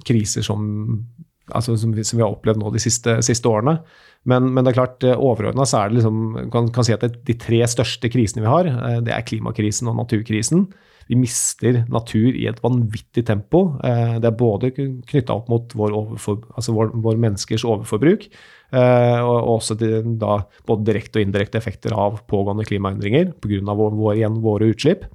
kriser 0.06 0.42
som, 0.46 1.04
altså 1.52 1.76
som, 1.78 1.92
vi, 1.94 2.04
som 2.06 2.18
vi 2.18 2.24
har 2.24 2.32
opplevd 2.34 2.60
nå 2.62 2.70
de 2.74 2.82
siste, 2.82 3.18
siste 3.26 3.48
årene. 3.50 3.78
Men, 4.26 4.50
men 4.54 4.66
det 4.66 4.72
er 4.72 4.80
klart, 4.80 5.06
overordna 5.14 5.66
så 5.68 5.84
er 5.84 5.92
det 5.92 6.00
liksom 6.00 6.50
kan, 6.52 6.70
kan 6.74 6.86
si 6.86 6.94
at 6.96 7.04
det, 7.04 7.22
de 7.28 7.36
tre 7.38 7.60
største 7.70 8.10
krisene 8.10 8.42
vi 8.42 8.50
har, 8.50 8.68
eh, 8.72 8.98
det 9.06 9.14
er 9.14 9.26
klimakrisen 9.26 9.90
og 9.90 9.98
naturkrisen. 10.00 10.66
Vi 11.06 11.14
mister 11.14 11.84
natur 11.92 12.34
i 12.34 12.48
et 12.50 12.58
vanvittig 12.64 13.22
tempo. 13.28 13.78
Eh, 13.86 14.16
Det 14.18 14.26
er 14.26 14.38
både 14.40 14.72
knytta 14.74 15.36
opp 15.36 15.48
mot 15.52 15.76
vår, 15.78 15.94
overfor, 15.94 16.40
altså 16.58 16.74
vår, 16.74 16.90
vår 17.04 17.20
menneskers 17.22 17.64
overforbruk, 17.64 18.26
eh, 18.72 19.20
og 19.22 19.36
og 19.36 19.52
også 19.60 19.78
de, 19.78 20.02
da, 20.18 20.40
både 20.66 20.88
direkte 20.88 21.20
og 21.20 21.28
indirekte 21.28 21.62
effekter 21.62 21.94
av 21.94 22.24
pågående 22.26 22.66
klimaendringer 22.66 23.30
pga. 23.38 23.62
Vår, 23.62 23.94
vår, 23.94 24.16
igjen 24.18 24.42
våre 24.42 24.72
utslipp. 24.74 25.06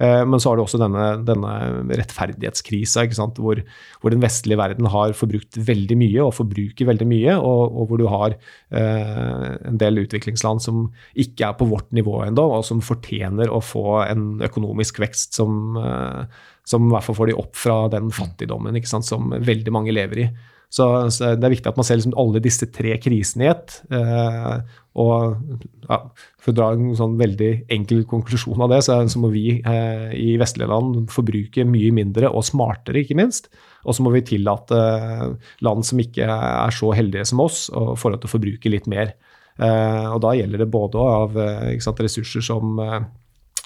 Eh, 0.00 0.24
Men 0.24 0.40
så 0.40 0.50
har 0.50 0.56
du 0.56 0.64
også 0.64 0.80
denne, 0.80 1.06
denne 1.28 1.52
rettferdighetskrisa? 2.00 3.04
Hvor, 3.36 3.60
hvor 4.00 4.14
den 4.14 4.22
vestlige 4.24 4.58
verden 4.60 4.88
har 4.92 5.16
forbrukt 5.16 5.58
veldig 5.60 5.98
mye 6.00 6.24
og 6.24 6.34
forbruker 6.38 6.88
veldig 6.88 7.08
mye, 7.10 7.36
og, 7.36 7.76
og 7.76 7.90
hvor 7.90 8.00
du 8.00 8.06
har 8.10 8.36
eh, 8.36 9.48
en 9.68 9.80
del 9.80 10.04
utviklingsland 10.04 10.64
som 10.64 10.86
ikke 11.14 11.50
er 11.50 11.58
på 11.58 11.68
vårt 11.68 11.90
nivå 11.96 12.22
ennå, 12.26 12.46
og 12.58 12.64
som 12.66 12.80
fortjener 12.84 13.52
å 13.52 13.60
få 13.64 14.00
en 14.06 14.30
økonomisk 14.46 15.02
vekst 15.04 15.36
som, 15.36 15.76
eh, 15.76 16.24
som 16.64 16.88
i 16.88 16.94
hvert 16.94 17.08
fall 17.08 17.20
får 17.20 17.32
de 17.32 17.40
opp 17.42 17.58
fra 17.58 17.82
den 17.92 18.08
fattigdommen 18.14 18.80
som 18.86 19.34
veldig 19.36 19.72
mange 19.74 19.92
lever 19.92 20.24
i. 20.24 20.30
Så, 20.70 20.84
så 21.10 21.32
det 21.34 21.46
er 21.48 21.52
viktig 21.56 21.66
at 21.66 21.78
man 21.80 21.86
ser 21.86 21.98
liksom 21.98 22.14
alle 22.20 22.42
disse 22.42 22.68
tre 22.70 22.94
krisene 23.02 23.48
i 23.48 23.50
ett. 23.50 23.80
Eh, 23.90 24.76
og 25.02 25.40
ja, 25.88 25.98
for 26.38 26.52
å 26.52 26.54
dra 26.54 26.68
en 26.74 26.92
sånn 26.98 27.16
veldig 27.18 27.50
enkel 27.74 28.04
konklusjon 28.10 28.62
av 28.62 28.70
det, 28.70 28.78
så, 28.86 29.00
så 29.10 29.22
må 29.22 29.32
vi 29.34 29.56
eh, 29.58 30.12
i 30.14 30.36
vestlige 30.38 30.70
land 30.70 31.10
forbruke 31.10 31.66
mye 31.66 31.90
mindre 31.94 32.30
og 32.30 32.46
smartere, 32.46 33.02
ikke 33.02 33.18
minst. 33.18 33.50
Og 33.82 33.96
så 33.96 34.04
må 34.06 34.12
vi 34.14 34.22
tillate 34.26 34.78
eh, 34.78 35.26
land 35.66 35.86
som 35.86 36.02
ikke 36.02 36.26
er 36.26 36.76
så 36.76 36.92
heldige 36.94 37.26
som 37.32 37.42
oss, 37.42 37.66
få 37.70 38.12
lov 38.12 38.22
til 38.22 38.30
å 38.30 38.34
forbruke 38.36 38.72
litt 38.72 38.86
mer. 38.90 39.16
Eh, 39.58 40.06
og 40.06 40.20
da 40.22 40.36
gjelder 40.38 40.62
det 40.62 40.70
både 40.70 41.08
av 41.16 41.40
eh, 41.40 41.80
sant, 41.82 42.04
ressurser 42.06 42.46
som 42.46 42.78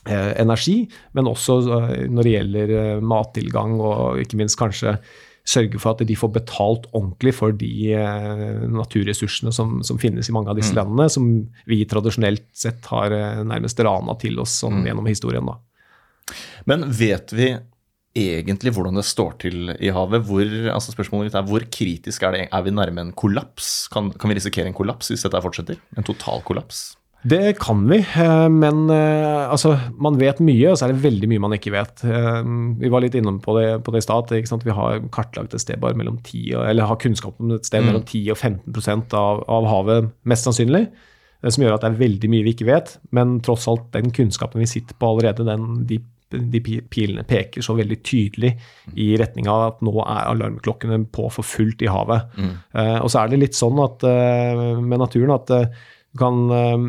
energi, 0.04 0.82
men 1.16 1.30
også 1.30 1.54
når 2.12 2.26
det 2.26 2.32
gjelder 2.34 2.72
mattilgang 3.00 3.78
og 3.80 4.18
ikke 4.20 4.36
minst 4.36 4.58
kanskje 4.60 4.98
sørge 5.44 5.80
for 5.80 5.92
at 5.92 6.06
de 6.08 6.16
får 6.16 6.30
betalt 6.38 6.86
ordentlig 6.96 7.34
for 7.36 7.52
de 7.56 7.92
eh, 7.92 8.64
naturressursene 8.72 9.52
som, 9.52 9.76
som 9.84 10.00
finnes 10.00 10.28
i 10.28 10.34
mange 10.34 10.48
av 10.52 10.56
disse 10.58 10.72
landene, 10.76 11.10
som 11.12 11.28
vi 11.68 11.82
tradisjonelt 11.88 12.46
sett 12.56 12.88
har 12.92 13.12
eh, 13.12 13.44
nærmest 13.44 13.80
rana 13.84 14.16
til 14.20 14.40
oss 14.40 14.56
sånn, 14.64 14.82
gjennom 14.88 15.08
historien. 15.10 15.52
da. 15.52 15.58
Men 16.70 16.88
vet 16.96 17.34
vi 17.36 17.52
egentlig 18.14 18.72
hvordan 18.72 18.96
det 18.96 19.04
står 19.06 19.36
til 19.42 19.74
i 19.74 19.92
havet? 19.92 20.24
Hvor, 20.24 20.48
altså 20.72 20.94
spørsmålet 20.94 21.28
mitt 21.28 21.38
er 21.38 21.48
hvor 21.48 21.68
kritisk 21.76 22.24
er 22.24 22.36
det? 22.36 22.44
Er 22.48 22.64
vi 22.64 22.72
nærme 22.72 23.04
en 23.04 23.14
kollaps? 23.16 23.88
Kan, 23.92 24.12
kan 24.16 24.32
vi 24.32 24.38
risikere 24.38 24.70
en 24.70 24.76
kollaps 24.76 25.12
hvis 25.12 25.26
dette 25.26 25.44
fortsetter? 25.44 25.80
En 25.98 26.06
total 26.06 26.44
kollaps? 26.46 26.94
Det 27.24 27.54
kan 27.56 27.80
vi, 27.88 28.02
eh, 28.04 28.48
men 28.52 28.82
eh, 28.92 29.48
altså, 29.48 29.72
man 29.96 30.18
vet 30.20 30.42
mye, 30.44 30.68
og 30.68 30.76
så 30.76 30.84
er 30.86 30.92
det 30.92 31.04
veldig 31.06 31.28
mye 31.30 31.40
man 31.40 31.54
ikke 31.56 31.72
vet. 31.72 32.02
Eh, 32.04 32.40
Vi 32.82 32.90
var 32.92 33.00
litt 33.00 33.16
innom 33.16 33.38
på 33.40 33.54
det, 33.56 33.68
på 33.86 33.94
det 33.94 34.02
i 34.02 34.04
stad. 34.04 34.34
Vi 34.64 34.76
har 34.76 35.00
kartlagt 35.14 35.56
et 35.56 35.62
sted 35.62 35.80
bare 35.80 35.96
mellom 35.96 36.18
10 36.20 36.52
eller 36.68 36.90
har 36.90 37.00
kunnskap 37.00 37.40
om 37.40 37.54
et 37.56 37.64
sted 37.64 37.80
mellom 37.86 38.04
10 38.04 38.30
og 38.34 38.36
15 38.36 39.14
av, 39.16 39.40
av 39.48 39.68
havet, 39.70 40.10
mest 40.28 40.44
sannsynlig. 40.44 40.86
Som 41.44 41.64
gjør 41.64 41.74
at 41.76 41.84
det 41.84 41.90
er 41.92 42.02
veldig 42.02 42.28
mye 42.32 42.44
vi 42.44 42.52
ikke 42.56 42.68
vet. 42.68 42.98
Men 43.16 43.38
tross 43.44 43.66
alt, 43.68 43.88
den 43.96 44.12
kunnskapen 44.12 44.60
vi 44.60 44.68
sitter 44.68 44.96
på 44.96 45.10
allerede, 45.14 45.44
den, 45.48 45.86
de, 45.88 45.98
de 46.32 46.60
pilene 46.92 47.24
peker 47.28 47.64
så 47.64 47.76
veldig 47.76 47.98
tydelig 48.04 48.54
i 49.00 49.10
retning 49.20 49.48
av 49.48 49.64
at 49.70 49.82
nå 49.84 49.96
er 50.04 50.28
alarmklokkene 50.34 51.06
på 51.12 51.28
for 51.32 51.44
fullt 51.44 51.84
i 51.84 51.88
havet. 51.92 52.36
Eh, 52.76 53.00
og 53.00 53.08
så 53.12 53.24
er 53.24 53.32
det 53.32 53.40
litt 53.46 53.56
sånn 53.56 53.80
at, 53.80 54.04
med 54.84 55.00
naturen 55.00 55.36
at 55.40 55.52
du 56.14 56.20
kan 56.20 56.36
eh, 56.54 56.84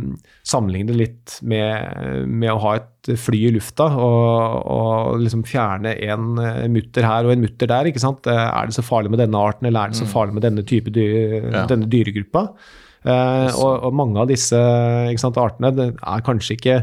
sammenligne 0.46 0.92
det 0.92 0.98
litt 1.00 1.36
med, 1.42 2.28
med 2.30 2.52
å 2.54 2.60
ha 2.62 2.76
et 2.78 3.10
fly 3.22 3.40
i 3.48 3.54
lufta 3.56 3.88
og, 4.02 4.60
og 4.70 5.20
liksom 5.24 5.44
fjerne 5.50 5.96
en 6.08 6.38
eh, 6.42 6.66
mutter 6.70 7.06
her 7.06 7.26
og 7.26 7.34
en 7.34 7.42
mutter 7.46 7.70
der. 7.70 7.90
ikke 7.90 8.04
sant? 8.04 8.30
Eh, 8.30 8.38
Er 8.38 8.70
det 8.70 8.78
så 8.78 8.86
farlig 8.86 9.10
med 9.14 9.22
denne 9.24 9.42
arten, 9.42 9.66
eller 9.70 9.88
er 9.88 9.94
det 9.94 10.00
så 10.00 10.08
farlig 10.10 10.38
med 10.38 10.46
denne 10.46 10.66
type 10.66 10.94
dyr, 10.94 11.50
Ja. 11.52 11.66
denne 11.70 11.90
dyregruppa? 11.90 12.48
Uh, 13.06 13.52
og, 13.62 13.84
og 13.86 13.92
mange 13.94 14.18
av 14.18 14.30
disse 14.32 14.58
ikke 14.58 15.22
sant, 15.22 15.36
artene 15.38 15.70
det 15.78 15.92
er 15.94 16.24
kanskje 16.26 16.56
ikke 16.56 16.78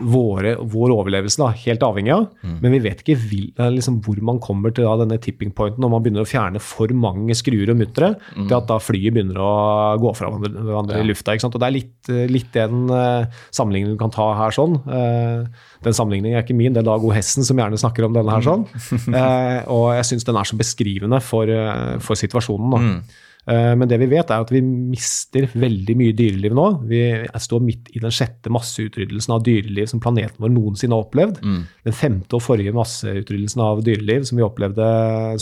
våre, 0.00 0.54
vår 0.56 0.92
overlevelse 0.94 1.36
da, 1.36 1.50
helt 1.66 1.82
avhengig 1.84 2.12
av. 2.14 2.24
Men 2.64 2.72
vi 2.72 2.80
vet 2.80 3.02
ikke 3.02 3.16
vil, 3.20 3.50
eh, 3.60 3.70
liksom, 3.74 4.00
hvor 4.02 4.16
man 4.24 4.38
kommer 4.40 4.72
til 4.72 4.86
da, 4.88 4.94
denne 5.02 5.18
tipping 5.20 5.52
pointen 5.52 5.84
når 5.84 5.92
man 5.92 6.02
begynner 6.02 6.24
å 6.24 6.28
fjerne 6.28 6.62
for 6.64 6.88
mange 6.96 7.36
skruer 7.36 7.70
og 7.70 7.76
muttere 7.78 8.14
til 8.32 8.56
at 8.56 8.70
da 8.70 8.78
flyet 8.80 9.12
begynner 9.12 9.36
å 9.36 9.52
gå 10.00 10.14
fra 10.16 10.30
hverandre, 10.32 10.96
ja. 10.96 11.02
i 11.02 11.08
lufta. 11.10 11.36
Og 11.36 11.58
Det 11.58 11.68
er 11.68 11.76
litt, 11.76 11.98
eh, 12.08 12.24
litt 12.30 12.52
den 12.56 12.88
uh, 12.88 13.28
sammenligningen 13.52 13.94
du 13.94 14.00
kan 14.00 14.14
ta 14.14 14.32
her. 14.38 14.54
sånn. 14.56 14.78
Uh, 14.88 15.44
den 15.84 15.96
sammenligningen 15.96 16.38
er 16.38 16.46
ikke 16.46 16.56
min, 16.56 16.72
det 16.72 16.82
er 16.82 16.88
Dag 16.88 17.04
O. 17.04 17.12
Hessen 17.12 17.44
som 17.44 17.60
gjerne 17.60 17.80
snakker 17.80 18.08
om 18.08 18.16
denne 18.16 18.32
her. 18.32 18.46
sånn. 18.48 18.64
Uh, 19.12 19.60
og 19.72 19.92
jeg 19.98 20.08
syns 20.08 20.24
den 20.24 20.40
er 20.40 20.48
så 20.48 20.56
beskrivende 20.56 21.20
for, 21.20 21.52
for 22.00 22.18
situasjonen. 22.18 22.72
da. 22.72 22.80
Eh, 22.80 23.20
Men 23.46 23.88
det 23.90 23.96
vi 23.98 24.06
vet, 24.06 24.30
er 24.30 24.44
at 24.44 24.50
vi 24.54 24.60
mister 24.62 25.48
veldig 25.50 25.96
mye 25.98 26.14
dyreliv 26.14 26.54
nå. 26.54 26.66
Vi 26.86 27.00
står 27.42 27.62
midt 27.66 27.88
i 27.90 28.02
den 28.02 28.14
sjette 28.14 28.52
masseutryddelsen 28.54 29.34
av 29.34 29.42
dyreliv 29.46 29.88
som 29.90 30.02
planeten 30.02 30.38
vår 30.44 30.52
noensinne 30.54 30.94
har 30.94 31.08
opplevd. 31.08 31.40
Den 31.88 31.96
femte 31.98 32.38
og 32.38 32.44
forrige 32.44 32.74
masseutryddelsen 32.76 33.64
av 33.64 33.82
dyreliv 33.82 34.28
som 34.30 34.38
vi 34.38 34.46
opplevde, 34.46 34.86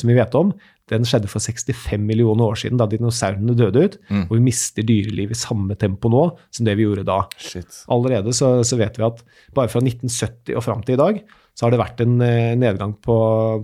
som 0.00 0.08
vi 0.08 0.16
vet 0.16 0.38
om, 0.40 0.54
den 0.90 1.04
skjedde 1.06 1.28
for 1.30 1.44
65 1.44 2.02
millioner 2.02 2.48
år 2.50 2.56
siden, 2.58 2.80
da 2.80 2.88
dinosaurene 2.90 3.54
døde 3.58 3.84
ut. 3.84 3.98
Og 4.26 4.32
vi 4.38 4.40
mister 4.48 4.86
dyreliv 4.86 5.30
i 5.34 5.38
samme 5.38 5.76
tempo 5.78 6.10
nå 6.10 6.24
som 6.50 6.66
det 6.66 6.74
vi 6.80 6.88
gjorde 6.88 7.04
da. 7.06 7.20
Shit. 7.38 7.84
Allerede 7.92 8.32
så, 8.34 8.56
så 8.66 8.80
vet 8.80 8.98
vi 8.98 9.06
at 9.06 9.22
bare 9.54 9.70
fra 9.70 9.84
1970 9.84 10.56
og 10.56 10.64
fram 10.66 10.82
til 10.86 10.96
i 10.96 11.02
dag, 11.04 11.20
så 11.54 11.66
har 11.66 11.74
det 11.74 11.80
vært 11.80 12.00
en 12.04 12.14
eh, 12.24 12.52
nedgang 12.56 12.94
på, 13.04 13.14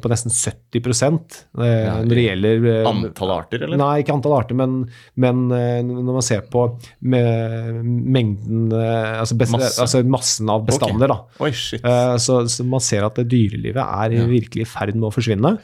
på 0.03 0.11
nesten 0.11 0.32
70 0.34 0.82
eh, 0.82 1.37
når 1.57 2.11
det 2.12 2.24
gjelder 2.26 2.66
eh, 2.72 2.89
Antall 2.91 3.32
arter, 3.32 3.62
eller? 3.64 3.80
Nei, 3.80 3.93
ikke 4.03 4.16
antall 4.16 4.37
arter, 4.37 4.59
men, 4.59 4.74
men 5.16 5.47
eh, 5.57 5.78
når 5.87 6.18
man 6.18 6.26
ser 6.26 6.45
på 6.53 6.66
mengden 7.07 8.66
altså, 8.74 9.39
best, 9.39 9.55
Masse. 9.57 9.78
altså 9.84 10.03
massen 10.05 10.53
av 10.53 10.66
bestander, 10.68 11.09
da. 11.12 11.22
Oi, 11.45 11.53
Så, 11.55 12.43
så 12.53 12.66
man 12.68 12.84
ser 12.84 13.07
at 13.07 13.20
dyrelivet 13.24 13.80
er 13.80 14.18
virkelig 14.28 14.66
i 14.66 14.68
ferd 14.68 14.97
med 14.99 15.09
å 15.09 15.14
forsvinne. 15.14 15.57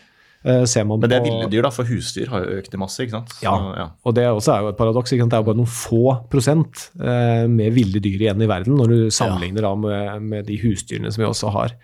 Eh, 0.45 0.65
Men 0.67 1.07
det 1.07 1.17
er 1.21 1.23
ville 1.23 1.47
dyr, 1.53 1.63
da, 1.63 1.71
for 1.71 1.87
husdyr 1.87 2.27
har 2.33 2.43
jo 2.43 2.57
økt 2.59 2.73
i 2.75 2.79
masse, 2.81 2.99
ikke 3.05 3.15
sant? 3.15 3.31
Så, 3.37 3.45
ja, 3.45 3.53
ja. 3.79 3.85
og 4.05 4.15
det 4.17 4.25
også 4.27 4.53
er 4.57 4.65
jo 4.65 4.71
et 4.73 4.79
paradoks. 4.81 5.13
Ikke 5.15 5.23
sant? 5.23 5.31
Det 5.31 5.39
er 5.39 5.43
jo 5.45 5.49
bare 5.53 5.61
noen 5.61 5.71
få 5.71 6.01
prosent 6.33 6.87
eh, 6.99 7.45
med 7.53 7.73
ville 7.77 8.01
dyr 8.03 8.25
igjen 8.27 8.43
i 8.43 8.49
verden, 8.51 8.75
når 8.81 8.91
du 8.91 8.97
sammenligner 9.15 9.63
da 9.69 9.75
med, 9.79 10.23
med 10.33 10.47
de 10.51 10.57
husdyrene 10.65 11.13
som 11.15 11.23
vi 11.23 11.29
også 11.29 11.53
har. 11.55 11.77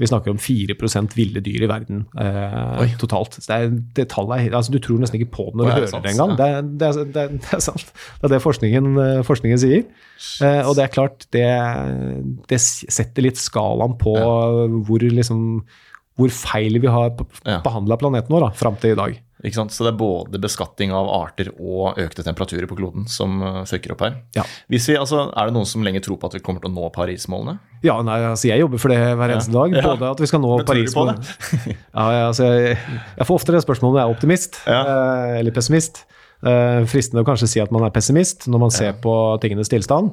Vi 0.00 0.08
snakker 0.10 0.34
om 0.34 0.40
4% 0.42 1.14
ville 1.14 1.40
dyr 1.46 1.66
i 1.66 1.70
verden 1.70 2.04
eh, 2.18 2.96
totalt. 2.98 3.38
Så 3.38 3.46
det, 3.46 3.58
er, 3.60 3.76
det 4.00 4.08
tallet 4.10 4.46
er, 4.48 4.56
altså, 4.58 4.72
Du 4.74 4.80
tror 4.82 4.98
nesten 5.02 5.20
ikke 5.20 5.30
på 5.38 5.46
det 5.52 5.60
når 5.60 5.64
du 5.64 5.70
er 5.70 5.74
det 5.74 5.80
hører 5.84 5.92
sant? 5.94 6.04
det 6.08 6.14
engang. 6.16 6.36
Det, 6.40 6.48
er- 6.50 6.62
det, 6.62 6.88
er- 6.90 7.12
det, 7.14 7.22
er- 7.22 7.36
det 7.46 7.54
er 7.60 7.64
sant. 7.70 7.92
Det 8.20 8.26
er 8.30 8.34
det 8.34 8.42
forskningen, 8.42 8.90
eh, 9.06 9.22
forskningen 9.28 9.62
sier. 9.62 9.84
Eh, 10.44 10.62
og 10.68 10.74
det 10.76 10.84
er 10.88 10.92
klart, 10.92 11.28
det, 11.32 11.46
det 12.50 12.58
setter 12.60 13.24
litt 13.24 13.38
skalaen 13.40 13.94
på 14.00 14.16
hvor 14.84 15.00
liksom 15.06 15.62
hvor 16.20 16.32
feil 16.34 16.78
vi 16.80 16.92
har 16.92 17.10
Ja. 17.46 17.58
behandla 17.64 17.98
planeten 18.00 18.32
vår 18.32 18.48
da, 18.48 18.54
fram 18.56 18.76
til 18.80 18.94
i 18.94 19.00
dag. 19.00 19.18
Ikke 19.40 19.56
sant? 19.56 19.72
Så 19.72 19.86
det 19.86 19.94
er 19.94 20.00
både 20.00 20.40
beskatting 20.40 20.92
av 20.92 21.08
arter 21.08 21.48
og 21.54 21.96
økte 22.00 22.24
temperaturer 22.26 22.68
på 22.68 22.76
kloden 22.76 23.06
som 23.08 23.38
uh, 23.40 23.62
fucker 23.68 23.94
opp 23.94 24.04
her. 24.04 24.18
Ja. 24.36 24.44
Vi, 24.68 24.80
altså, 25.00 25.30
er 25.32 25.48
det 25.48 25.56
noen 25.56 25.68
som 25.68 25.84
lenger 25.86 26.04
tror 26.04 26.18
på 26.20 26.28
at 26.28 26.36
vi 26.36 26.42
kommer 26.44 26.60
til 26.60 26.68
å 26.68 26.74
nå 26.74 26.90
Paris-målene? 26.92 27.56
Ja, 27.86 27.96
nei, 28.04 28.18
altså 28.28 28.50
jeg 28.50 28.60
jobber 28.60 28.82
for 28.82 28.92
det 28.92 29.00
hver 29.00 29.32
eneste 29.32 29.54
dag. 29.54 29.76
Ja. 29.78 29.84
Både 29.86 30.10
at 30.12 30.20
vi 30.20 30.28
skal 30.28 30.44
nå 30.44 30.58
Paris-målene. 30.68 31.36
ja, 31.72 32.08
altså 32.26 32.50
jeg, 32.50 32.76
jeg 33.16 33.28
får 33.30 33.40
ofte 33.40 33.56
det 33.56 33.64
spørsmålet 33.64 33.94
om 33.94 34.00
jeg 34.02 34.04
er 34.04 34.18
optimist 34.18 34.60
eh, 34.68 35.38
eller 35.38 35.56
pessimist. 35.56 36.02
Uh, 36.40 36.84
fristende 36.88 37.24
å 37.24 37.28
kanskje 37.28 37.48
si 37.52 37.60
at 37.60 37.72
man 37.72 37.84
er 37.84 37.92
pessimist 37.92 38.46
når 38.48 38.62
man 38.66 38.72
ser 38.72 39.00
på 39.00 39.14
tingenes 39.40 39.72
tilstand. 39.72 40.12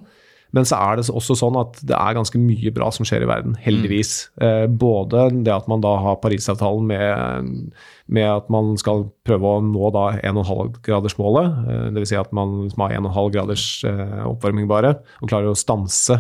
Men 0.55 0.67
så 0.67 0.79
er 0.79 0.97
det 0.97 1.07
også 1.11 1.35
sånn 1.37 1.57
at 1.59 1.79
det 1.87 1.95
er 1.97 2.15
ganske 2.17 2.39
mye 2.39 2.71
bra 2.75 2.89
som 2.95 3.07
skjer 3.07 3.25
i 3.25 3.29
verden, 3.29 3.57
heldigvis. 3.61 4.13
Mm. 4.37 4.77
både 4.79 5.27
det 5.43 5.53
at 5.53 5.67
man 5.69 5.81
da 5.83 5.93
har 6.01 6.19
Parisavtalen 6.21 6.87
med, 6.87 7.73
med 8.07 8.27
at 8.29 8.47
man 8.53 8.75
skal 8.79 9.05
prøve 9.27 9.51
å 9.57 9.63
nå 9.63 9.91
da 9.95 10.05
1,5-gradersmålet. 10.21 11.59
Eh, 11.67 11.83
Dvs. 11.97 12.13
Si 12.13 12.19
at 12.19 12.31
man 12.35 12.55
liksom 12.65 12.85
har 12.85 12.95
1,5 13.01 13.33
graders 13.35 13.67
eh, 13.87 14.23
oppvarming 14.29 14.69
bare, 14.71 14.95
og 15.21 15.31
klarer 15.31 15.51
å 15.51 15.57
stanse 15.57 16.19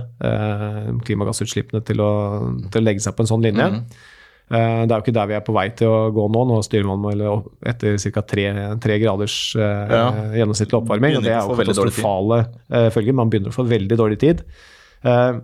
klimagassutslippene 1.07 1.83
til 1.87 2.03
å, 2.03 2.11
til 2.67 2.81
å 2.81 2.85
legge 2.85 3.03
seg 3.03 3.15
på 3.15 3.23
en 3.23 3.31
sånn 3.31 3.45
linje. 3.45 3.71
Eh, 3.71 4.13
Det 4.47 4.87
er 4.87 4.93
jo 4.93 5.03
ikke 5.03 5.15
der 5.15 5.27
vi 5.27 5.35
er 5.35 5.41
på 5.43 5.55
vei 5.55 5.65
til 5.75 5.91
å 5.91 6.11
gå 6.15 6.25
nå. 6.31 6.41
Nå 6.47 6.61
styrer 6.63 6.87
man 6.87 7.21
etter 7.67 7.97
ca. 7.99 8.21
tre 8.23 8.99
graders 9.01 9.55
eh, 9.59 9.89
Ja. 9.91 10.05
gjennomsnittlig 10.39 10.77
oppvarming. 10.79 11.17
og 11.19 11.25
Det 11.25 11.33
er 11.33 11.41
jo 11.43 11.57
katastrofale 11.59 12.37
eh, 12.71 12.87
følger. 12.95 13.17
Man 13.17 13.29
begynner 13.33 13.51
å 13.51 13.57
få 13.57 13.67
veldig 13.67 13.97
dårlig 13.99 14.19
tid. 14.23 14.45
Eh, 15.03 15.41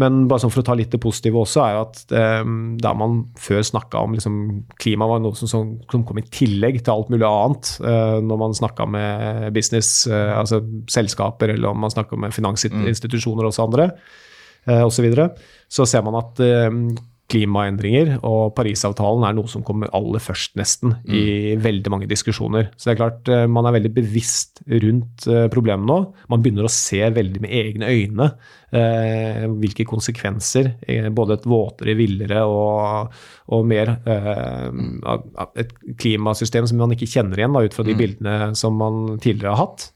Men 0.00 0.22
bare 0.24 0.40
sånn 0.40 0.52
for 0.52 0.62
å 0.62 0.64
ta 0.64 0.72
litt 0.72 0.88
det 0.94 1.00
positive 1.04 1.36
også, 1.36 1.60
er 1.68 1.78
at 1.82 2.12
eh, 2.16 2.44
der 2.80 2.94
man 2.96 3.18
før 3.36 3.60
snakka 3.60 4.00
om 4.00 4.14
liksom, 4.16 4.38
klima 4.80 5.04
var 5.04 5.20
noe 5.20 5.36
som, 5.36 5.50
som, 5.50 5.74
kom 5.84 6.16
i 6.16 6.24
tillegg 6.32 6.78
til 6.80 6.94
alt 6.94 7.10
mulig 7.12 7.26
annet, 7.28 7.74
eh, 7.84 8.16
når 8.24 8.40
man 8.40 8.56
snakka 8.56 8.86
med 8.88 9.52
business, 9.52 10.06
eh, 10.08 10.32
altså 10.32 10.62
selskaper, 10.88 11.52
eller 11.52 11.68
om 11.74 11.84
man 11.84 11.92
snakka 11.92 12.16
med 12.16 12.32
finansinstitusjoner 12.32 13.44
og 13.44 13.52
også 13.52 13.66
andre, 13.68 13.90
osv., 14.64 14.96
så, 14.96 15.02
videre, 15.04 15.28
så 15.68 15.84
ser 15.84 16.04
man 16.08 16.16
at 16.22 16.40
eh, 16.40 16.70
klimaendringer 17.32 18.16
og 18.28 18.52
Parisavtalen 18.56 19.24
er 19.26 19.36
noe 19.36 19.50
som 19.50 19.64
kommer 19.66 19.90
aller 19.96 20.22
først, 20.22 20.54
nesten, 20.60 20.96
i 21.08 21.54
veldig 21.60 21.92
mange 21.92 22.08
diskusjoner. 22.10 22.70
Så 22.76 22.88
det 22.88 22.94
er 22.94 23.00
klart, 23.00 23.30
eh, 23.32 23.46
man 23.50 23.68
er 23.68 23.76
veldig 23.78 23.92
bevisst 23.96 24.62
rundt 24.68 25.26
eh, 25.30 25.46
problemet 25.52 25.88
nå. 25.88 25.98
Man 26.32 26.44
begynner 26.44 26.68
å 26.68 26.72
se 26.72 27.00
veldig 27.16 27.42
med 27.42 27.54
egne 27.62 27.90
øyne 27.92 28.28
eh, 28.72 29.46
hvilke 29.62 29.86
konsekvenser 29.88 30.74
eh, 30.86 31.08
både 31.14 31.38
et 31.38 31.48
våtere, 31.48 31.96
villere 31.98 32.44
og, 32.48 33.16
og 33.56 33.66
mer 33.68 33.96
eh, 33.96 34.68
av 35.14 35.56
et 35.58 35.74
klimasystem 36.00 36.68
som 36.68 36.80
man 36.82 36.94
ikke 36.96 37.10
kjenner 37.10 37.40
igjen 37.40 37.56
da, 37.56 37.64
ut 37.64 37.76
fra 37.76 37.86
de 37.86 37.96
bildene 37.98 38.52
som 38.58 38.76
man 38.78 39.18
tidligere 39.18 39.56
har 39.56 39.66
hatt. 39.66 39.90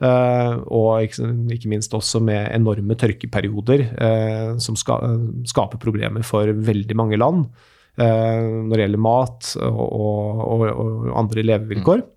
Eh, 0.00 0.52
og 0.72 1.02
ikke, 1.04 1.68
minst 1.68 1.92
også 1.96 2.22
med 2.24 2.48
enorme 2.54 2.96
tørkeperioder 2.96 3.82
eh, 4.00 4.54
som 4.62 4.78
skaper 4.78 5.80
problemer 5.82 6.24
for 6.24 6.48
veldig 6.48 6.96
mange 6.96 7.18
land 7.20 7.42
eh, 8.00 8.40
når 8.40 8.72
det 8.72 8.86
gjelder 8.86 9.04
mat 9.04 9.50
og, 9.66 10.40
og, 10.46 10.64
og, 10.70 11.10
andre 11.20 11.44
levevilkår. 11.50 12.00
Eh, 12.00 12.16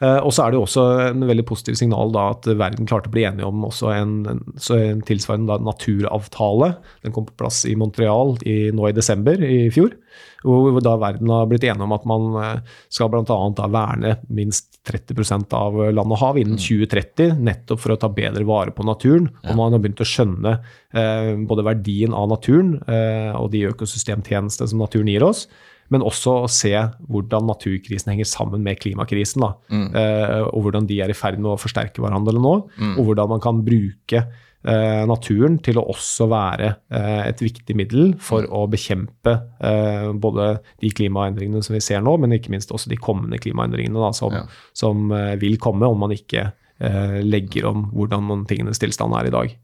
og 0.00 0.30
så 0.32 0.46
er 0.46 0.52
det 0.52 0.56
jo 0.56 0.64
også 0.64 0.84
en 1.10 1.24
veldig 1.28 1.44
positiv 1.44 1.76
signal 1.76 2.12
da 2.14 2.30
at 2.32 2.46
verden 2.48 2.88
klarte 2.88 3.10
å 3.10 3.12
bli 3.12 3.26
enige 3.28 3.48
om 3.48 3.66
også 3.68 3.90
en, 3.92 4.14
en, 4.30 4.40
så 4.56 4.78
en 4.80 5.02
tilsvarende 5.04 5.52
da, 5.52 5.58
naturavtale. 5.60 6.70
Den 7.04 7.12
kom 7.12 7.26
på 7.28 7.36
plass 7.42 7.66
i 7.68 7.76
Montreal 7.76 8.38
i, 8.48 8.70
nå 8.72 8.88
i 8.88 8.96
desember 8.96 9.44
i 9.44 9.66
fjor. 9.74 9.92
Hvor 10.40 10.80
da 10.80 10.94
verden 10.96 11.28
har 11.28 11.48
blitt 11.50 11.66
enige 11.68 11.84
om 11.84 11.92
at 11.92 12.06
man 12.08 12.28
eh, 12.40 12.76
skal 12.88 13.10
bl.a. 13.12 13.66
verne 13.68 14.14
minst 14.32 14.80
30 14.88 15.52
av 15.56 15.76
land 15.92 16.14
og 16.16 16.20
hav 16.22 16.38
innen 16.40 16.56
2030, 16.56 17.36
nettopp 17.44 17.82
for 17.82 17.92
å 17.92 17.98
ta 18.00 18.08
bedre 18.08 18.46
vare 18.48 18.72
på 18.72 18.86
naturen. 18.88 19.28
Og 19.44 19.58
man 19.58 19.76
har 19.76 19.82
begynt 19.82 20.00
å 20.00 20.08
skjønne 20.08 20.54
eh, 20.96 21.34
både 21.44 21.66
verdien 21.68 22.16
av 22.16 22.30
naturen 22.32 22.78
eh, 22.88 23.36
og 23.36 23.52
de 23.52 23.66
økosystemtjenestene 23.68 24.72
som 24.72 24.80
naturen 24.80 25.12
gir 25.12 25.28
oss 25.28 25.44
men 25.90 26.04
også 26.06 26.36
å 26.44 26.50
se 26.50 26.70
hvordan 27.10 27.48
naturkrisen 27.50 28.12
henger 28.12 28.28
sammen 28.30 28.62
med 28.62 28.78
klimakrisen. 28.82 29.42
Da. 29.42 29.54
Eh, 29.70 30.36
og 30.52 30.62
hvordan 30.68 30.86
de 30.86 31.00
er 31.02 31.10
i 31.10 31.16
ferd 31.18 31.38
med 31.42 31.50
å 31.52 31.58
forsterke 31.60 32.02
hverandre 32.02 32.38
nå. 32.38 32.54
Og 32.94 33.02
hvordan 33.08 33.28
man 33.34 33.42
kan 33.42 33.60
bruke 33.66 34.22
eh, 34.62 35.02
naturen 35.08 35.58
til 35.64 35.80
å 35.80 35.86
også 35.90 36.28
være 36.30 36.68
eh, 36.92 37.22
et 37.30 37.40
viktig 37.42 37.74
middel 37.78 38.12
for 38.22 38.44
å 38.54 38.66
bekjempe 38.70 39.34
eh, 39.60 40.10
både 40.14 40.50
de 40.84 40.90
klimaendringene 40.94 41.62
som 41.64 41.74
vi 41.74 41.80
ser 41.84 42.02
nå, 42.04 42.14
men 42.20 42.36
ikke 42.36 42.52
minst 42.54 42.70
også 42.76 42.90
de 42.92 42.98
kommende 43.00 43.40
klimaendringene 43.42 43.98
da, 43.98 44.12
som, 44.16 44.32
Ja. 44.36 44.44
som 44.76 45.10
eh, 45.16 45.34
vil 45.42 45.56
komme 45.58 45.88
om 45.90 45.98
man 46.06 46.12
ikke 46.14 46.52
eh, 46.78 47.18
legger 47.24 47.66
om 47.72 47.88
hvordan 47.96 48.46
tingenes 48.50 48.78
tilstand 48.78 49.16
er 49.18 49.26
i 49.30 49.34
dag. 49.34 49.56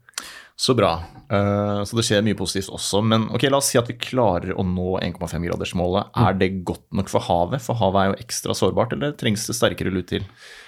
Så 0.57 0.73
bra. 0.73 0.95
Eh, 1.27 1.81
så 1.83 1.97
det 1.97 2.05
skjer 2.07 2.23
mye 2.23 2.37
positivt 2.39 2.71
også. 2.73 3.01
Men 3.03 3.27
ok, 3.35 3.47
la 3.51 3.59
oss 3.59 3.71
si 3.73 3.79
at 3.79 3.89
vi 3.91 3.97
klarer 3.99 4.55
å 4.55 4.63
nå 4.67 4.95
1,5-gradersmålet. 5.03 6.13
Er 6.23 6.39
det 6.39 6.51
godt 6.67 6.85
nok 6.95 7.11
for 7.11 7.25
havet? 7.27 7.63
For 7.65 7.79
havet 7.79 8.01
er 8.01 8.11
jo 8.13 8.21
ekstra 8.23 8.55
sårbart, 8.57 8.95
eller 8.95 9.15
trengs 9.19 9.47
det 9.49 9.57
sterkere 9.57 9.93
lut 9.93 10.09
til? 10.13 10.25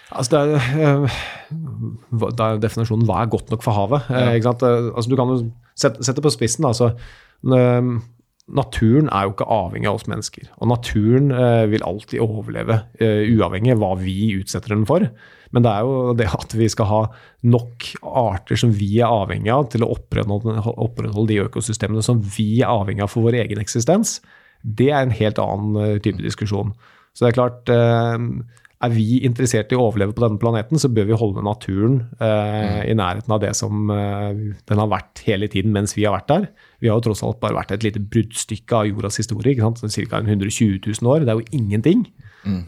Altså 0.10 0.39
det 0.41 0.60
er, 0.82 1.03
det 2.18 2.45
er 2.45 2.62
definisjonen 2.64 3.05
hva 3.05 3.22
er 3.24 3.32
godt 3.32 3.51
nok 3.53 3.66
for 3.66 3.78
havet. 3.78 4.07
Ja. 4.10 4.32
Eh, 4.34 4.88
Altså 4.89 5.10
du 5.12 5.18
kan 5.20 5.36
jo 5.36 5.41
sette, 5.78 6.03
sette 6.05 6.24
på 6.26 6.34
spissen. 6.34 6.66
Altså, 6.68 6.91
eh, 7.45 7.91
naturen 8.49 9.10
er 9.14 9.28
jo 9.28 9.36
ikke 9.36 9.49
avhengig 9.53 9.89
av 9.91 9.99
oss 9.99 10.07
mennesker. 10.10 10.49
Og 10.60 10.72
naturen 10.72 11.32
eh, 11.32 11.66
vil 11.72 11.86
alltid 11.86 12.24
overleve, 12.26 12.82
eh, 12.99 13.28
uavhengig 13.38 13.76
av 13.76 13.84
hva 13.84 13.93
vi 14.01 14.34
utsetter 14.39 14.74
den 14.76 14.88
for. 14.89 15.05
Men 15.56 15.66
det 15.66 15.72
er 15.72 15.88
jo 15.88 16.14
det 16.18 16.28
at 16.30 16.54
vi 16.58 16.68
skal 16.70 16.89
ha 16.89 17.00
nok 17.50 17.88
arter 18.06 18.60
som 18.60 18.74
vi 18.76 19.00
er 19.00 19.10
avhengig 19.10 19.52
av 19.54 19.70
til 19.74 19.86
å 19.86 19.91
opprettholde, 19.95 20.60
opprettholde 20.70 21.34
de 21.34 21.41
økosystemene 21.47 22.06
som 22.06 22.22
vi 22.38 22.62
er 22.62 22.70
avhengig 22.70 23.06
av 23.06 23.14
for 23.14 23.26
vår 23.26 23.39
egen 23.41 23.62
eksistens, 23.62 24.20
det 24.62 24.91
er 24.91 25.06
en 25.06 25.16
helt 25.16 25.39
annen 25.41 25.78
eh, 25.82 26.00
type 26.04 26.22
diskusjon. 26.24 26.74
Så 27.16 27.26
det 27.26 27.32
er 27.32 27.38
klart, 27.38 27.72
eh, 27.74 28.18
er 28.80 28.93
vi 28.93 29.22
interessert 29.28 29.74
i 29.74 29.78
å 29.80 29.88
overleve 29.88 30.14
på 30.16 30.24
denne 30.24 30.39
planeten, 30.39 30.80
så 30.80 30.91
bør 30.91 31.10
vi 31.10 31.18
holde 31.20 31.43
naturen 31.43 31.97
eh, 32.24 32.86
i 32.91 32.95
nærheten 32.95 33.34
av 33.36 33.41
det 33.43 33.52
som 33.58 33.89
den 33.89 34.82
har 34.84 34.91
vært 34.91 35.24
hele 35.26 35.50
tiden 35.52 35.74
mens 35.76 35.97
vi 35.97 36.06
har 36.06 36.16
vært 36.16 36.30
der. 36.32 36.47
Vi 36.80 36.91
har 36.91 37.00
jo 37.00 37.10
tross 37.10 37.26
alt 37.28 37.41
bare 37.41 37.58
vært 37.58 37.74
et 37.76 37.88
lite 37.88 38.04
bruddstykke 38.04 38.84
av 38.84 38.88
jordas 38.91 39.20
historie. 39.20 39.58
Ca. 39.60 40.22
120 40.22 40.80
000 40.86 41.12
år. 41.12 41.26
Det 41.26 41.34
er 41.34 41.41
jo 41.41 41.60
ingenting. 41.64 42.08
Mm. 42.39 42.62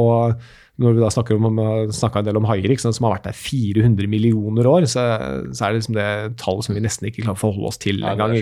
og 0.00 0.40
når 0.80 0.96
vi 0.96 1.02
da 1.02 1.10
snakker 1.12 1.36
om, 1.36 1.60
en 2.22 2.28
del 2.30 2.40
om 2.40 2.48
haier 2.48 2.72
sant, 2.80 2.96
som 2.96 3.06
har 3.06 3.18
vært 3.18 3.28
der 3.28 3.36
400 3.36 4.08
millioner 4.10 4.68
år, 4.70 4.88
så, 4.88 5.04
så 5.52 5.66
er 5.66 5.74
det 5.74 5.82
liksom 5.82 5.98
det 5.98 6.08
tallet 6.40 6.66
som 6.66 6.76
vi 6.76 6.84
nesten 6.84 7.10
ikke 7.10 7.26
klarer 7.26 7.38
å 7.38 7.42
forholde 7.44 7.70
oss 7.72 7.80
til 7.82 8.00
engang. 8.00 8.34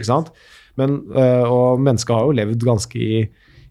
eh, 1.19 1.45
og 1.45 1.83
mennesket 1.83 2.15
har 2.15 2.29
jo 2.29 2.39
levd 2.39 2.67
ganske 2.69 3.03
i 3.03 3.21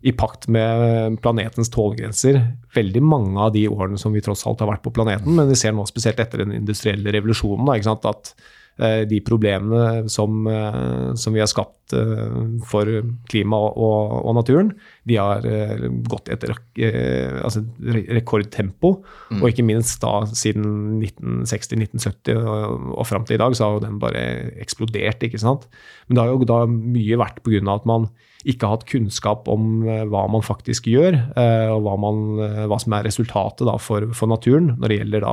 i 0.05 0.13
pakt 0.13 0.45
med 0.53 1.17
planetens 1.23 1.71
tålegrenser 1.73 2.37
veldig 2.75 3.01
mange 3.03 3.41
av 3.41 3.53
de 3.55 3.65
årene 3.69 3.97
som 3.99 4.13
vi 4.13 4.21
tross 4.23 4.45
alt 4.47 4.61
har 4.61 4.69
vært 4.69 4.85
på 4.85 4.93
planeten. 4.93 5.33
Men 5.35 5.49
vi 5.49 5.57
ser 5.57 5.73
nå 5.75 5.87
spesielt 5.89 6.19
etter 6.21 6.43
den 6.43 6.53
industrielle 6.55 7.13
revolusjonen 7.15 7.65
da, 7.65 7.77
at 8.11 8.31
eh, 8.77 9.01
de 9.09 9.21
problemene 9.25 10.05
som, 10.13 10.45
eh, 10.47 11.15
som, 11.17 11.33
vi 11.33 11.41
har 11.41 11.49
skapt 11.49 11.76
eh, 11.95 12.37
for 12.67 12.89
klima 13.31 13.59
og, 13.69 14.15
og, 14.23 14.31
naturen, 14.37 14.73
de 15.07 15.17
har 15.19 15.45
gått 16.09 16.31
etter 16.33 16.51
altså 16.51 17.63
rekordtempo. 18.17 18.97
Mm. 19.31 19.41
Og 19.41 19.49
ikke 19.51 19.65
minst 19.67 20.01
da 20.03 20.25
siden 20.31 20.99
1960-1970 20.99 22.41
og, 22.41 22.87
og 22.97 23.07
fram 23.07 23.27
til 23.27 23.37
i 23.37 23.41
dag, 23.43 23.55
så 23.55 23.67
har 23.67 23.77
jo 23.77 23.85
den 23.85 23.99
bare 24.01 24.23
eksplodert. 24.59 25.23
ikke 25.23 25.41
sant? 25.41 25.69
Men 26.07 26.17
det 26.17 26.25
har 26.25 26.33
jo 26.33 26.49
da 26.49 26.63
mye 26.67 27.21
vært 27.23 27.43
pga. 27.45 27.63
at 27.73 27.87
man 27.87 28.09
ikke 28.47 28.67
har 28.67 28.77
hatt 28.77 28.87
kunnskap 28.89 29.47
om 29.51 29.81
eh, 29.87 30.03
hva 30.07 30.25
man 30.31 30.43
faktisk 30.45 30.87
gjør, 30.91 31.17
eh, 31.39 31.69
og 31.73 31.81
hva, 31.85 31.95
man, 31.99 32.21
eh, 32.45 32.63
hva 32.69 32.77
som 32.81 32.95
er 32.95 33.07
resultatet 33.07 33.71
for, 33.83 34.07
for, 34.15 34.29
naturen 34.29 34.73
når 34.75 34.91
det 34.91 34.99
gjelder 34.99 35.25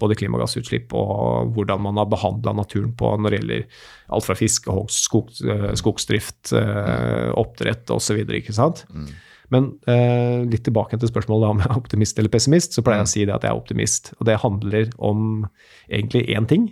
både 0.00 0.16
klimagassutslipp 0.20 0.94
og 0.96 1.54
hvordan 1.56 1.82
man 1.86 2.00
har 2.00 2.10
behandla 2.10 2.54
naturen 2.56 2.92
på 2.98 3.14
når 3.16 3.32
det 3.32 3.40
gjelder 3.40 3.82
alt 4.10 4.26
fra 4.26 4.36
fiskehogst, 4.38 5.04
skog, 5.06 5.30
skogsdrift, 5.78 6.52
oppdrett 7.38 7.90
osv. 7.94 8.22
Mm. 8.26 9.10
Men 9.50 9.66
eh, 9.90 10.46
litt 10.46 10.62
tilbake 10.66 10.98
til 10.98 11.10
spørsmålet 11.10 11.50
om 11.50 11.62
jeg 11.62 11.70
er 11.72 11.80
optimist 11.80 12.20
eller 12.20 12.32
pessimist, 12.32 12.76
så 12.76 12.84
pleier 12.86 13.02
jeg 13.02 13.08
å 13.08 13.12
si 13.12 13.24
det 13.26 13.34
at 13.34 13.46
jeg 13.46 13.50
er 13.50 13.62
optimist. 13.62 14.12
Og 14.18 14.28
det 14.28 14.38
handler 14.44 14.92
om 15.02 15.24
egentlig 15.88 16.22
én 16.30 16.46
ting. 16.50 16.68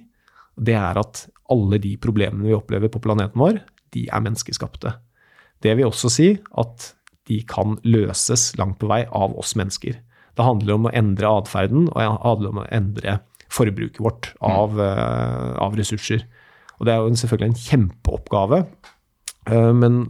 Det 0.55 0.77
er 0.79 1.01
at 1.01 1.25
alle 1.51 1.81
de 1.83 1.97
problemene 2.01 2.47
vi 2.47 2.55
opplever 2.55 2.93
på 2.93 3.03
planeten 3.03 3.41
vår, 3.41 3.61
de 3.97 4.07
er 4.07 4.23
menneskeskapte. 4.23 4.95
Det 5.65 5.75
vil 5.75 5.91
også 5.91 6.11
si 6.13 6.29
at 6.61 6.93
de 7.29 7.41
kan 7.49 7.77
løses 7.85 8.53
langt 8.61 8.79
på 8.81 8.89
vei 8.91 9.03
av 9.11 9.35
oss 9.39 9.57
mennesker. 9.59 9.99
Det 10.39 10.47
handler 10.47 10.79
om 10.79 10.87
å 10.87 10.95
endre 10.95 11.33
atferden, 11.41 11.89
og 11.91 11.99
det 11.99 12.07
handler 12.23 12.53
om 12.53 12.61
å 12.63 12.69
endre 12.73 13.19
forbruket 13.53 13.99
vårt 14.05 14.31
av, 14.45 14.77
mm. 14.79 15.57
av 15.65 15.75
ressurser. 15.77 16.23
Og 16.79 16.87
det 16.87 16.95
er 16.95 17.03
jo 17.03 17.19
selvfølgelig 17.23 17.51
en 17.51 17.61
kjempeoppgave. 17.65 18.63
Uh, 19.49 19.73
men 19.77 20.07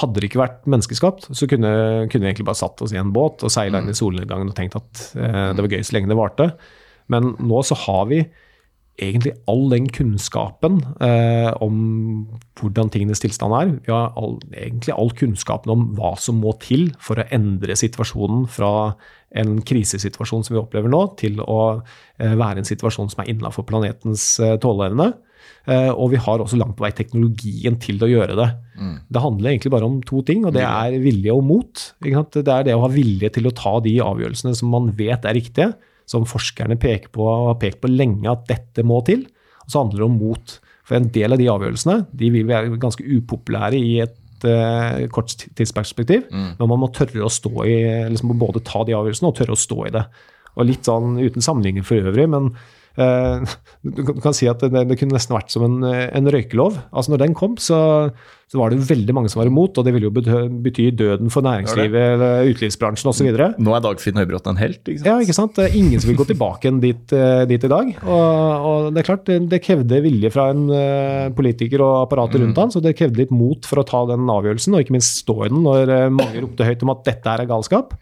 hadde 0.00 0.20
det 0.20 0.30
ikke 0.30 0.40
vært 0.40 0.62
menneskeskapt, 0.70 1.28
så 1.36 1.46
kunne, 1.50 1.72
kunne 2.08 2.24
vi 2.24 2.30
egentlig 2.30 2.48
bare 2.48 2.62
satt 2.62 2.80
oss 2.84 2.94
i 2.94 3.00
en 3.00 3.12
båt 3.12 3.44
og 3.44 3.52
seila 3.52 3.82
inn 3.82 3.90
i 3.90 3.96
mm. 3.96 3.98
solnedgangen 3.98 4.48
og 4.48 4.56
tenkt 4.56 4.78
at 4.78 5.02
uh, 5.18 5.50
det 5.52 5.64
var 5.64 5.74
gøy 5.74 5.84
så 5.84 5.98
lenge 5.98 6.12
det 6.12 6.18
varte. 6.18 6.48
Men 7.12 7.34
nå 7.42 7.60
så 7.66 7.76
har 7.84 8.08
vi 8.12 8.22
egentlig 9.00 9.32
all 9.48 9.70
den 9.72 9.86
kunnskapen 9.92 10.80
eh, 11.00 11.48
om 11.64 11.76
hvordan 12.60 12.90
tingenes 12.92 13.22
tilstand 13.22 13.54
er. 13.56 13.72
Vi 13.86 13.92
har 13.92 14.12
all, 14.20 14.36
egentlig 14.52 14.94
all 14.94 15.12
kunnskapen 15.16 15.72
om 15.72 15.86
hva 15.96 16.12
som 16.20 16.40
må 16.42 16.52
til 16.62 16.90
for 17.02 17.20
å 17.20 17.26
endre 17.32 17.76
situasjonen 17.78 18.44
fra 18.52 18.92
en 19.40 19.56
krisesituasjon 19.64 20.44
som 20.44 20.56
vi 20.56 20.60
opplever 20.60 20.92
nå, 20.92 21.02
til 21.20 21.40
å 21.40 21.60
eh, 21.80 22.36
være 22.36 22.62
en 22.62 22.68
situasjon 22.68 23.12
som 23.12 23.24
er 23.24 23.32
innafor 23.32 23.66
planetens 23.68 24.34
eh, 24.44 24.58
tåleevne. 24.60 25.12
Eh, 25.70 25.90
og 25.90 26.10
vi 26.12 26.20
har 26.22 26.42
også 26.42 26.58
langt 26.58 26.74
på 26.78 26.84
vei 26.86 26.90
teknologien 26.96 27.78
til 27.82 28.02
å 28.02 28.10
gjøre 28.10 28.36
det. 28.38 28.48
Mm. 28.80 28.96
Det 29.14 29.22
handler 29.22 29.52
egentlig 29.52 29.72
bare 29.74 29.88
om 29.88 30.00
to 30.06 30.24
ting, 30.26 30.44
og 30.48 30.56
det 30.56 30.64
er 30.66 30.98
vilje 31.02 31.34
og 31.34 31.44
mot. 31.46 31.86
Det 32.02 32.42
er 32.42 32.66
det 32.66 32.74
å 32.76 32.82
ha 32.84 32.90
vilje 32.92 33.30
til 33.36 33.46
å 33.48 33.54
ta 33.56 33.76
de 33.84 33.94
avgjørelsene 34.02 34.56
som 34.58 34.72
man 34.74 34.90
vet 34.98 35.28
er 35.28 35.38
riktige 35.38 35.72
som 36.12 36.26
forskerne 36.28 36.76
peker 36.80 37.12
på 37.14 37.24
og 37.24 37.52
har 37.52 37.60
pekt 37.62 37.80
på 37.82 37.90
lenge 37.90 38.30
at 38.30 38.44
dette 38.50 38.84
må 38.86 39.00
til. 39.06 39.24
Og 39.64 39.70
så 39.70 39.82
handler 39.82 40.02
det 40.02 40.08
om 40.08 40.18
mot. 40.20 40.58
For 40.82 40.98
en 40.98 41.08
del 41.14 41.34
av 41.34 41.38
de 41.38 41.46
avgjørelsene 41.52 41.96
de 42.18 42.32
vil 42.34 42.48
være 42.48 42.74
ganske 42.82 43.06
upopulære 43.06 43.78
i 43.78 43.94
et 44.02 44.46
uh, 44.48 44.98
kort 45.14 45.30
tidsperspektiv. 45.30 46.26
Mm. 46.34 46.52
Men 46.58 46.72
man 46.74 46.82
må 46.82 46.90
tørre 46.94 47.26
å 47.26 47.32
stå 47.32 47.54
i, 47.68 47.76
liksom 48.10 48.34
både 48.40 48.64
ta 48.66 48.82
de 48.88 48.96
avgjørelsene 48.98 49.30
og 49.30 49.38
tørre 49.38 49.56
å 49.56 49.62
stå 49.62 49.78
i 49.86 49.94
det. 49.94 50.04
Og 50.56 50.68
litt 50.68 50.88
sånn 50.88 51.20
uten 51.22 51.44
sammenligning 51.44 51.86
for 51.86 52.02
øvrig, 52.02 52.26
men 52.28 52.50
du 53.96 54.02
kan 54.20 54.36
si 54.36 54.48
at 54.50 54.62
det, 54.62 54.84
det, 54.90 54.98
kunne 55.00 55.16
nesten 55.16 55.36
vært 55.36 55.52
som 55.54 55.66
en, 55.66 55.80
en 55.84 56.30
røykelov. 56.34 56.78
Altså 56.92 57.14
når 57.14 57.26
den 57.26 57.36
kom, 57.38 57.58
så 57.60 57.80
så 58.52 58.58
var 58.60 58.68
det 58.68 58.84
veldig 58.84 59.14
mange 59.16 59.30
som 59.32 59.40
var 59.40 59.48
imot, 59.48 59.78
og 59.80 59.86
det 59.86 59.94
ville 59.94 60.10
jo 60.10 60.12
bety 60.12 60.90
døden 60.92 61.32
for 61.32 61.44
næringslivet, 61.46 62.02
eller 62.18 62.50
utelivsbransjen 62.50 63.08
osv. 63.08 63.30
Nå 63.32 63.72
er 63.72 63.84
Dagfinn 63.86 64.20
Høybråten 64.20 64.52
en 64.52 64.60
helt, 64.60 64.82
ikke 64.82 65.00
sant? 65.00 65.08
Ja, 65.08 65.14
ikke 65.24 65.36
sant. 65.38 65.60
Ingen 65.78 66.02
som 66.02 66.10
vil 66.10 66.18
gå 66.18 66.26
tilbake 66.28 66.68
igjen 66.68 66.82
dit, 66.82 67.14
eh, 67.16 67.46
dit, 67.48 67.64
i 67.64 67.70
dag. 67.72 67.94
Og, 68.02 68.66
og, 68.68 68.90
det 68.92 69.00
er 69.00 69.06
klart, 69.08 69.24
det, 69.30 69.38
det 69.54 69.62
krevde 69.64 70.02
vilje 70.04 70.32
fra 70.34 70.50
en 70.52 70.66
politiker 71.38 71.80
og 71.80 71.94
apparatet 72.02 72.42
rundt 72.42 72.52
mm. 72.52 72.60
han, 72.60 72.74
så 72.74 72.84
det 72.84 72.92
krevde 72.98 73.22
litt 73.22 73.32
mot 73.32 73.64
for 73.64 73.80
å 73.80 73.86
ta 73.88 74.02
den 74.12 74.28
avgjørelsen, 74.36 74.76
og 74.76 74.84
ikke 74.84 74.98
minst 74.98 75.22
stå 75.24 75.38
i 75.46 75.52
den 75.54 75.64
når 75.64 75.94
mange 76.12 76.44
ropte 76.44 76.68
høyt 76.68 76.84
om 76.84 76.92
at 76.92 77.06
dette 77.08 77.32
er 77.32 77.48
galskap. 77.48 77.96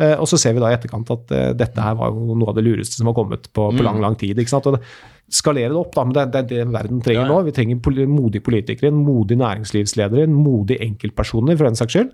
Uh, 0.00 0.16
og 0.16 0.26
så 0.30 0.38
ser 0.40 0.56
vi 0.56 0.62
da 0.62 0.72
i 0.72 0.76
etterkant 0.78 1.10
at 1.12 1.32
dette 1.60 1.84
her 1.84 1.96
var 1.98 2.14
jo 2.14 2.32
noe 2.32 2.52
av 2.52 2.56
det 2.56 2.64
lureste 2.64 2.96
som 2.96 3.10
har 3.10 3.16
kommet 3.18 3.50
på, 3.52 3.70
på 3.76 3.84
lang, 3.84 4.00
lang 4.00 4.16
tid. 4.20 4.38
ikke 4.40 4.52
sant? 4.52 4.68
Og 4.70 4.78
det, 4.78 4.84
skalere 5.30 5.70
det 5.70 5.78
opp, 5.78 5.92
da, 5.94 6.06
men 6.06 6.16
det, 6.16 6.24
er 6.40 6.48
det 6.48 6.64
verden 6.74 7.02
trenger 7.04 7.28
nå. 7.28 7.42
Vi 7.46 7.54
trenger 7.54 8.08
modige 8.10 8.44
politikere, 8.46 8.90
en 8.90 9.04
modig 9.06 9.38
næringslivsledere, 9.40 10.26
en 10.26 10.34
modig 10.34 10.80
enkeltpersoner, 10.82 11.58
for 11.58 11.70
den 11.70 11.78
saks 11.78 11.96
skyld. 11.96 12.10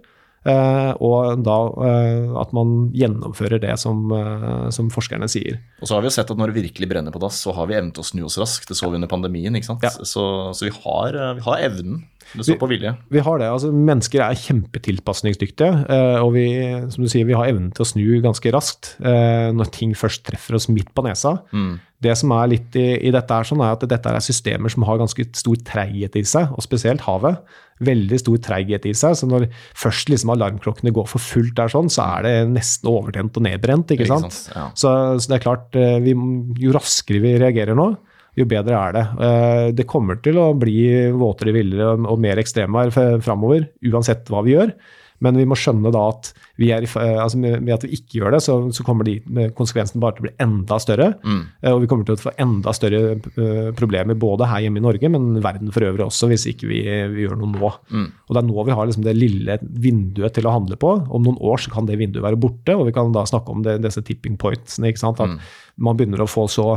Uh, 0.47 0.93
og 1.03 1.41
da 1.43 1.55
uh, 1.75 2.37
at 2.39 2.53
man 2.55 2.93
gjennomfører 2.95 3.59
det 3.65 3.73
som, 3.83 4.05
uh, 4.15 4.69
som, 4.71 4.93
forskerne 4.95 5.27
sier. 5.31 5.57
Og 5.83 5.89
så 5.89 5.97
har 5.97 6.05
vi 6.05 6.07
jo 6.07 6.15
sett 6.15 6.31
at 6.31 6.39
når 6.39 6.53
det 6.53 6.63
virkelig 6.69 6.89
brenner 6.93 7.15
på 7.15 7.23
dass, 7.23 7.41
så 7.43 7.55
har 7.57 7.67
vi 7.67 7.75
evnen 7.75 7.91
til 7.97 8.05
å 8.05 8.07
snu 8.07 8.23
oss 8.29 8.39
raskt. 8.39 8.69
Det 8.71 8.79
så 8.79 8.93
vi 8.93 9.01
under 9.01 9.11
pandemien. 9.11 9.57
ikke 9.59 9.73
sant? 9.73 9.83
Ja. 9.83 9.91
Så, 9.97 10.27
så 10.55 10.69
vi, 10.69 10.71
har, 10.85 11.19
vi, 11.41 11.43
har, 11.49 11.65
evnen. 11.67 12.05
Det 12.35 12.47
står 12.49 12.61
på 12.61 12.69
vilje. 12.71 12.93
Vi 13.13 13.23
har 13.23 13.41
det. 13.43 13.51
altså 13.55 13.71
Mennesker 13.73 14.25
er 14.25 14.39
kjempetilpasningsdyktige. 14.43 15.87
og 16.23 16.33
vi 16.35 16.47
som 16.93 17.05
du 17.05 17.11
sier, 17.13 17.29
vi 17.29 17.37
har 17.39 17.51
evnen 17.53 17.71
til 17.77 17.85
å 17.85 17.89
snu 17.89 18.05
ganske 18.25 18.53
raskt 18.55 18.97
når 19.01 19.71
ting 19.75 19.95
først 19.97 20.25
treffer 20.27 20.59
oss 20.59 20.71
midt 20.73 20.91
på 20.97 21.05
nesa. 21.07 21.37
Mm. 21.55 21.77
Det 22.03 22.13
som 22.19 22.33
er 22.37 22.51
litt 22.53 22.77
i, 22.77 22.89
i 23.09 23.13
dette, 23.15 23.33
er 23.33 23.49
sånn 23.49 23.63
er 23.65 23.73
at 23.73 23.85
dette 23.89 24.11
er 24.11 24.25
systemer 24.25 24.73
som 24.73 24.85
har 24.85 24.99
ganske 25.01 25.25
stor 25.37 25.61
treighet 25.65 26.19
i 26.21 26.25
seg, 26.29 26.51
og 26.53 26.65
spesielt 26.65 27.05
havet. 27.07 27.39
Veldig 27.87 28.19
stor 28.21 28.41
treighet 28.45 28.89
i 28.89 28.93
seg. 28.97 29.17
Så 29.17 29.29
når 29.29 29.49
først 29.77 30.13
liksom 30.13 30.35
alarmklokkene 30.35 30.93
går 30.97 31.09
for 31.09 31.23
fullt 31.23 31.55
der, 31.57 31.73
sånn, 31.73 31.89
så 31.93 32.05
er 32.19 32.27
det 32.27 32.35
nesten 32.53 32.91
overtent 32.93 33.41
og 33.41 33.47
nedbrent. 33.49 33.95
ikke 33.97 34.09
sant? 34.09 34.29
Ikke 34.29 34.37
sant? 34.43 34.53
Ja. 34.53 34.67
Så, 34.77 34.93
så, 35.17 35.31
det 35.33 35.39
er 35.39 35.47
klart, 35.47 35.79
eh, 35.81 35.97
vi, 36.05 36.13
jo 36.61 36.77
raskere 36.77 37.23
vi 37.25 37.35
reagerer 37.41 37.79
nå, 37.79 37.95
jo 38.37 38.47
bedre 38.49 38.77
er 38.77 38.95
det. 38.97 39.07
Eh, 39.27 39.65
det 39.79 39.89
kommer 39.89 40.21
til 40.25 40.39
å 40.41 40.51
bli 40.59 40.79
våtere, 41.17 41.55
villere 41.57 41.97
og 41.97 42.21
mer 42.23 42.43
ekstremvær 42.43 42.93
framover, 43.25 43.71
uansett 43.89 44.31
hva 44.33 44.45
vi 44.47 44.57
gjør. 44.57 44.77
Men 45.25 45.39
vi 45.39 45.47
må 45.49 45.57
skjønne 45.57 45.91
da 45.95 46.03
at 46.11 46.31
vi 46.61 46.71
er, 46.75 46.85
eh, 46.85 47.19
altså 47.23 47.39
med 47.41 47.73
at 47.73 47.85
vi 47.87 47.97
ikke 47.97 48.21
gjør 48.21 48.37
det, 48.37 48.41
så, 48.45 48.57
så 48.75 48.85
kommer 48.87 49.07
de 49.09 49.17
konsekvensen 49.57 50.01
bare 50.03 50.17
til 50.17 50.25
å 50.25 50.27
bli 50.27 50.35
enda 50.43 50.79
større. 50.83 51.09
Mm. 51.25 51.41
Eh, 51.63 51.73
og 51.73 51.83
vi 51.83 51.91
kommer 51.91 52.09
til 52.09 52.17
å 52.17 52.21
få 52.21 52.35
enda 52.43 52.75
større 52.77 53.01
eh, 53.17 53.71
problemer 53.77 54.19
både 54.21 54.49
her 54.51 54.67
hjemme 54.67 54.83
i 54.83 54.85
Norge, 54.85 55.11
men 55.13 55.41
verden 55.45 55.73
for 55.75 55.87
øvrig 55.89 56.07
også, 56.07 56.31
hvis 56.33 56.47
ikke 56.53 56.69
vi, 56.71 56.83
vi 57.15 57.25
gjør 57.25 57.41
noe 57.41 57.55
nå. 57.55 57.73
Mm. 57.93 58.07
Og 58.27 58.37
det 58.37 58.43
er 58.43 58.49
nå 58.51 58.67
vi 58.69 58.77
har 58.77 58.91
liksom 58.91 59.07
det 59.07 59.17
lille 59.17 59.59
vinduet 59.87 60.37
til 60.37 60.49
å 60.49 60.55
handle 60.59 60.81
på. 60.81 60.93
Om 61.07 61.27
noen 61.29 61.41
år 61.41 61.65
så 61.65 61.73
kan 61.73 61.89
det 61.89 61.99
vinduet 62.01 62.25
være 62.27 62.41
borte, 62.41 62.77
og 62.77 62.89
vi 62.91 62.97
kan 62.97 63.15
da 63.17 63.25
snakke 63.29 63.57
om 63.57 63.65
det, 63.67 63.79
disse 63.85 64.05
tipping 64.05 64.37
pointsene. 64.41 64.93
ikke 64.93 65.05
sant? 65.07 65.25
At 65.25 65.33
mm. 65.33 65.51
man 65.89 65.99
begynner 65.99 66.25
å 66.25 66.31
få 66.31 66.49
så 66.53 66.71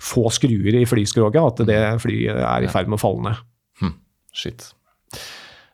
få 0.00 0.28
skruer 0.32 0.80
i 0.80 0.86
flyskroget 0.88 1.40
at 1.40 1.66
det 1.68 1.80
flyet 2.02 2.40
er 2.40 2.64
i 2.64 2.70
ferd 2.72 2.88
med 2.90 2.98
å 2.98 3.02
falle 3.02 3.26
ned. 3.28 3.42
Hmm. 3.82 3.96
Shit. 4.36 4.70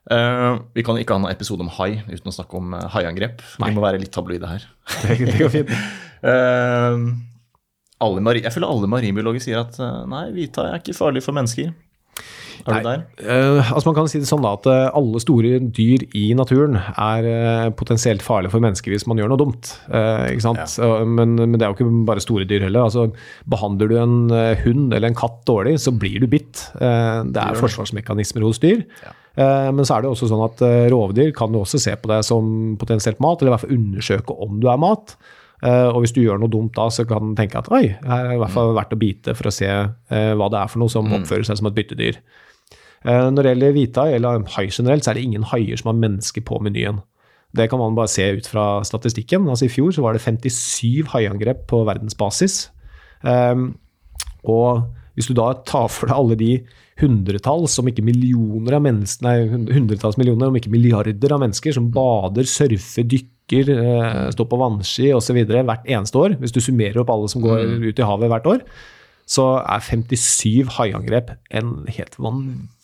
Uh, 0.07 0.63
vi 0.77 0.85
kan 0.87 0.99
ikke 0.99 1.17
ha 1.17 1.23
en 1.23 1.33
episode 1.33 1.65
om 1.65 1.71
hai 1.81 1.97
uten 2.07 2.31
å 2.31 2.35
snakke 2.35 2.59
om 2.59 2.77
uh, 2.77 2.85
haiangrep. 2.95 3.43
Vi 3.63 3.73
må 3.75 3.83
være 3.83 4.03
litt 4.03 4.15
tabloide 4.15 4.51
her. 4.51 4.67
Det, 5.03 5.17
det 5.31 5.39
går 5.41 5.55
fint. 5.55 5.73
uh, 6.31 7.01
jeg 7.97 8.53
føler 8.53 8.69
alle 8.69 8.91
marinbiologer 8.93 9.43
sier 9.43 9.63
at 9.63 9.79
nei, 10.11 10.27
hvithai 10.35 10.69
er 10.69 10.83
ikke 10.83 10.95
farlig 10.99 11.23
for 11.25 11.37
mennesker. 11.37 11.73
Er 12.67 12.83
du 12.83 12.89
der? 12.89 13.03
Uh, 13.23 13.73
altså 13.73 13.89
man 13.89 13.97
kan 13.99 14.11
si 14.11 14.21
det 14.23 14.29
sånn 14.29 14.45
da, 14.45 14.55
at 14.59 14.69
alle 14.69 15.23
store 15.23 15.61
dyr 15.65 16.07
i 16.19 16.27
naturen 16.39 16.79
er 16.79 17.29
uh, 17.29 17.67
potensielt 17.79 18.25
farlige 18.27 18.55
for 18.55 18.65
mennesker 18.65 18.95
hvis 18.95 19.07
man 19.11 19.21
gjør 19.21 19.33
noe 19.33 19.43
dumt. 19.43 19.75
Uh, 19.89 20.27
ikke 20.33 20.47
sant? 20.49 20.79
Ja. 20.79 21.03
Men, 21.07 21.37
men, 21.39 21.59
det 21.59 21.67
er 21.67 21.73
jo 21.73 21.79
ikke 21.79 22.07
bare 22.09 22.25
store 22.25 22.49
dyr 22.49 22.67
heller. 22.69 22.89
Altså, 22.89 23.09
behandler 23.51 23.93
du 23.93 23.99
en 24.01 24.17
hund 24.65 24.91
eller 24.91 25.11
en 25.11 25.19
katt 25.19 25.43
dårlig, 25.49 25.79
så 25.83 25.95
blir 25.95 26.21
du 26.23 26.31
bitt. 26.31 26.67
det 26.77 27.43
er 27.43 27.61
forsvarsmekanismer 27.61 28.45
hos 28.47 28.61
dyr. 28.63 28.85
Ja. 29.05 29.15
Eh, 29.37 29.71
men 29.73 29.85
så 29.85 29.97
er 29.97 30.05
det 30.05 30.13
også 30.13 30.31
sånn 30.31 30.45
at 30.47 30.63
eh, 30.65 30.87
rovdyr 30.93 31.33
kan 31.37 31.53
jo 31.53 31.63
også 31.67 31.81
se 31.81 31.93
på 32.01 32.09
deg 32.09 32.25
som 32.25 32.77
potensielt 32.81 33.21
mat, 33.21 33.43
eller 33.43 33.53
i 33.53 33.55
hvert 33.55 33.67
fall 33.67 33.77
undersøke 33.77 34.37
om 34.47 34.57
du 34.63 34.71
er 34.73 34.81
mat. 34.81 35.13
Eh, 35.65 35.89
og 35.91 36.03
hvis 36.05 36.15
du 36.17 36.23
gjør 36.23 36.41
noe 36.41 36.53
dumt 36.53 36.75
da, 36.77 36.89
så 36.93 37.05
kan 37.09 37.33
du 37.33 37.37
tenke 37.37 37.61
at 37.61 37.69
oi, 37.73 37.85
det 37.93 38.17
er 38.17 38.35
i 38.35 38.41
hvert 38.41 38.55
fall 38.55 38.75
verdt 38.77 38.97
å 38.97 39.01
bite 39.01 39.37
for 39.37 39.51
å 39.51 39.55
se 39.55 39.69
eh, 39.69 40.33
hva 40.37 40.51
det 40.53 40.61
er 40.63 40.73
for 40.73 40.83
noe 40.83 40.93
som 40.93 41.13
oppfører 41.19 41.49
seg 41.49 41.61
som 41.61 41.69
et 41.71 41.77
byttedyr. 41.77 42.21
Eh, 43.05 43.29
når 43.31 43.43
det 43.43 43.53
gjelder 43.53 43.77
hvithai, 43.77 44.09
eller 44.17 44.47
hai 44.57 44.67
generelt, 44.71 45.05
så 45.05 45.13
er 45.13 45.19
det 45.19 45.27
ingen 45.27 45.47
haier 45.53 45.79
som 45.81 45.93
har 45.93 46.01
mennesker 46.01 46.45
på 46.47 46.61
menyen. 46.65 47.03
Det 47.57 47.69
kan 47.71 47.81
man 47.81 47.97
bare 47.97 48.11
se 48.11 48.25
ut 48.37 48.49
fra 48.51 48.83
statistikken. 48.85 49.49
Altså 49.49 49.67
I 49.67 49.73
fjor 49.73 49.93
så 49.95 50.05
var 50.05 50.17
det 50.17 50.25
57 50.25 51.07
haiangrep 51.13 51.67
på 51.71 51.85
verdensbasis. 51.89 52.67
Um, 53.23 53.77
og 54.45 54.89
hvis 55.17 55.31
du 55.31 55.37
da 55.37 55.53
tar 55.65 55.89
for 55.89 56.11
deg 56.11 56.19
alle 56.19 56.37
de 56.37 56.51
hundretalls, 57.01 57.79
om 57.81 57.89
ikke 57.89 58.05
millioner 58.05 58.77
av 58.77 58.85
mennesker, 58.85 59.25
nei, 59.25 59.71
hundretalls 59.73 60.19
millioner, 60.21 60.51
om 60.51 60.59
ikke 60.59 60.73
milliarder 60.73 61.33
av 61.33 61.41
mennesker 61.45 61.77
som 61.77 61.89
bader, 61.93 62.49
surfer, 62.49 63.07
dykker, 63.09 63.73
eh, 63.73 64.21
står 64.35 64.49
på 64.51 64.61
vannski 64.61 65.11
osv. 65.17 65.41
hvert 65.47 65.89
eneste 65.89 66.21
år, 66.21 66.37
hvis 66.41 66.53
du 66.53 66.61
summerer 66.61 67.01
opp 67.01 67.13
alle 67.13 67.33
som 67.33 67.45
går 67.45 67.79
ut 67.85 68.01
i 68.01 68.09
havet 68.11 68.33
hvert 68.33 68.51
år, 68.53 68.65
så 69.27 69.47
er 69.65 69.83
57 69.83 70.77
haiangrep 70.77 71.33
en 71.59 71.79
helt 71.91 72.21
vanvittig 72.21 72.76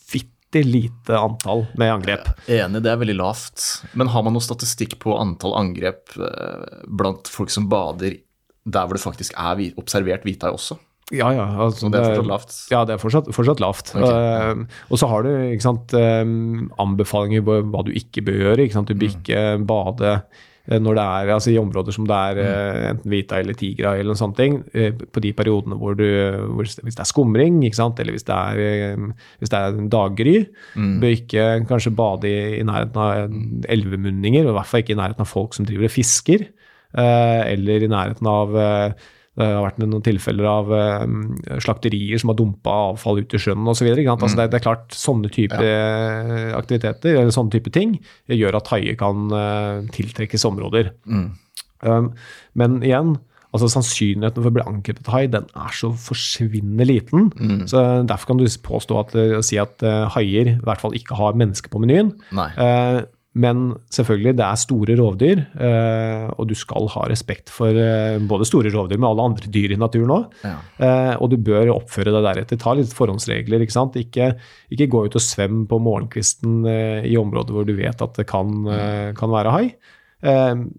lite 0.61 1.17
antall 1.17 1.65
med 1.81 1.89
angrep. 1.95 2.27
Enig, 2.47 2.83
det 2.85 2.91
er 2.93 2.99
veldig 3.01 3.15
lavt. 3.17 3.63
Men 3.97 4.11
har 4.13 4.21
man 4.23 4.35
noe 4.37 4.45
statistikk 4.45 4.99
på 5.01 5.17
antall 5.17 5.55
angrep 5.57 6.13
eh, 6.21 6.83
blant 6.87 7.27
folk 7.33 7.49
som 7.49 7.65
bader 7.71 8.19
der 8.63 8.85
hvor 8.87 8.95
det 8.95 9.03
faktisk 9.03 9.33
er 9.35 9.65
observert 9.81 10.23
hvithai 10.23 10.53
også? 10.53 10.77
Ja, 11.11 11.33
ja. 11.35 11.43
Altså, 11.65 11.89
det 11.91 11.99
er 11.99 12.13
fortsatt 12.13 12.29
lavt? 12.29 12.53
Ja, 12.71 12.85
det 12.87 12.93
er 12.95 13.01
fortsatt, 13.01 13.27
fortsatt 13.35 13.59
lavt. 13.59 13.91
Okay. 13.97 14.53
Eh, 14.53 14.79
og 14.89 15.01
så 15.01 15.09
har 15.11 15.25
du 15.25 15.33
ikke 15.51 15.65
sant, 15.65 15.93
um, 15.97 16.69
anbefalinger 16.79 17.43
på 17.45 17.57
hva 17.73 17.83
du 17.85 17.91
ikke 17.91 18.23
bør 18.25 18.39
gjøre. 18.47 18.63
Ikke 18.69 18.77
sant? 18.77 18.87
Du 18.93 18.95
bør 18.95 19.11
Mm. 19.11 19.19
ikke 19.19 19.43
bade 19.67 20.13
når 20.79 20.95
det 20.95 21.03
er, 21.03 21.29
altså 21.35 21.51
i 21.51 21.57
områder 21.59 21.91
som 21.91 22.05
det 22.07 22.15
er 22.15 22.35
Mm. 22.39 22.43
eh, 22.47 22.89
enten 22.93 23.09
hvita 23.11 23.39
eller 23.39 23.53
tigra 23.53 23.97
eller 23.97 24.13
noen 24.13 24.21
sånne 24.21 24.35
ting, 24.37 24.53
eh, 24.73 24.91
på 24.91 25.19
de 25.19 25.33
periodene 25.33 25.75
hvor 25.75 25.97
du, 25.99 26.05
hvor, 26.55 26.63
hvis 26.63 26.95
det 26.95 27.03
er 27.03 27.09
skumring, 27.09 27.57
ikke 27.67 27.75
sant? 27.75 27.99
eller 27.99 28.13
hvis 28.15 28.23
det 28.23 28.33
er, 28.37 28.61
eh, 28.93 28.95
hvis 29.41 29.49
det 29.51 29.59
er 29.59 29.89
daggry, 29.91 30.47
Mm. 30.75 30.99
bør 31.01 31.15
ikke 31.17 31.67
kanskje 31.67 31.95
bade 31.95 32.23
i, 32.31 32.59
i 32.59 32.63
nærheten 32.63 32.95
av 32.95 33.29
elvemunninger, 33.69 34.45
og 34.45 34.53
i 34.53 34.57
hvert 34.57 34.69
fall 34.71 34.83
ikke 34.83 34.95
i 34.95 35.01
nærheten 35.01 35.25
av 35.25 35.27
folk 35.31 35.53
som 35.53 35.65
driver 35.67 35.89
og 35.89 35.91
fisker, 35.97 36.47
eh, 36.95 37.41
eller 37.53 37.83
i 37.83 37.91
nærheten 37.91 38.27
av 38.29 38.55
eh, 38.55 38.93
det 39.33 39.47
har 39.49 39.63
vært 39.65 39.79
noen 39.81 40.03
tilfeller 40.05 40.45
av 40.45 40.71
eh, 40.77 41.05
slakterier 41.65 42.21
som 42.21 42.29
har 42.29 42.37
dumpa 42.37 42.75
avfall 42.91 43.23
ut 43.23 43.33
i 43.33 43.41
sjøen 43.41 43.65
osv. 43.65 43.89
Altså 43.89 44.37
det, 44.37 44.49
det 44.53 44.59
er 44.59 44.65
klart, 44.67 44.93
sånne 44.93 45.31
type 45.33 45.57
ja. 45.57 46.53
aktiviteter 46.59 47.17
eller 47.17 47.33
sånne 47.33 47.55
type 47.55 47.73
ting 47.73 47.95
gjør 48.29 48.59
at 48.59 48.69
haier 48.75 48.97
kan 48.99 49.33
eh, 49.33 49.91
tiltrekkes 49.95 50.45
områder. 50.49 50.93
Um, 51.83 52.13
men 52.57 52.77
igjen, 52.85 53.15
altså 53.53 53.69
sannsynligheten 53.71 54.41
for 54.41 54.49
å 54.49 54.55
bli 54.55 54.65
angrepet 54.65 55.09
av 55.09 55.15
hai 55.17 55.25
den 55.31 55.49
er 55.59 55.75
så 55.77 55.91
forsvinnende 56.05 56.87
liten. 56.89 57.29
så 57.69 57.83
Derfor 58.09 58.31
kan 58.31 58.41
du 58.41 58.47
påstå 58.65 58.99
at, 59.01 59.15
eh, 59.19 59.41
si 59.45 59.59
at 59.61 59.83
eh, 59.85 60.05
haier 60.15 60.55
i 60.55 60.57
hvert 60.61 60.81
fall 60.81 60.97
ikke 60.97 61.17
har 61.19 61.37
mennesker 61.37 61.73
på 61.73 61.81
menyen. 61.83 62.15
Nei. 62.33 62.49
Eh, 62.57 63.03
men 63.33 63.71
selvfølgelig, 63.89 64.35
det 64.37 64.43
er 64.45 64.59
store 64.61 64.95
rovdyr, 64.99 65.39
eh, 65.65 66.25
og 66.37 66.45
du 66.51 66.53
skal 66.57 66.85
ha 66.93 67.07
respekt 67.09 67.49
for 67.49 67.73
eh, 67.73 68.19
både 68.29 68.45
store 68.45 68.69
rovdyr 68.73 69.01
med 69.01 69.09
alle 69.09 69.25
andre 69.31 69.49
dyr 69.55 69.73
i 69.73 69.79
naturen 69.81 70.13
òg. 70.13 70.35
Ja. 70.45 70.53
Eh, 70.77 71.13
og 71.17 71.31
du 71.31 71.39
bør 71.41 71.71
oppføre 71.73 72.13
deg 72.13 72.27
deretter. 72.27 72.61
Ta 72.61 72.75
litt 72.77 72.93
forhåndsregler. 72.93 73.65
ikke 73.65 73.73
sant? 73.73 73.97
Ikke, 73.97 74.35
ikke 74.69 74.89
gå 74.93 75.03
ut 75.07 75.17
og 75.17 75.25
svøm 75.25 75.65
på 75.69 75.81
morgenkvisten 75.81 76.61
i 77.09 77.17
områder 77.17 77.57
hvor 77.57 77.65
du 77.65 77.73
vet 77.79 78.05
at 78.05 78.21
det 78.21 78.27
kan, 78.29 78.53
kan 79.17 79.33
være 79.33 79.57
hai. 79.57 79.65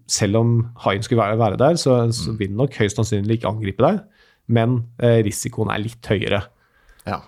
Selv 0.09 0.39
om 0.39 0.57
haien 0.85 1.03
skulle 1.05 1.21
være, 1.21 1.37
være 1.41 1.59
der, 1.59 1.77
så, 1.77 2.05
så 2.15 2.33
vil 2.39 2.53
den 2.53 2.59
nok 2.63 2.79
høyst 2.79 2.97
sannsynlig 2.97 3.41
ikke 3.41 3.51
angripe 3.51 3.83
deg. 3.83 4.03
Men 4.47 4.79
risikoen 5.27 5.75
er 5.75 5.83
litt 5.83 6.07
høyere. 6.07 6.45
Ja. 7.03 7.19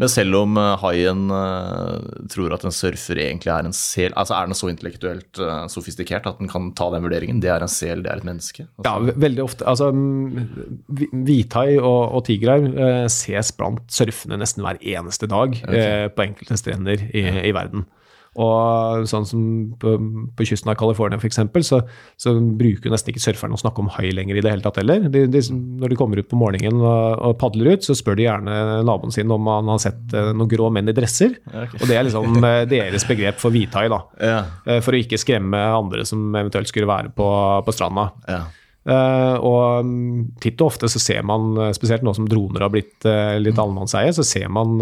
Men 0.00 0.10
selv 0.10 0.34
om 0.40 0.56
eh, 0.58 0.72
haien 0.82 1.22
eh, 1.30 2.06
tror 2.32 2.54
at 2.56 2.64
en 2.66 2.74
surfer 2.74 3.20
egentlig 3.22 3.52
er 3.54 3.68
en 3.68 3.76
sel, 3.76 4.14
altså 4.18 4.34
er 4.36 4.50
den 4.50 4.58
så 4.58 4.70
intellektuelt 4.72 5.38
eh, 5.38 5.66
sofistikert 5.70 6.26
at 6.30 6.40
den 6.42 6.50
kan 6.50 6.72
ta 6.76 6.88
den 6.94 7.04
vurderingen? 7.06 7.42
Det 7.42 7.52
er 7.54 7.62
en 7.62 7.70
sel, 7.70 8.02
det 8.02 8.10
er 8.10 8.22
et 8.22 8.26
menneske. 8.26 8.66
Altså, 8.78 8.90
Ja, 8.90 9.18
veldig 9.26 9.44
ofte. 9.44 9.68
Altså, 9.70 9.90
mm, 9.94 11.12
hvithai 11.26 11.68
og, 11.78 12.00
og 12.18 12.24
tigrer 12.26 12.66
eh, 12.74 13.04
ses 13.12 13.54
blant 13.54 13.84
surfende 13.92 14.40
nesten 14.42 14.66
hver 14.66 14.82
eneste 14.82 15.30
dag 15.30 15.60
eh, 15.68 16.08
på 16.10 16.26
enkelte 16.26 16.58
strender 16.58 17.06
i, 17.12 17.28
i 17.50 17.54
verden. 17.54 17.86
Og 18.34 19.04
sånn 19.06 19.26
som 19.28 19.42
på, 19.78 19.92
på 20.34 20.46
kysten 20.48 20.72
av 20.72 20.78
California 20.80 21.20
f.eks., 21.20 21.38
så, 21.68 21.78
så 22.18 22.32
bruker 22.34 22.90
nesten 22.90 23.12
ikke 23.12 23.22
surferne 23.22 23.54
å 23.54 23.60
snakke 23.60 23.82
om 23.84 23.90
hai 23.94 24.08
lenger 24.10 24.40
i 24.40 24.42
det 24.42 24.50
hele 24.50 24.64
tatt 24.64 24.80
heller. 24.82 25.06
De, 25.14 25.26
de, 25.30 25.42
når 25.80 25.94
de 25.94 25.98
kommer 26.00 26.18
ut 26.18 26.28
på 26.30 26.38
morgenen 26.40 26.80
og, 26.82 27.20
og 27.30 27.36
padler 27.40 27.76
ut, 27.76 27.86
så 27.86 27.94
spør 27.98 28.18
de 28.18 28.26
gjerne 28.26 28.56
naboen 28.88 29.14
sin 29.14 29.30
om 29.30 29.46
han 29.52 29.70
har 29.70 29.78
sett 29.84 30.16
eh, 30.16 30.32
noen 30.34 30.50
grå 30.50 30.72
menn 30.74 30.90
i 30.90 30.96
dresser. 30.96 31.36
Og 31.54 31.86
det 31.86 31.94
er 32.00 32.08
liksom 32.08 32.40
eh, 32.42 32.64
deres 32.70 33.06
begrep 33.08 33.38
for 33.42 33.54
hvithai, 33.54 33.86
da. 33.92 34.02
Ja, 34.18 34.40
Eh, 34.66 34.80
For 34.84 34.96
å 34.96 34.98
ikke 34.98 35.18
skremme 35.20 35.58
andre 35.74 36.04
som 36.08 36.26
eventuelt 36.34 36.68
skulle 36.70 36.88
være 36.90 37.10
på, 37.14 37.26
på 37.66 37.72
stranda. 37.74 38.10
ja. 38.28 38.42
Eh, 38.84 39.36
og 39.40 39.86
mm, 39.88 40.16
titt 40.44 40.60
og 40.60 40.68
ofte 40.74 40.90
så 40.92 41.00
ser 41.00 41.22
man, 41.24 41.54
eh, 41.56 41.70
spesielt 41.76 42.02
nå 42.04 42.12
som 42.16 42.26
droner 42.28 42.66
har 42.66 42.72
blitt 42.74 43.06
eh, 43.08 43.38
litt 43.40 43.56
allemannseie, 43.60 44.10
så 44.12 44.24
ser 44.26 44.50
man, 44.52 44.76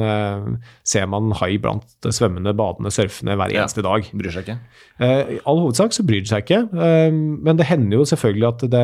ser 0.83 1.07
man 1.11 1.31
hai 1.39 1.53
blant 1.63 1.87
svømmende, 2.11 2.55
badende, 2.59 2.91
surfende 2.95 3.37
hver 3.39 3.53
Ja. 3.55 3.63
eneste 3.63 3.85
dag. 3.87 4.09
Bryr 4.11 4.35
seg 4.35 4.49
ikke? 4.49 4.59
I 5.03 5.39
all 5.49 5.61
hovedsak 5.63 5.95
så 5.95 6.05
bryr 6.07 6.23
de 6.23 6.31
seg 6.31 6.43
ikke, 6.45 6.59
men 6.73 7.57
det 7.59 7.67
hender 7.67 7.99
jo 8.01 8.05
selvfølgelig 8.07 8.49
at 8.49 8.61
det, 8.71 8.83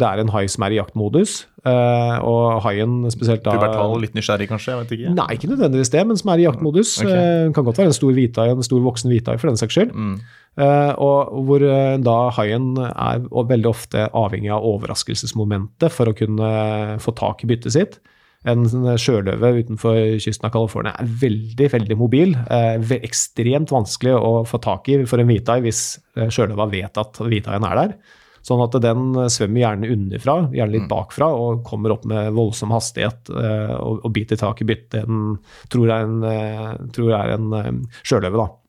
det 0.00 0.06
er 0.08 0.22
en 0.22 0.32
hai 0.34 0.46
som 0.50 0.64
er 0.66 0.74
i 0.74 0.78
jaktmodus. 0.80 1.34
og 1.64 2.62
haien 2.64 3.04
spesielt 3.12 3.44
da 3.44 3.54
Pubertal, 3.54 3.94
litt 4.02 4.14
nysgjerrig 4.16 4.48
kanskje? 4.50 4.72
Jeg 4.74 4.80
vet 4.82 4.94
ikke. 4.98 5.14
Nei, 5.16 5.28
ikke 5.36 5.50
nødvendigvis 5.52 5.92
det, 5.94 6.06
men 6.06 6.16
som 6.20 6.30
er 6.34 6.42
i 6.42 6.46
jaktmodus. 6.48 6.96
Okay. 7.02 7.52
Kan 7.56 7.64
godt 7.68 7.78
være 7.78 7.92
en 7.92 7.96
stor 7.96 8.12
hvithai, 8.16 8.48
en 8.52 8.66
stor 8.66 8.82
voksen 8.84 9.10
hvithai 9.12 9.36
for 9.38 9.48
den 9.52 9.60
saks 9.60 9.78
skyld. 9.78 9.94
Eh, 9.94 10.18
og 10.54 11.34
hvor 11.48 11.64
eh, 11.66 11.96
da 11.98 12.16
haien 12.36 12.74
er 12.78 13.24
veldig 13.26 13.70
ofte 13.70 14.08
avhengig 14.14 14.52
av 14.54 14.66
overraskelsesmomentet 14.68 15.92
for 15.92 16.10
å 16.10 16.16
kunne 16.16 16.98
få 17.02 17.14
tak 17.18 17.42
i 17.42 17.50
byttet 17.50 17.74
sitt. 17.74 17.96
En 18.44 18.66
sjøløve 19.00 19.54
utenfor 19.62 20.18
kysten 20.20 20.46
av 20.46 20.52
California 20.54 20.92
er 21.00 21.08
veldig 21.22 21.70
veldig 21.72 21.96
mobil. 21.98 22.36
Eh, 22.52 22.92
ekstremt 23.00 23.72
vanskelig 23.72 24.18
å 24.18 24.34
få 24.46 24.60
tak 24.62 24.90
i 24.92 25.00
for 25.08 25.22
en 25.22 25.30
hvithai 25.30 25.62
hvis 25.64 25.86
eh, 26.18 26.28
sjøløva 26.28 26.68
vet 26.70 27.00
at 27.00 27.22
hvithaien 27.24 27.66
er 27.70 27.80
der. 27.80 27.96
Sånn 28.44 28.60
at 28.60 28.74
den 28.84 29.14
svømmer 29.32 29.62
gjerne 29.62 29.88
underfra, 29.94 30.34
gjerne 30.52 30.74
litt 30.74 30.88
bakfra, 30.90 31.30
og 31.32 31.62
kommer 31.64 31.94
opp 31.94 32.04
med 32.08 32.34
voldsom 32.36 32.74
hastighet 32.76 33.30
eh, 33.32 33.72
og, 33.78 34.04
biter 34.12 34.36
tak 34.40 34.60
i 34.60 34.68
byttet 34.68 35.08
den 35.08 35.38
tror 35.72 35.88
er 35.88 36.04
en, 36.04 36.18
eh, 36.28 36.74
tror 36.92 37.14
er 37.16 37.32
en 37.38 37.56
eh, 37.56 37.72
sjøløve. 38.04 38.44
da. 38.44 38.63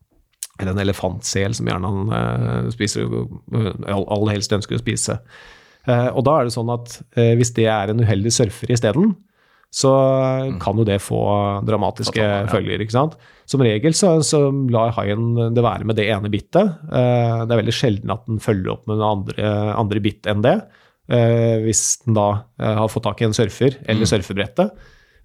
Eller 0.59 0.71
en 0.71 0.81
elefantsel 0.85 1.55
som 1.55 1.67
gjerne 1.67 1.91
han 1.91 2.15
eh, 2.15 2.71
spiser, 2.73 3.11
eh, 3.11 3.91
aller 3.91 4.33
helst 4.35 4.55
ønsker 4.55 4.77
å 4.77 4.81
spise. 4.81 5.19
Eh, 5.85 6.09
og 6.13 6.23
da 6.27 6.39
er 6.39 6.47
det 6.47 6.55
sånn 6.55 6.71
at 6.73 6.99
hvis 7.13 7.53
det 7.57 7.67
er 7.71 7.91
en 7.91 8.01
uheldig 8.01 8.31
surfer 8.33 8.71
isteden, 8.73 9.13
så 9.75 9.91
kan 10.63 10.77
jo 10.79 10.85
det 10.87 11.01
få 11.03 11.19
dramatiske 11.67 12.21
ja. 12.21 12.45
følger. 12.47 12.79
ikke 12.79 12.95
sant? 12.95 13.17
Som 13.49 13.63
regel 13.65 13.91
så, 13.97 14.13
så 14.23 14.47
lar 14.71 14.93
haien 14.95 15.33
det 15.51 15.65
være 15.65 15.83
med 15.89 15.99
det 15.99 16.05
ene 16.13 16.31
bittet. 16.31 16.77
Det 16.87 17.43
er 17.43 17.59
veldig 17.59 17.75
sjelden 17.75 18.13
at 18.13 18.23
den 18.29 18.39
følger 18.39 18.71
opp 18.71 18.85
med 18.87 19.01
noen 19.01 19.25
andre, 19.25 19.49
andre 19.75 20.03
bitt 20.05 20.29
enn 20.31 20.45
det. 20.45 20.55
Hvis 21.65 21.83
den 22.05 22.15
da 22.15 22.29
har 22.55 22.87
fått 22.93 23.03
tak 23.09 23.19
i 23.19 23.27
en 23.27 23.35
surfer 23.35 23.75
eller 23.83 24.07
surfebrettet. 24.07 24.71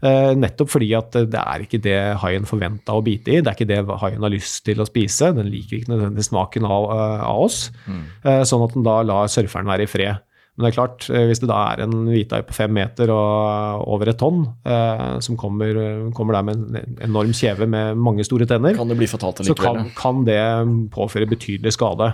Eh, 0.03 0.33
nettopp 0.39 0.73
fordi 0.73 0.91
at 0.97 1.13
det 1.13 1.41
er 1.41 1.67
ikke 1.67 1.83
det 1.85 1.99
haien 2.23 2.49
forventa 2.49 2.97
å 2.97 3.05
bite 3.05 3.35
i. 3.35 3.43
Det 3.43 3.53
er 3.53 3.59
ikke 3.59 3.69
det 3.69 4.01
haien 4.05 4.25
har 4.25 4.33
lyst 4.33 4.65
til 4.65 4.81
å 4.81 4.89
spise. 4.89 5.35
Den 5.37 5.51
liker 5.53 5.81
ikke 5.81 5.93
nødvendigvis 5.93 6.31
smaken 6.33 6.69
av, 6.69 6.91
eh, 6.97 7.29
av 7.29 7.45
oss. 7.45 7.71
Mm. 7.87 8.03
sånn 8.47 8.65
at 8.65 8.75
den 8.75 8.85
da 8.87 9.01
lar 9.03 9.29
surferen 9.29 9.69
være 9.69 9.85
i 9.85 9.91
fred. 9.91 10.21
Men 10.61 10.67
det 10.67 10.71
er 10.75 10.77
klart, 10.77 11.05
eh, 11.09 11.27
hvis 11.31 11.41
det 11.41 11.49
da 11.49 11.59
er 11.73 11.81
en 11.87 11.95
hvithai 12.11 12.43
på 12.45 12.53
fem 12.53 12.73
meter 12.77 13.09
og 13.15 13.85
over 13.89 14.11
et 14.13 14.19
tonn, 14.21 14.43
eh, 14.69 15.19
som 15.25 15.39
kommer, 15.41 16.11
kommer 16.13 16.37
der 16.37 16.45
med 16.45 16.59
en 16.61 16.99
enorm 17.07 17.33
kjeve 17.33 17.69
med 17.71 17.97
mange 17.97 18.27
store 18.29 18.45
tenner, 18.45 18.77
Kan 18.77 18.89
det 18.93 18.99
bli 18.99 19.09
fatalt 19.09 19.41
så 19.47 19.57
kan, 19.57 19.89
kan 19.97 20.25
det 20.27 20.91
påføre 20.93 21.31
betydelig 21.31 21.73
skade. 21.73 22.13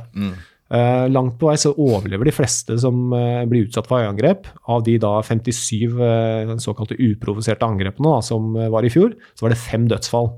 Eh, 0.66 1.04
langt 1.14 1.36
på 1.38 1.46
vei 1.46 1.54
så 1.62 1.70
overlever 1.78 2.26
de 2.26 2.34
fleste 2.34 2.74
som 2.82 3.12
uh, 3.14 3.44
blir 3.46 3.68
utsatt 3.68 3.86
for 3.86 4.02
angrep. 4.02 4.48
Av 4.66 4.82
de 4.86 4.96
da 5.02 5.12
57 5.22 5.94
uh, 5.94 6.56
såkalte 6.62 6.98
uprovoserte 6.98 7.68
angrepene 7.68 8.16
da, 8.16 8.24
som 8.24 8.56
eh, 8.58 8.72
var 8.72 8.86
i 8.86 8.90
fjor, 8.90 9.14
så 9.34 9.46
var 9.46 9.54
det 9.54 9.62
fem 9.62 9.86
dødsfall. 9.90 10.32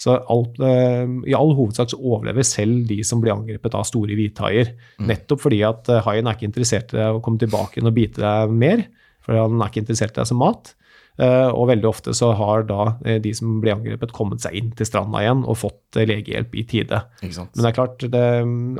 Så 0.00 0.16
alt, 0.30 0.58
eh, 0.58 1.04
I 1.30 1.34
all 1.38 1.54
hovedsak 1.54 1.92
så 1.92 1.98
overlever 2.00 2.46
selv 2.46 2.88
de 2.88 2.98
som 3.06 3.20
blir 3.22 3.34
angrepet 3.34 3.76
av 3.78 3.86
store 3.88 4.16
hvithaier. 4.18 4.72
Nettopp 5.06 5.44
fordi 5.44 5.60
at 5.66 5.90
eh, 5.92 6.02
haien 6.06 6.26
er 6.26 6.36
ikke 6.36 6.48
interessert 6.50 6.94
i 6.96 7.04
å 7.04 7.20
komme 7.24 7.40
tilbake 7.40 7.82
og 7.84 7.94
bite 7.94 8.22
deg 8.24 8.54
mer, 8.54 8.86
for 9.24 9.38
han 9.38 9.60
er 9.60 9.70
ikke 9.70 9.84
interessert 9.84 10.16
i 10.16 10.20
deg 10.22 10.30
som 10.32 10.42
mat. 10.42 10.74
Eh, 11.14 11.48
og 11.54 11.68
veldig 11.70 11.86
ofte 11.86 12.10
så 12.16 12.32
har 12.34 12.64
da 12.66 12.96
eh, 13.06 13.20
de 13.22 13.30
som 13.38 13.60
blir 13.62 13.76
angrepet, 13.76 14.10
kommet 14.16 14.42
seg 14.42 14.56
inn 14.58 14.72
til 14.74 14.88
stranda 14.88 15.20
igjen 15.22 15.44
og 15.46 15.60
fått 15.60 15.98
eh, 16.00 16.08
legehjelp 16.10 16.56
i 16.58 16.64
tide. 16.66 17.00
Men 17.22 17.60
det 17.60 17.70
er 17.70 17.76
klart, 17.76 18.02
det, 18.10 18.22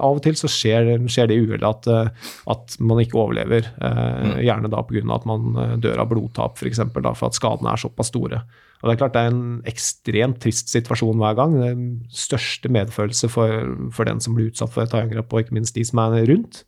av 0.02 0.18
og 0.18 0.22
til 0.24 0.34
så 0.38 0.50
skjer, 0.50 0.96
skjer 1.06 1.30
det 1.30 1.38
uhellet 1.44 1.68
at, 1.68 2.18
at 2.50 2.76
man 2.82 3.04
ikke 3.04 3.20
overlever. 3.22 3.70
Mm. 3.78 4.34
Gjerne 4.42 4.72
da 4.72 4.82
pga. 4.82 5.04
at 5.14 5.30
man 5.30 5.78
dør 5.82 6.02
av 6.02 6.10
blodtap, 6.10 6.58
f.eks., 6.58 6.82
for 6.90 7.28
at 7.28 7.38
skadene 7.38 7.70
er 7.70 7.84
såpass 7.84 8.10
store. 8.10 8.42
Og 8.82 8.88
Det 8.88 8.96
er 8.96 9.00
klart 9.00 9.14
det 9.14 9.22
er 9.22 9.30
en 9.30 9.46
ekstremt 9.70 10.42
trist 10.42 10.74
situasjon 10.74 11.22
hver 11.22 11.38
gang. 11.38 11.54
Det 11.54 11.70
er 11.70 11.78
den 11.78 11.88
største 12.10 12.68
medfølelse 12.74 13.30
for, 13.30 13.72
for 13.94 14.10
den 14.10 14.20
som 14.20 14.34
blir 14.34 14.50
utsatt 14.50 14.74
for 14.74 14.84
et 14.84 14.94
haiangrep, 14.94 15.30
og 15.30 15.44
ikke 15.44 15.60
minst 15.60 15.78
de 15.78 15.86
som 15.86 16.02
er 16.02 16.26
rundt. 16.28 16.64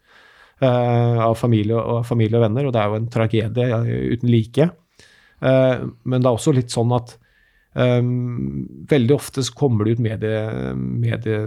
av 0.63 1.35
familie 1.37 1.77
og, 1.77 2.07
familie 2.07 2.39
og 2.39 2.47
venner, 2.47 2.65
og 2.69 2.73
det 2.73 2.81
er 2.81 2.93
jo 2.93 3.01
en 3.03 3.11
tragedie 3.13 3.81
uten 4.15 4.31
like. 4.31 4.71
Eh, 5.41 5.87
men 6.05 6.23
det 6.23 6.29
er 6.29 6.37
også 6.39 6.55
litt 6.57 6.73
sånn 6.73 6.95
at 6.97 7.17
um, 7.77 8.65
veldig 8.89 9.17
ofte 9.17 9.45
så 9.45 9.57
kommer 9.57 9.87
det 9.87 9.97
ut 9.97 10.05
medie, 10.07 10.73
medie, 10.77 11.43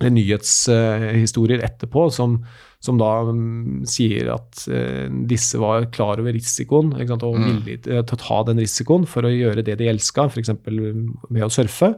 eller 0.00 0.14
nyhetshistorier 0.16 1.62
etterpå 1.66 2.06
som, 2.14 2.38
som 2.82 2.98
da 3.00 3.10
um, 3.28 3.82
sier 3.88 4.32
at 4.34 4.64
uh, 4.72 5.06
disse 5.30 5.60
var 5.60 5.90
klar 5.94 6.22
over 6.22 6.34
risikoen 6.34 6.94
sant, 7.04 7.26
og 7.26 7.38
villige 7.38 7.84
til 7.84 8.00
å 8.00 8.22
ta 8.24 8.40
den 8.48 8.62
risikoen 8.62 9.06
for 9.08 9.28
å 9.28 9.34
gjøre 9.34 9.66
det 9.66 9.78
de 9.80 9.90
elska, 9.92 10.30
f.eks. 10.30 10.56
med 10.66 11.46
å 11.46 11.52
surfe. 11.52 11.94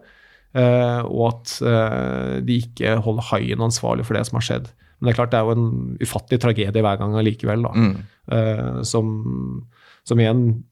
Uh, 0.53 1.00
og 1.09 1.22
at 1.30 1.53
uh, 1.64 2.38
de 2.44 2.59
ikke 2.61 2.98
holder 3.00 3.30
haien 3.30 3.62
ansvarlig 3.64 4.05
for 4.05 4.18
det 4.18 4.26
som 4.28 4.36
har 4.36 4.44
skjedd. 4.50 4.72
Men 5.03 5.09
det 5.09 5.14
er 5.14 5.18
klart 5.18 5.32
det 5.32 5.38
er 5.40 5.48
jo 5.48 5.55
en 5.57 5.94
ufattelig 5.98 6.38
tragedie 6.44 6.82
hver 6.84 6.98
gang 7.00 7.16
allikevel. 7.18 7.64
da, 7.66 7.86
eh, 8.36 8.82
som, 8.86 9.09
som 10.09 10.20
igjen 10.20 10.62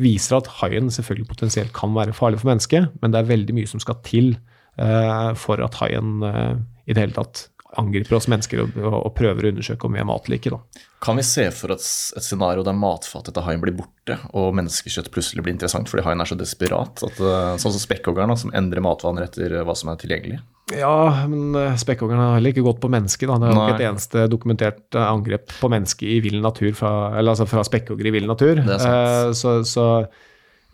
viser 0.00 0.38
at 0.38 0.48
haien 0.60 0.88
selvfølgelig 0.92 1.28
potensielt 1.28 1.72
kan 1.76 1.92
være 1.96 2.14
farlig 2.16 2.40
for 2.40 2.50
mennesket, 2.52 2.90
men 3.02 3.12
det 3.12 3.20
er 3.20 3.30
veldig 3.30 3.56
mye 3.56 3.68
som 3.68 3.82
skal 3.82 3.98
til 4.06 4.32
uh, 4.80 5.32
for 5.38 5.60
at 5.64 5.76
haien 5.82 6.20
uh, 6.24 6.54
i 6.86 6.94
det 6.94 7.04
hele 7.04 7.16
tatt 7.16 7.48
angriper 7.78 8.16
oss 8.16 8.26
mennesker 8.30 8.64
og, 8.64 8.76
og, 8.80 8.94
og 9.06 9.12
prøver 9.14 9.46
å 9.46 9.50
undersøke 9.52 9.86
om 9.86 9.94
vi 9.94 10.00
er 10.02 10.08
mat 10.08 10.26
eller 10.26 10.40
ikke. 10.40 10.50
Da. 10.56 10.86
Kan 11.00 11.16
vi 11.20 11.22
se 11.24 11.46
for 11.54 11.72
oss 11.76 12.12
et 12.18 12.24
scenario 12.26 12.64
der 12.66 12.74
matfatet 12.76 13.32
til 13.36 13.44
haien 13.46 13.60
blir 13.62 13.76
borte, 13.78 14.16
og 14.36 14.54
menneskekjøtt 14.58 15.10
plutselig 15.14 15.44
blir 15.46 15.54
interessant 15.54 15.88
fordi 15.88 16.04
haien 16.08 16.20
er 16.20 16.28
så 16.28 16.36
desperat? 16.40 17.02
At, 17.06 17.20
eh, 17.20 17.52
sånn 17.62 17.74
som 17.76 17.82
spekkhoggeren, 17.82 18.34
som 18.40 18.52
endrer 18.56 18.82
matvaner 18.84 19.28
etter 19.28 19.54
hva 19.64 19.76
som 19.78 19.92
er 19.92 20.00
tilgjengelig? 20.02 20.40
Ja, 20.76 21.26
men 21.26 21.54
eh, 21.58 21.76
spekkhoggeren 21.80 22.20
har 22.22 22.34
heller 22.38 22.52
ikke 22.54 22.66
gått 22.66 22.82
på 22.82 22.90
mennesket. 22.92 23.26
Da. 23.30 23.38
Det 23.42 23.48
er 23.48 23.54
jo 23.56 23.62
ikke 23.64 23.78
et 23.80 23.86
eneste 23.90 24.26
dokumentert 24.30 24.98
eh, 24.98 25.06
angrep 25.08 25.54
på 25.60 25.70
mennesket 25.72 26.06
i 26.10 26.18
vill 26.26 26.40
natur 26.44 26.72
fra, 26.78 26.92
eller 27.18 27.32
altså 27.34 27.48
fra 27.50 27.64
spekkhoggere 27.66 28.12
i 28.12 28.16
vill 28.18 28.28
natur. 28.30 28.60
Det. 28.66 28.76
Eh, 28.78 29.30
så, 29.38 29.56
så 29.66 29.86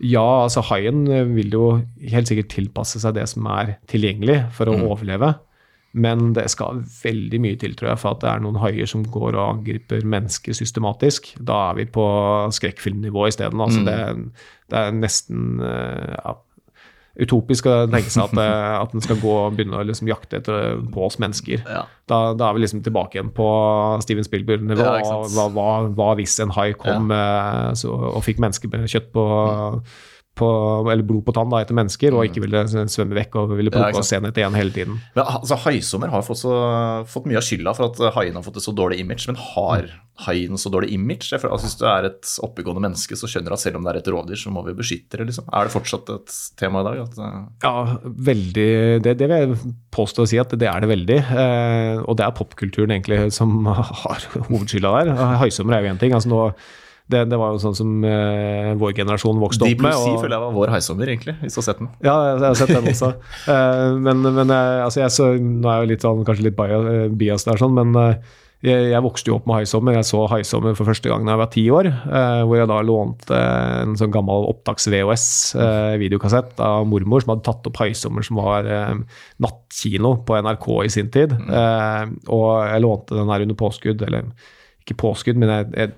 ja, 0.03 0.21
altså 0.43 0.61
haien 0.69 1.05
vil 1.33 1.55
jo 1.55 1.63
helt 2.11 2.29
sikkert 2.29 2.51
tilpasse 2.53 2.99
seg 3.01 3.15
det 3.17 3.23
som 3.31 3.47
er 3.49 3.77
tilgjengelig 3.89 4.43
for 4.53 4.69
å 4.69 4.75
Mm. 4.77 4.83
overleve. 4.91 5.31
Men 5.97 6.33
det 6.37 6.43
skal 6.53 6.83
veldig 7.01 7.39
mye 7.41 7.57
til 7.57 7.73
tror 7.77 7.89
jeg, 7.91 7.99
for 8.03 8.13
at 8.13 8.21
det 8.21 8.29
er 8.29 8.43
noen 8.43 8.59
haier 8.61 8.85
som 8.89 9.01
går 9.09 9.33
og 9.33 9.45
angriper 9.57 10.03
mennesker 10.05 10.53
systematisk. 10.53 11.31
Da 11.41 11.71
er 11.71 11.79
vi 11.81 11.87
på 11.97 12.05
skrekkfilmnivå 12.53 13.27
isteden. 13.31 13.63
Altså 13.63 13.81
Mm. 13.81 13.87
det, 13.87 14.43
det 14.69 14.77
er 14.83 14.91
nesten 14.99 15.61
eh, 15.63 16.13
ja, 16.19 16.35
utopisk 17.17 17.65
å 17.65 17.75
tenke 17.89 18.11
seg 18.13 18.27
at, 18.27 18.37
eh, 18.43 18.73
at 18.77 18.91
den 18.93 19.01
skal 19.01 19.17
gå 19.17 19.31
og 19.47 19.55
begynne 19.57 19.79
å 19.79 19.85
liksom 19.89 20.09
jakte 20.11 20.37
etter 20.37 20.77
på 20.93 21.07
oss 21.07 21.17
mennesker. 21.17 21.63
Ja. 21.65 21.85
Da, 22.07 22.19
da 22.37 22.49
er 22.51 22.57
vi 22.59 22.61
liksom 22.65 22.83
tilbake 22.85 23.17
igjen 23.17 23.31
på 23.33 23.47
Steven 24.05 24.27
Spielberg-nivå. 24.27 24.85
Ja, 24.85 25.15
hva, 25.33 25.47
hva, 25.55 25.69
hva 25.97 26.11
hvis 26.19 26.37
en 26.45 26.53
hai 26.53 26.71
kom 26.77 27.09
eh, 27.15 27.71
så, 27.79 27.89
og 28.13 28.21
fikk 28.27 28.37
menneskekjøtt 28.43 29.09
på, 29.17 29.25
på 30.37 30.47
eller 30.91 31.05
blod 31.07 31.25
på 31.27 31.33
tann 31.35 31.49
da, 31.51 31.61
etter 31.63 31.77
mennesker, 31.77 32.15
og 32.15 32.25
ikke 32.29 32.43
ville 32.45 32.63
svømme 32.69 33.17
vekk 33.17 33.37
og 33.41 33.55
ville 33.57 33.73
plukke 33.73 33.93
Ja, 33.95 34.01
oss 34.03 34.13
en 34.15 34.29
etter 34.29 34.45
en 34.47 34.57
hele 34.57 34.73
tiden. 34.75 34.99
Men, 35.17 35.23
altså, 35.25 35.57
Haisommer 35.65 36.11
har 36.13 36.25
fått, 36.25 36.41
så, 36.45 36.53
fått 37.09 37.27
mye 37.29 37.39
av 37.41 37.45
skylda 37.47 37.73
for 37.77 37.89
at 37.91 38.01
haien 38.17 38.37
har 38.37 38.45
fått 38.45 38.59
et 38.61 38.67
så 38.67 38.73
dårlig 38.77 39.01
image. 39.03 39.25
Men 39.29 39.39
har 39.41 39.89
haien 40.27 40.57
så 40.57 40.71
dårlig 40.73 40.89
image? 40.95 41.27
Jeg 41.29 41.43
altså, 41.45 41.67
hvis 41.67 41.77
du 41.77 41.85
er 41.89 42.07
et 42.09 42.31
oppegående 42.45 42.81
menneske, 42.87 43.17
så 43.19 43.29
skjønner 43.29 43.53
du 43.53 43.57
at 43.57 43.61
selv 43.65 43.77
om 43.77 43.85
det 43.85 43.91
er 43.93 43.99
et 44.01 44.09
rovdyr, 44.13 44.39
så 44.41 44.53
må 44.53 44.63
vi 44.65 44.73
beskytte 44.77 45.19
det. 45.19 45.27
liksom. 45.29 45.45
Er 45.53 45.67
det 45.67 45.75
fortsatt 45.75 46.09
et 46.15 46.33
tema 46.57 46.81
i 46.81 46.87
dag? 46.89 47.03
At, 47.05 47.19
eh, 47.21 47.37
Ja, 47.67 47.75
veldig 48.31 48.67
det, 49.05 49.17
det 49.19 49.29
vil 49.29 49.37
jeg 49.37 49.75
påstå 49.93 50.25
å 50.25 50.29
si 50.31 50.39
at 50.41 50.53
det 50.57 50.69
er 50.71 50.81
det 50.85 50.89
veldig. 50.93 51.19
Eh, 51.43 52.01
og 52.05 52.17
det 52.17 52.25
er 52.25 52.35
popkulturen 52.39 52.95
egentlig 52.97 53.27
som 53.35 53.59
har 54.03 54.27
hovedskylda 54.49 54.93
der. 55.01 55.15
Haisommer 55.43 55.77
er 55.77 55.85
jo 55.85 55.93
én 55.95 56.01
ting. 56.01 56.13
altså 56.17 56.33
nå 56.33 56.41
det, 57.11 57.21
det 57.31 57.37
var 57.39 57.49
jo 57.55 57.59
sånn 57.63 57.75
som 57.77 57.89
uh, 58.03 58.73
vår 58.79 58.91
generasjon 58.97 59.39
vokste 59.39 59.63
opp 59.67 59.71
med. 59.79 59.85
Blue 59.85 59.93
Sea 60.03 60.17
føler 60.21 60.35
jeg 60.37 60.43
var 60.45 60.53
vår 60.57 60.69
haisommer, 60.75 61.07
egentlig, 61.13 61.35
hvis 61.43 61.53
du 61.55 61.59
har 61.61 61.67
sett 61.69 61.79
den. 61.83 61.89
Ja, 62.03 62.15
jeg 62.27 62.33
jeg 62.41 62.49
har 62.49 62.59
sett 62.63 62.75
den 62.75 62.89
også. 62.91 63.09
uh, 63.47 63.89
men 64.07 64.17
men 64.27 64.47
eh, 64.51 64.83
altså 64.83 64.99
jeg 65.05 65.11
så, 65.15 65.25
nå 65.39 65.67
er 65.69 65.73
jeg 65.79 65.85
jo 65.87 65.91
litt 65.93 66.05
sånn, 66.07 66.25
kanskje 66.27 66.47
litt 66.49 66.59
bias, 66.59 66.83
eh, 66.91 67.07
bias 67.23 67.43
der, 67.47 67.57
sånn, 67.61 67.75
men 67.77 67.89
eh, 68.01 68.15
jeg, 68.65 68.87
jeg 68.89 69.03
vokste 69.05 69.29
jo 69.29 69.35
opp 69.37 69.45
med 69.45 69.59
Haisommer. 69.59 69.93
Jeg 69.99 70.07
så 70.09 70.19
Haisommer 70.31 70.73
for 70.77 70.89
første 70.89 71.09
gang 71.11 71.21
da 71.27 71.31
jeg 71.35 71.41
var 71.43 71.49
ti 71.53 71.65
år. 71.69 71.85
eh, 71.93 72.41
hvor 72.41 72.57
jeg 72.57 72.69
da 72.71 72.79
lånte 72.81 73.37
en 73.83 73.93
sånn 73.99 74.09
gammel 74.15 74.47
opptaks-VHS-videokassett 74.49 76.57
av 76.65 76.87
mormor 76.89 77.21
som 77.21 77.35
hadde 77.35 77.45
tatt 77.45 77.67
opp 77.69 77.77
Haisommer, 77.83 78.23
som 78.25 78.39
var 78.41 78.65
eh, 78.65 78.95
nattkino 79.43 80.11
på 80.25 80.39
NRK 80.41 80.67
i 80.87 80.91
sin 80.97 81.09
tid. 81.13 81.29
Eh, 81.37 82.03
og 82.33 82.47
jeg 82.71 82.81
lånte 82.83 83.13
den 83.19 83.29
her 83.31 83.45
under 83.45 83.57
påskudd, 83.61 84.01
eller 84.07 84.21
ikke 84.83 84.97
påskudd, 85.05 85.37
men 85.37 85.49
jeg, 85.53 85.63
jeg 85.77 85.89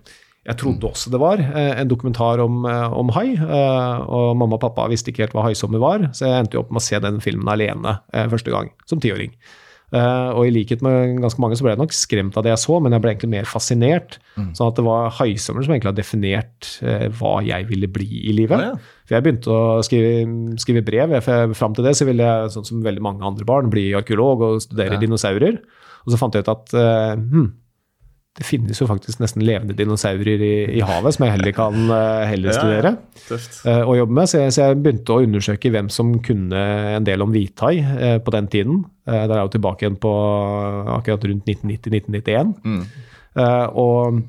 jeg 0.48 0.58
trodde 0.58 0.88
også 0.88 1.12
det 1.14 1.20
var 1.22 1.42
eh, 1.44 1.74
en 1.82 1.90
dokumentar 1.92 2.40
om, 2.42 2.62
eh, 2.66 2.94
om 2.96 3.10
hai, 3.18 3.34
eh, 3.36 4.04
og 4.08 4.38
mamma 4.40 4.56
og 4.58 4.62
pappa 4.64 4.88
visste 4.90 5.12
ikke 5.12 5.26
helt 5.28 5.36
hva 5.38 5.44
haisommer 5.50 5.82
var, 5.84 6.06
så 6.16 6.26
jeg 6.30 6.44
endte 6.46 6.58
jo 6.58 6.64
opp 6.64 6.72
med 6.72 6.82
å 6.82 6.86
se 6.88 7.00
den 7.04 7.20
filmen 7.24 7.52
alene 7.52 7.98
første 8.32 8.54
gang, 8.54 8.72
som 8.90 9.02
tiåring. 9.04 9.34
Og 9.90 10.44
i 10.46 10.52
likhet 10.54 10.84
med 10.86 11.16
ganske 11.18 11.42
mange 11.42 11.58
så 11.58 11.66
ble 11.66 11.72
jeg 11.74 11.80
nok 11.82 11.94
skremt 11.98 12.36
av 12.38 12.44
det 12.46 12.52
jeg 12.52 12.62
så, 12.62 12.76
men 12.78 12.94
jeg 12.94 13.02
ble 13.02 13.10
egentlig 13.16 13.32
mer 13.32 13.48
fascinert. 13.50 14.20
Sånn 14.38 14.68
at 14.70 14.78
det 14.78 14.84
var 14.86 15.08
haisommer 15.18 15.66
som 15.66 15.74
egentlig 15.74 15.90
har 15.90 15.98
definert 15.98 16.68
hva 17.18 17.32
jeg 17.42 17.66
ville 17.72 17.90
bli 17.90 18.20
i 18.30 18.36
livet. 18.38 18.78
For 19.10 19.18
jeg 19.18 19.26
begynte 19.26 19.50
å 19.50 19.80
skrive, 19.82 20.28
skrive 20.62 20.84
brev. 20.86 21.16
Fram 21.58 21.74
til 21.74 21.88
det 21.90 21.96
så 21.98 22.06
ville 22.06 22.22
jeg, 22.22 22.52
sånn 22.54 22.68
som 22.70 22.84
veldig 22.86 23.02
mange 23.02 23.26
andre 23.26 23.50
barn, 23.50 23.72
bli 23.74 23.88
arkeolog 23.98 24.46
og 24.46 24.62
studere 24.62 25.00
Ja. 25.00 25.02
dinosaurer. 25.02 25.58
Og 26.06 26.14
så 26.14 26.22
fant 26.22 26.38
jeg 26.38 26.46
ut 26.46 26.54
at 26.54 26.70
hmm, 26.78 27.26
hm, 27.34 27.50
det 28.38 28.46
finnes 28.46 28.78
jo 28.78 28.86
faktisk 28.88 29.20
nesten 29.20 29.44
levende 29.44 29.74
dinosaurer 29.76 30.42
i, 30.46 30.54
i 30.78 30.84
havet, 30.86 31.16
som 31.16 31.26
jeg 31.26 31.34
heller 31.34 31.54
kan 31.56 31.76
eh, 31.96 32.28
heller 32.30 32.56
studere 32.56 32.94
ja. 32.94 33.18
studere 33.18 33.74
eh, 33.74 33.82
og 33.82 33.98
jobbe 33.98 34.18
med. 34.20 34.30
Så 34.32 34.44
jeg, 34.44 34.54
så 34.56 34.68
jeg 34.68 34.80
begynte 34.80 35.16
å 35.16 35.24
undersøke 35.26 35.72
hvem 35.74 35.90
som 35.92 36.14
kunne 36.24 36.62
en 36.96 37.08
del 37.08 37.26
om 37.26 37.34
hvithai 37.34 37.74
eh, 37.82 38.18
på 38.24 38.34
den 38.38 38.50
tiden. 38.54 38.84
Eh, 39.10 39.24
der 39.26 39.36
er 39.36 39.44
jo 39.44 39.54
tilbake 39.58 39.86
igjen 39.86 39.98
på 40.00 40.14
akkurat 41.00 41.26
rundt 41.32 41.50
1990-1991. 41.50 42.54
Mm. 42.64 42.84
Eh, 43.40 43.66
og 43.82 44.20
eh, 44.20 44.22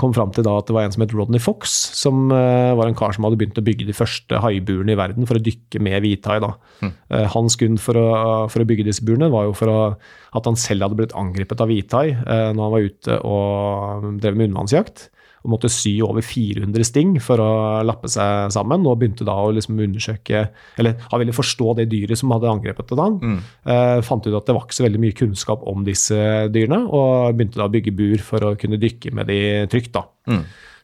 kom 0.00 0.14
fram 0.16 0.30
til 0.32 0.44
da 0.46 0.54
at 0.56 0.68
det 0.68 0.74
var 0.76 0.86
en 0.86 0.94
som 0.94 1.02
het 1.04 1.12
Rodney 1.12 1.42
Fox, 1.42 1.72
som 1.98 2.30
eh, 2.32 2.72
var 2.78 2.88
en 2.88 2.96
kar 2.96 3.12
som 3.12 3.26
hadde 3.26 3.36
begynt 3.40 3.58
å 3.60 3.64
bygge 3.64 3.88
de 3.88 3.96
første 3.96 4.40
haiburene 4.40 4.94
i 4.94 4.98
verden 4.98 5.28
for 5.28 5.36
å 5.36 5.42
dykke 5.44 5.82
med 5.84 6.00
hvithai. 6.04 6.38
Mm. 6.80 6.94
Eh, 7.12 7.26
hans 7.34 7.58
grunn 7.60 7.76
for 7.80 8.00
å, 8.00 8.06
for 8.52 8.64
å 8.64 8.68
bygge 8.68 8.86
disse 8.88 9.04
burene 9.04 9.28
var 9.32 9.50
jo 9.50 9.56
for 9.56 9.72
å, 9.72 9.80
at 10.36 10.48
han 10.48 10.56
selv 10.60 10.86
hadde 10.86 11.00
blitt 11.02 11.16
angrepet 11.18 11.60
av 11.60 11.68
hvithai 11.68 12.06
eh, 12.14 12.48
når 12.56 12.62
han 12.62 12.74
var 12.76 12.88
ute 12.88 13.20
og 13.28 14.08
drev 14.22 14.38
med 14.38 14.48
undervannsjakt. 14.48 15.10
Og 15.46 15.52
måtte 15.54 15.70
sy 15.70 15.94
over 16.02 16.24
400 16.26 16.86
sting 16.88 17.16
for 17.22 17.38
å 17.42 17.50
lappe 17.86 18.10
seg 18.10 18.50
sammen, 18.54 18.82
og 18.86 18.98
begynte 19.00 19.26
da 19.26 19.36
å 19.38 19.52
liksom 19.54 19.78
undersøke 19.86 20.48
Eller 20.80 20.98
han 21.06 21.22
ville 21.22 21.36
forstå 21.36 21.76
det 21.80 21.88
dyret 21.92 22.18
som 22.18 22.34
hadde 22.34 22.50
angrepet 22.50 22.94
ham. 22.98 23.18
Mm. 23.22 23.40
Uh, 23.68 23.98
fant 24.06 24.26
ut 24.26 24.34
at 24.34 24.48
det 24.48 24.56
var 24.56 24.66
ikke 24.66 24.78
så 24.80 24.86
veldig 24.86 25.02
mye 25.02 25.16
kunnskap 25.16 25.62
om 25.70 25.84
disse 25.86 26.16
dyrene, 26.52 26.82
og 26.86 27.36
begynte 27.38 27.60
da 27.60 27.68
å 27.68 27.72
bygge 27.72 27.94
bur 27.96 28.22
for 28.24 28.50
å 28.50 28.56
kunne 28.58 28.80
dykke 28.82 29.14
med 29.14 29.30
de 29.30 29.40
trygt. 29.70 29.94
da. 29.96 30.08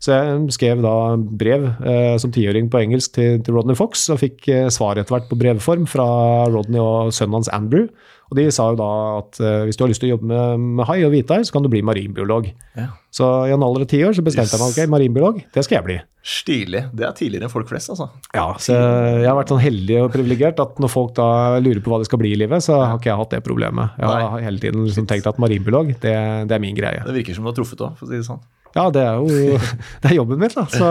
Så 0.02 0.16
jeg 0.16 0.54
skrev 0.56 0.80
da 0.82 0.94
brev 1.14 1.68
eh, 1.86 2.16
som 2.18 2.32
tiåring 2.34 2.66
på 2.72 2.80
engelsk 2.80 3.14
til, 3.14 3.36
til 3.46 3.54
Rodney 3.54 3.78
Fox, 3.78 4.08
og 4.10 4.18
fikk 4.18 4.48
eh, 4.50 4.70
svar 4.74 4.98
etter 4.98 5.14
hvert 5.14 5.28
på 5.30 5.38
brevform 5.38 5.86
fra 5.90 6.06
Rodney 6.50 6.82
og 6.82 7.12
sønnen 7.14 7.38
hans 7.38 7.50
Andrew. 7.54 7.86
Og 8.32 8.38
de 8.38 8.46
sa 8.54 8.70
jo 8.72 8.78
da 8.80 8.90
at 9.18 9.40
uh, 9.44 9.64
hvis 9.68 9.76
du 9.76 9.84
har 9.84 9.90
lyst 9.92 10.00
til 10.00 10.08
å 10.08 10.14
jobbe 10.14 10.30
med, 10.30 10.62
med 10.80 10.88
hai 10.88 11.02
og 11.04 11.12
hvithai, 11.12 11.42
så 11.44 11.52
kan 11.52 11.66
du 11.66 11.68
bli 11.72 11.82
marinbiolog. 11.84 12.48
Ja. 12.78 12.88
Så 13.12 13.28
i 13.44 13.52
en 13.52 13.64
alder 13.64 13.84
av 13.84 13.90
ti 13.92 14.00
år 14.06 14.16
så 14.16 14.24
bestemte 14.24 14.56
jeg 14.56 14.62
meg 14.62 14.72
ok, 14.72 14.88
marinbiolog, 14.94 15.42
det 15.52 15.66
skal 15.66 15.78
jeg 15.78 15.86
bli. 15.90 15.98
Stilig. 16.22 16.84
Det 16.96 17.04
er 17.04 17.12
tidligere 17.18 17.48
enn 17.48 17.52
folk 17.52 17.68
flest, 17.68 17.90
altså. 17.92 18.06
Ja, 18.32 18.46
så 18.62 18.78
jeg 18.78 19.26
har 19.26 19.36
vært 19.36 19.52
sånn 19.52 19.60
heldig 19.60 19.98
og 20.04 20.08
privilegert 20.14 20.62
at 20.62 20.80
når 20.80 20.92
folk 20.94 21.12
da 21.18 21.28
lurer 21.60 21.82
på 21.82 21.92
hva 21.92 22.00
de 22.00 22.08
skal 22.08 22.22
bli 22.22 22.32
i 22.32 22.40
livet, 22.40 22.64
så 22.64 22.78
har 22.78 22.96
ikke 22.96 23.10
jeg 23.10 23.20
hatt 23.20 23.36
det 23.36 23.42
problemet. 23.44 23.98
Jeg 23.98 24.08
har 24.08 24.24
Nei. 24.38 24.42
hele 24.46 24.62
tiden 24.62 24.86
liksom 24.86 25.10
tenkt 25.10 25.28
at 25.28 25.42
marinbiolog, 25.42 25.92
det, 26.00 26.16
det 26.48 26.56
er 26.56 26.62
min 26.62 26.78
greie. 26.78 27.04
Det 27.04 27.16
virker 27.18 27.36
som 27.36 27.44
du 27.44 27.52
har 27.52 27.58
truffet 27.58 27.84
òg, 27.84 27.98
for 27.98 28.08
å 28.08 28.12
si 28.12 28.22
det 28.22 28.28
sånn. 28.30 28.40
Ja, 28.72 28.86
det 28.92 29.02
er 29.04 29.18
jo 29.20 29.58
det 30.02 30.10
er 30.10 30.16
jobben 30.16 30.40
min, 30.40 30.52
da. 30.54 30.64
Så, 30.72 30.88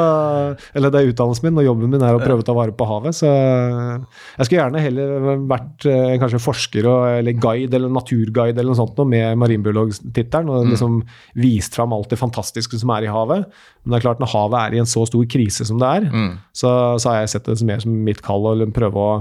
eller 0.78 0.94
det 0.94 1.02
er 1.02 1.12
utdannelsen 1.12 1.48
min, 1.48 1.60
og 1.62 1.66
jobben 1.66 1.94
min 1.96 2.06
er 2.06 2.18
å 2.18 2.22
prøve 2.22 2.44
å 2.44 2.46
ta 2.46 2.56
vare 2.58 2.76
på 2.78 2.88
havet. 2.90 3.18
Så 3.18 3.30
jeg 3.32 4.48
skulle 4.48 4.60
gjerne 4.60 4.84
heller 4.84 5.42
vært 5.50 5.88
eh, 5.90 6.18
kanskje 6.22 6.44
forsker 6.44 6.90
og, 6.92 7.08
eller 7.32 7.42
guide 7.42 7.74
eller 7.80 7.90
naturguide 7.96 8.60
eller 8.60 8.72
noe 8.74 8.80
sånt 8.80 8.98
noe 9.00 9.08
med 9.10 9.38
marinbiologtittelen, 9.42 10.50
og 10.52 10.68
liksom 10.72 11.02
vist 11.36 11.76
fram 11.76 11.94
alt 11.96 12.10
det 12.12 12.20
fantastiske 12.20 12.78
som 12.82 12.90
er 12.96 13.08
i 13.08 13.12
havet. 13.12 13.48
Men 13.84 13.92
det 13.96 14.00
er 14.00 14.06
klart, 14.08 14.20
når 14.22 14.32
havet 14.36 14.60
er 14.62 14.76
i 14.76 14.82
en 14.84 14.90
så 14.90 15.06
stor 15.10 15.26
krise 15.32 15.66
som 15.66 15.80
det 15.82 15.88
er, 15.88 16.10
så, 16.54 16.72
så 17.02 17.10
har 17.10 17.22
jeg 17.24 17.30
sett 17.36 17.46
det 17.50 17.58
som 17.60 17.68
mer 17.72 17.80
som 17.84 17.92
mitt 18.06 18.22
kall 18.22 18.46
å 18.52 18.56
prøve 18.72 18.96
å 19.08 19.12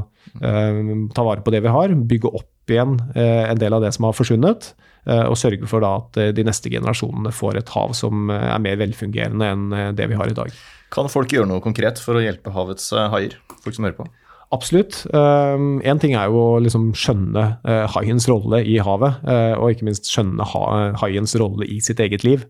eh, 0.43 0.81
ta 1.15 1.25
vare 1.27 1.43
på 1.47 1.51
det 1.55 1.63
vi 1.65 1.69
har, 1.73 1.89
bygge 1.95 2.31
opp 2.35 2.71
igjen 2.71 2.99
eh, 3.17 3.51
en 3.51 3.59
del 3.59 3.73
av 3.75 3.83
det 3.83 3.93
som 3.97 4.05
har 4.07 4.15
forsvunnet. 4.15 4.75
eh, 5.07 5.25
Og 5.27 5.37
sørge 5.39 5.67
for 5.67 5.81
da 5.83 5.97
at 6.03 6.17
eh, 6.21 6.31
de 6.37 6.45
neste 6.47 6.71
generasjonene 6.71 7.33
får 7.35 7.57
et 7.59 7.69
hav 7.75 7.95
som 7.99 8.31
eh, 8.31 8.49
er 8.55 8.61
mer 8.63 8.77
velfungerende 8.79 9.49
enn 9.55 9.73
eh, 9.73 9.89
det 9.99 10.07
vi 10.13 10.19
har 10.21 10.31
i 10.31 10.37
dag. 10.37 10.53
Kan 10.91 11.09
folk 11.11 11.31
gjøre 11.33 11.47
noe 11.51 11.63
konkret 11.63 11.99
for 12.03 12.19
å 12.19 12.23
hjelpe 12.23 12.51
havets 12.55 12.91
haier? 12.93 13.37
Folk 13.65 13.75
som 13.77 13.85
hører 13.87 13.99
på. 13.99 14.07
Absolutt. 14.51 15.05
Én 15.15 16.01
ting 16.03 16.17
er 16.19 16.27
jo 16.27 16.41
å 16.43 16.63
liksom 16.63 16.89
skjønne 16.99 17.45
uh, 17.63 17.85
haiens 17.95 18.27
rolle 18.27 18.59
i 18.67 18.81
havet, 18.83 19.21
uh, 19.23 19.55
og 19.61 19.77
ikke 19.77 19.87
minst 19.87 20.11
skjønne 20.11 20.43
ha, 20.43 20.63
haiens 21.05 21.37
rolle 21.39 21.69
i 21.71 21.79
sitt 21.85 22.03
eget 22.03 22.27
liv. 22.27 22.43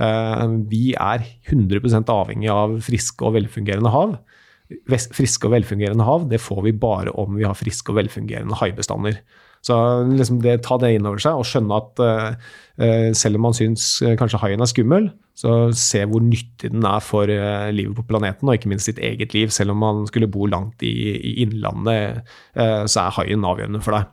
Uh, 0.00 0.58
vi 0.66 0.90
er 0.98 1.22
100% 1.46 2.10
avhengig 2.12 2.50
av 2.50 2.74
friske 2.84 3.22
og 3.24 3.36
velfungerende 3.38 3.94
hav. 3.94 4.18
Vest, 4.90 5.14
Friske 5.14 5.46
og 5.46 5.54
velfungerende 5.54 6.02
hav 6.02 6.26
det 6.26 6.40
får 6.42 6.64
vi 6.66 6.74
bare 6.74 7.12
om 7.14 7.36
vi 7.38 7.46
har 7.46 7.54
friske 7.54 7.92
og 7.92 8.00
velfungerende 8.00 8.58
haibestander. 8.58 9.20
Så 9.66 9.76
liksom 10.10 10.40
det, 10.42 10.60
ta 10.66 10.78
det 10.82 10.92
inn 10.96 11.06
over 11.08 11.22
seg 11.22 11.38
og 11.38 11.46
skjønne 11.48 11.78
at 11.80 12.02
eh, 12.02 12.50
selv 13.16 13.38
om 13.38 13.46
man 13.48 13.56
syns 13.56 14.02
eh, 14.04 14.16
kanskje 14.20 14.40
haien 14.42 14.60
er 14.60 14.68
skummel, 14.70 15.08
så 15.36 15.70
se 15.76 16.02
hvor 16.08 16.24
nyttig 16.24 16.72
den 16.72 16.84
er 16.88 17.00
for 17.04 17.28
eh, 17.32 17.70
livet 17.72 17.96
på 17.98 18.06
planeten, 18.08 18.48
og 18.48 18.56
ikke 18.56 18.72
minst 18.72 18.88
sitt 18.88 19.00
eget 19.00 19.36
liv. 19.36 19.52
Selv 19.52 19.74
om 19.74 19.80
man 19.84 20.04
skulle 20.08 20.30
bo 20.32 20.48
langt 20.48 20.84
i, 20.84 20.94
i 21.16 21.34
innlandet, 21.44 22.22
eh, 22.56 22.84
så 22.88 23.06
er 23.06 23.18
haien 23.20 23.48
avgjørende 23.48 23.82
for 23.84 23.98
deg. 23.98 24.12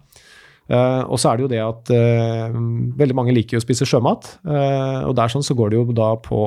Eh, 0.71 1.01
og 1.11 1.19
så 1.19 1.29
er 1.29 1.37
det 1.37 1.43
jo 1.43 1.51
det 1.51 1.59
at 1.59 1.89
eh, 1.91 2.53
veldig 2.99 3.15
mange 3.19 3.33
liker 3.35 3.59
å 3.59 3.63
spise 3.63 3.87
sjømat. 3.87 4.29
eh, 4.47 5.01
og 5.03 5.15
der 5.19 5.31
sånn 5.31 5.43
så 5.43 5.57
går 5.59 5.73
det 5.73 5.79
jo 5.81 5.95
da 5.95 6.13
på 6.23 6.39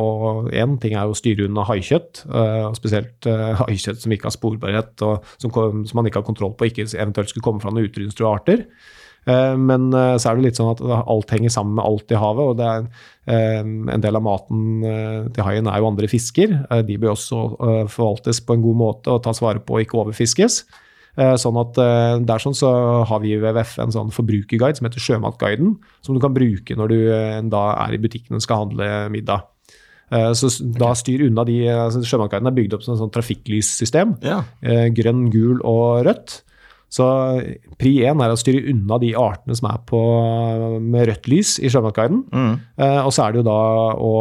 Én 0.56 0.78
ting 0.80 0.96
er 0.96 1.04
jo 1.04 1.12
å 1.12 1.18
styre 1.20 1.48
unna 1.50 1.66
haikjøtt, 1.68 2.24
eh, 2.24 2.62
og 2.70 2.78
spesielt 2.78 3.28
eh, 3.28 3.52
haikjøtt 3.60 4.00
som 4.00 4.16
ikke 4.16 4.30
har 4.30 4.36
sporbarhet, 4.36 5.04
og 5.04 5.26
som, 5.36 5.52
som 5.52 6.00
man 6.00 6.08
ikke 6.08 6.22
har 6.22 6.28
kontroll 6.28 6.56
på, 6.56 6.70
ikke 6.70 6.88
eventuelt 6.96 7.32
skulle 7.32 7.44
komme 7.44 7.60
fra 7.64 7.72
noen 7.74 7.90
utrydningstruede 7.90 8.40
arter. 8.40 8.64
Eh, 9.26 9.56
Men 9.58 9.90
eh, 9.92 10.14
så 10.20 10.30
er 10.30 10.38
det 10.38 10.46
litt 10.46 10.60
sånn 10.60 10.72
at 10.74 10.82
alt 10.86 11.34
henger 11.34 11.52
sammen 11.52 11.76
med 11.78 11.86
alt 11.86 12.14
i 12.14 12.20
havet. 12.20 12.50
og 12.52 12.56
det 12.60 12.70
er 12.70 12.88
eh, 13.26 13.60
En 13.96 14.02
del 14.04 14.18
av 14.18 14.24
maten 14.24 14.82
til 15.34 15.46
haien 15.46 15.70
er 15.70 15.82
jo 15.82 15.90
andre 15.90 16.10
fisker. 16.10 16.58
De 16.86 16.98
bør 17.02 17.16
også 17.16 17.44
forvaltes 17.90 18.40
på 18.46 18.56
en 18.56 18.64
god 18.64 18.82
måte 18.82 19.12
og 19.12 19.24
tas 19.24 19.42
vare 19.42 19.62
på 19.62 19.78
og 19.78 19.84
ikke 19.84 19.98
overfiskes. 20.04 20.64
Sånn 21.16 21.56
at 21.56 21.78
der 22.28 22.42
sånn 22.42 22.54
så 22.54 22.70
har 23.08 23.20
vi 23.22 23.30
i 23.32 23.38
WWF 23.40 23.78
en 23.80 23.92
sånn 23.94 24.10
forbrukerguide 24.12 24.76
som 24.76 24.84
heter 24.84 25.00
Sjømatguiden, 25.00 25.70
som 26.04 26.12
du 26.12 26.20
kan 26.20 26.34
bruke 26.36 26.76
når 26.76 26.92
du 26.92 26.98
da 27.48 27.62
er 27.86 27.96
i 27.96 28.00
butikken 28.02 28.36
og 28.36 28.44
skal 28.44 28.66
handle 28.66 28.88
middag. 29.14 29.46
Så 30.36 30.50
da 30.76 30.92
styr 30.98 31.24
unna 31.24 31.46
de 31.48 31.62
altså 31.72 32.04
Sjømatguiden 32.04 32.50
er 32.52 32.58
bygd 32.58 32.76
opp 32.76 32.84
som 32.84 32.94
et 32.94 33.00
sånn 33.00 33.14
trafikklyssystem. 33.16 34.18
Ja. 34.28 34.42
Grønn, 34.92 35.30
gul 35.32 35.64
og 35.64 36.04
rødt. 36.04 36.42
Så 36.88 37.04
pri 37.80 37.90
én 38.06 38.20
er 38.22 38.30
å 38.32 38.36
styre 38.38 38.62
unna 38.70 38.96
de 39.02 39.10
artene 39.18 39.56
som 39.58 39.66
er 39.68 39.80
på, 39.88 39.98
med 40.80 41.08
rødt 41.10 41.26
lys 41.28 41.56
i 41.58 41.68
Sjømatguiden. 41.72 42.22
Eh, 42.78 43.00
og 43.02 43.10
så 43.12 43.26
er 43.26 43.34
det 43.34 43.40
jo 43.42 43.46
da 43.48 43.56
å 43.98 44.12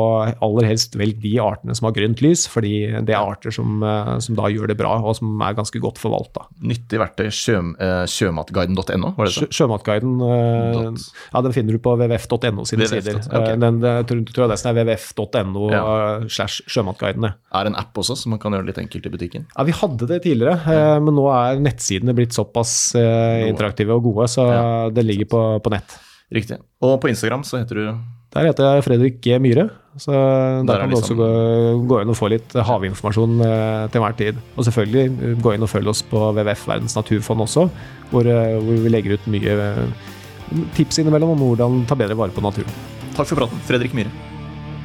aller 0.43 0.67
helst 0.71 0.97
velge 0.97 1.21
de 1.23 1.35
artene 1.39 1.75
som 1.77 1.85
har 1.87 1.93
grønt 1.95 2.23
lys, 2.25 2.47
fordi 2.51 2.73
det 3.05 3.13
er 3.15 3.21
arter 3.21 3.53
som, 3.55 3.77
eh, 3.85 4.15
som 4.25 4.35
da 4.35 4.49
gjør 4.51 4.73
det 4.73 4.77
bra, 4.81 4.95
og 5.05 5.15
som 5.19 5.39
er 5.45 5.53
ganske 5.55 5.79
godt 5.83 6.01
forvalta. 6.01 6.47
Nyttig 6.65 6.99
verktøy 6.99 7.29
sjø, 7.31 7.59
eh, 7.79 8.03
sjømatguiden.no, 8.11 9.13
var 9.15 9.29
det 9.29 9.35
det? 9.45 9.51
Sjømatguiden 9.55 10.17
eh, 10.25 11.05
ja, 11.31 11.45
den 11.45 11.55
finner 11.55 11.77
du 11.77 11.83
på 11.85 11.95
wwf.no 12.01 12.65
sine 12.67 12.89
WWF. 12.89 12.97
sider. 12.97 13.21
Okay. 13.29 13.53
Eh, 13.53 13.61
Den, 13.65 13.79
det, 13.85 13.93
tror, 14.09 14.25
tror 14.33 14.47
jeg 14.49 14.55
det 14.55 14.59
er 14.73 14.77
wwf.no 14.81 15.69
Ja. 15.71 15.85
slash 16.27 16.65
sjømatguidene. 16.67 17.35
Er 17.55 17.63
det 17.69 17.73
en 17.75 17.79
app 17.79 17.93
også, 18.01 18.17
så 18.19 18.27
man 18.33 18.41
kan 18.41 18.51
gjøre 18.57 18.65
det 18.67 18.73
litt 18.73 18.83
enkelt 18.87 19.05
i 19.05 19.13
butikken? 19.13 19.47
Ja, 19.55 19.63
Vi 19.69 19.71
hadde 19.79 20.09
det 20.09 20.23
tidligere, 20.25 20.57
eh, 20.65 20.99
men 20.99 21.13
nå 21.15 21.29
er 21.31 21.61
nettsidene 21.61 22.13
blitt 22.17 22.33
såpass 22.35 22.54
eh, 22.95 23.47
interaktive 23.49 23.95
og 23.95 24.03
gode, 24.03 24.27
så 24.31 24.45
Ja. 24.47 24.89
det 24.89 25.03
ligger 25.05 25.25
på, 25.25 25.41
på 25.63 25.69
nett. 25.73 25.97
Riktig. 26.33 26.57
Og 26.81 26.99
på 27.01 27.09
Instagram 27.09 27.43
så 27.43 27.59
heter 27.61 27.75
du 27.75 27.97
Der 28.35 28.45
heter 28.49 28.63
jeg 28.75 28.83
Fredrik 28.83 29.21
G. 29.21 29.37
Myhre, 29.39 29.69
så 29.97 30.11
der, 30.11 30.63
Der 30.65 30.73
er 30.73 30.79
kan 30.81 30.89
du 30.89 30.95
også 30.97 31.13
liksom- 31.15 31.17
gå, 31.17 31.87
gå 31.87 32.01
inn 32.01 32.09
og 32.09 32.15
få 32.17 32.29
litt 32.29 32.51
havinformasjon 32.53 33.39
eh, 33.41 33.87
til 33.87 34.01
enhver 34.01 34.17
tid. 34.17 34.35
Og 34.57 34.65
selvfølgelig 34.65 35.05
eh, 35.05 35.35
gå 35.41 35.53
inn 35.55 35.63
og 35.63 35.69
følge 35.69 35.89
oss 35.89 36.01
på 36.03 36.17
WWF 36.19 36.67
Verdens 36.67 36.95
naturfond 36.95 37.41
også, 37.41 37.69
hvor, 38.11 38.23
hvor 38.23 38.83
vi 38.83 38.89
legger 38.89 39.13
ut 39.13 39.27
mye 39.27 39.55
tips 40.75 40.99
innimellom 40.99 41.31
om 41.31 41.39
hvordan 41.39 41.85
ta 41.87 41.95
bedre 41.95 42.17
vare 42.17 42.31
på 42.35 42.43
naturen. 42.43 42.71
Takk 43.15 43.27
for 43.27 43.35
praten, 43.39 43.61
Fredrik 43.65 43.93
Myhre. 43.95 44.11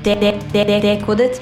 Det, 0.05 0.15
det, 0.21 0.35
det, 0.53 0.67
det, 0.67 0.83
Dekodet. 0.83 1.41